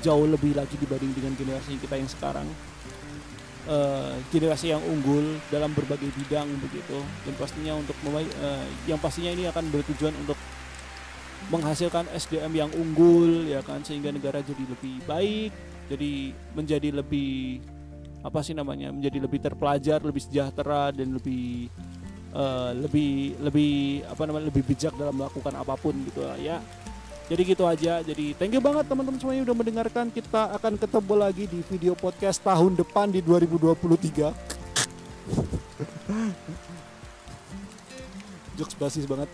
jauh 0.01 0.25
lebih 0.25 0.57
lagi 0.57 0.73
dibanding 0.81 1.13
dengan 1.13 1.37
generasi 1.37 1.77
kita 1.77 1.93
yang 2.01 2.09
sekarang 2.09 2.47
uh, 3.67 4.15
generasi 4.33 4.71
yang 4.73 4.81
unggul 4.85 5.37
dalam 5.51 5.73
berbagai 5.75 6.09
bidang 6.15 6.47
begitu. 6.61 6.97
Dan 7.27 7.33
pastinya 7.35 7.73
untuk 7.77 7.97
uh, 8.05 8.65
yang 8.87 8.97
pastinya 8.97 9.33
ini 9.33 9.49
akan 9.49 9.69
bertujuan 9.69 10.15
untuk 10.21 10.37
menghasilkan 11.49 12.05
SDM 12.13 12.53
yang 12.53 12.71
unggul 12.77 13.49
ya 13.49 13.65
kan 13.65 13.81
sehingga 13.81 14.13
negara 14.13 14.45
jadi 14.45 14.61
lebih 14.61 15.01
baik 15.09 15.51
jadi 15.89 16.37
menjadi 16.53 16.89
lebih 17.01 17.59
apa 18.21 18.45
sih 18.45 18.53
namanya 18.53 18.93
menjadi 18.93 19.17
lebih 19.25 19.41
terpelajar 19.41 20.05
lebih 20.05 20.21
sejahtera 20.21 20.93
dan 20.93 21.17
lebih 21.17 21.67
uh, 22.37 22.71
lebih 22.77 23.41
lebih 23.41 24.05
apa 24.05 24.21
namanya 24.29 24.53
lebih 24.53 24.63
bijak 24.69 24.93
dalam 24.93 25.17
melakukan 25.17 25.53
apa 25.57 25.73
pun 25.81 25.97
gitu 26.05 26.21
ya 26.37 26.61
jadi 27.31 27.47
gitu 27.47 27.63
aja. 27.63 28.03
Jadi 28.03 28.35
thank 28.35 28.51
you 28.51 28.59
banget 28.59 28.83
teman-teman 28.91 29.15
semuanya 29.15 29.47
udah 29.47 29.55
mendengarkan. 29.55 30.11
Kita 30.11 30.51
akan 30.51 30.75
ketemu 30.75 31.15
lagi 31.15 31.47
di 31.47 31.63
video 31.63 31.95
podcast 31.95 32.43
tahun 32.43 32.75
depan 32.75 33.07
di 33.07 33.23
2023. 33.23 34.35
Jokes 38.59 38.75
basis 38.75 39.07
banget. 39.07 39.31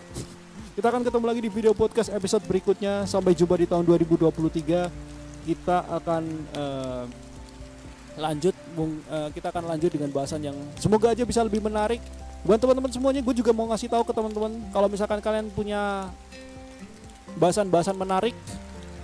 Kita 0.77 0.93
akan 0.93 1.01
ketemu 1.01 1.25
lagi 1.25 1.41
di 1.41 1.49
video 1.49 1.73
podcast 1.73 2.13
episode 2.13 2.45
berikutnya. 2.45 3.09
Sampai 3.09 3.33
jumpa 3.33 3.57
di 3.57 3.65
tahun 3.65 3.81
2023. 3.81 5.49
Kita 5.49 5.89
akan 5.89 6.23
uh, 6.53 7.09
lanjut 8.13 8.53
uh, 9.09 9.33
kita 9.33 9.49
akan 9.49 9.73
lanjut 9.73 9.89
dengan 9.89 10.13
bahasan 10.13 10.45
yang 10.45 10.53
semoga 10.77 11.17
aja 11.17 11.25
bisa 11.25 11.41
lebih 11.41 11.65
menarik. 11.65 11.97
Buat 12.45 12.61
teman-teman 12.61 12.93
semuanya, 12.93 13.25
gue 13.25 13.33
juga 13.33 13.49
mau 13.57 13.65
ngasih 13.73 13.89
tahu 13.89 14.05
ke 14.05 14.13
teman-teman 14.13 14.53
kalau 14.69 14.85
misalkan 14.85 15.17
kalian 15.17 15.49
punya 15.49 16.13
bahasan-bahasan 17.38 17.95
menarik 17.95 18.33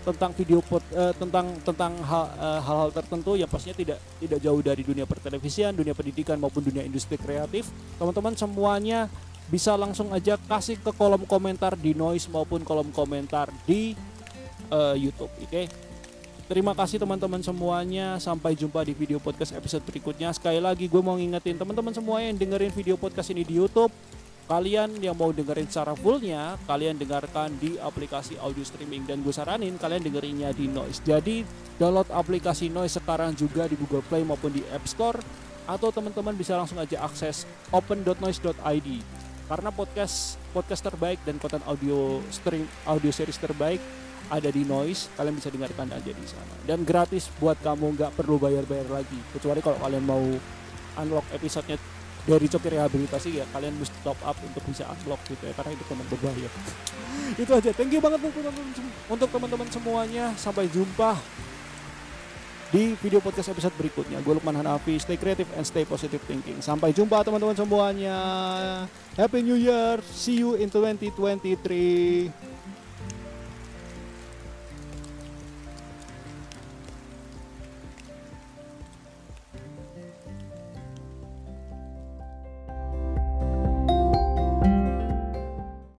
tentang 0.04 0.36
video 0.36 0.60
pot, 0.60 0.84
uh, 0.92 1.16
tentang 1.16 1.56
tentang 1.64 1.96
eh, 1.96 2.60
hal-hal 2.60 2.92
uh, 2.92 2.94
tertentu 2.94 3.40
yang 3.40 3.48
pastinya 3.48 3.72
tidak 3.72 4.00
tidak 4.20 4.40
jauh 4.44 4.60
dari 4.60 4.84
dunia 4.84 5.08
pertelevisian, 5.08 5.72
dunia 5.72 5.96
pendidikan 5.96 6.36
maupun 6.36 6.60
dunia 6.60 6.84
industri 6.84 7.16
kreatif. 7.16 7.72
Teman-teman 7.96 8.36
semuanya 8.36 9.08
bisa 9.48 9.80
langsung 9.80 10.12
aja 10.12 10.36
kasih 10.36 10.76
ke 10.76 10.92
kolom 10.92 11.24
komentar 11.24 11.80
di 11.80 11.96
noise 11.96 12.28
maupun 12.28 12.68
kolom 12.68 12.92
komentar 12.92 13.48
di 13.64 13.96
uh, 14.76 14.92
YouTube, 14.92 15.32
oke? 15.40 15.48
Okay? 15.48 15.66
Terima 16.44 16.76
kasih 16.76 17.00
teman-teman 17.00 17.40
semuanya. 17.40 18.20
Sampai 18.20 18.52
jumpa 18.60 18.84
di 18.84 18.92
video 18.92 19.24
podcast 19.24 19.56
episode 19.56 19.80
berikutnya. 19.88 20.36
Sekali 20.36 20.60
lagi 20.60 20.92
gue 20.92 21.00
mau 21.00 21.16
ngingetin 21.16 21.56
teman-teman 21.56 21.96
semua 21.96 22.20
yang 22.20 22.36
dengerin 22.36 22.76
video 22.76 23.00
podcast 23.00 23.32
ini 23.32 23.48
di 23.48 23.56
YouTube 23.56 23.90
kalian 24.46 25.00
yang 25.00 25.16
mau 25.16 25.32
dengerin 25.32 25.68
secara 25.72 25.96
fullnya 25.96 26.60
kalian 26.68 27.00
dengarkan 27.00 27.56
di 27.58 27.80
aplikasi 27.80 28.36
audio 28.40 28.64
streaming. 28.64 29.08
Dan 29.08 29.24
gue 29.24 29.32
saranin 29.32 29.80
kalian 29.80 30.04
dengerinnya 30.04 30.50
di 30.52 30.68
Noise. 30.68 31.04
Jadi 31.04 31.48
download 31.80 32.12
aplikasi 32.12 32.68
Noise 32.68 33.00
sekarang 33.00 33.34
juga 33.34 33.66
di 33.66 33.80
Google 33.80 34.04
Play 34.06 34.28
maupun 34.28 34.52
di 34.52 34.62
App 34.72 34.84
Store. 34.86 35.20
Atau 35.64 35.96
teman-teman 35.96 36.36
bisa 36.36 36.60
langsung 36.60 36.76
aja 36.76 37.00
akses 37.08 37.48
open.noise.id 37.72 38.90
karena 39.44 39.70
podcast 39.76 40.40
podcast 40.56 40.82
terbaik 40.88 41.20
dan 41.28 41.36
konten 41.36 41.60
audio 41.68 42.24
stream 42.32 42.64
audio 42.88 43.12
series 43.12 43.36
terbaik 43.36 43.80
ada 44.32 44.48
di 44.48 44.64
Noise 44.64 45.12
kalian 45.20 45.36
bisa 45.36 45.52
dengarkan 45.52 45.92
aja 45.92 46.12
di 46.12 46.26
sana. 46.28 46.56
Dan 46.64 46.88
gratis 46.88 47.28
buat 47.38 47.60
kamu 47.60 47.96
nggak 48.00 48.12
perlu 48.16 48.40
bayar-bayar 48.40 48.88
lagi. 48.88 49.20
Kecuali 49.36 49.60
kalau 49.60 49.78
kalian 49.84 50.04
mau 50.04 50.24
unlock 51.00 51.28
episodenya 51.36 51.78
dari 52.24 52.48
coki 52.48 52.68
rehabilitasi 52.72 53.30
ya 53.44 53.46
kalian 53.52 53.76
mesti 53.76 53.98
top 54.00 54.16
up 54.24 54.38
untuk 54.40 54.64
bisa 54.64 54.88
unlock 54.88 55.20
gitu 55.28 55.44
ya 55.44 55.54
karena 55.60 55.76
itu 55.76 55.84
memang 55.92 56.08
berbahaya. 56.08 56.50
Itu 57.36 57.52
aja. 57.52 57.70
Thank 57.76 57.92
you 57.92 58.02
banget 58.04 58.20
untuk 59.12 59.30
teman-teman 59.30 59.68
semuanya. 59.68 60.32
Sampai 60.40 60.72
jumpa 60.72 61.20
di 62.72 62.96
video 63.04 63.20
podcast 63.20 63.52
episode 63.52 63.76
berikutnya. 63.76 64.24
Gue 64.24 64.40
Lukman 64.40 64.56
Hanafi. 64.56 64.98
Stay 64.98 65.20
creative 65.20 65.52
and 65.54 65.68
stay 65.68 65.84
positive 65.84 66.24
thinking. 66.26 66.64
Sampai 66.64 66.96
jumpa 66.96 67.22
teman-teman 67.28 67.60
semuanya. 67.60 68.18
Happy 69.20 69.44
new 69.44 69.60
year. 69.60 70.00
See 70.10 70.40
you 70.40 70.56
in 70.56 70.72
2023 70.72 72.53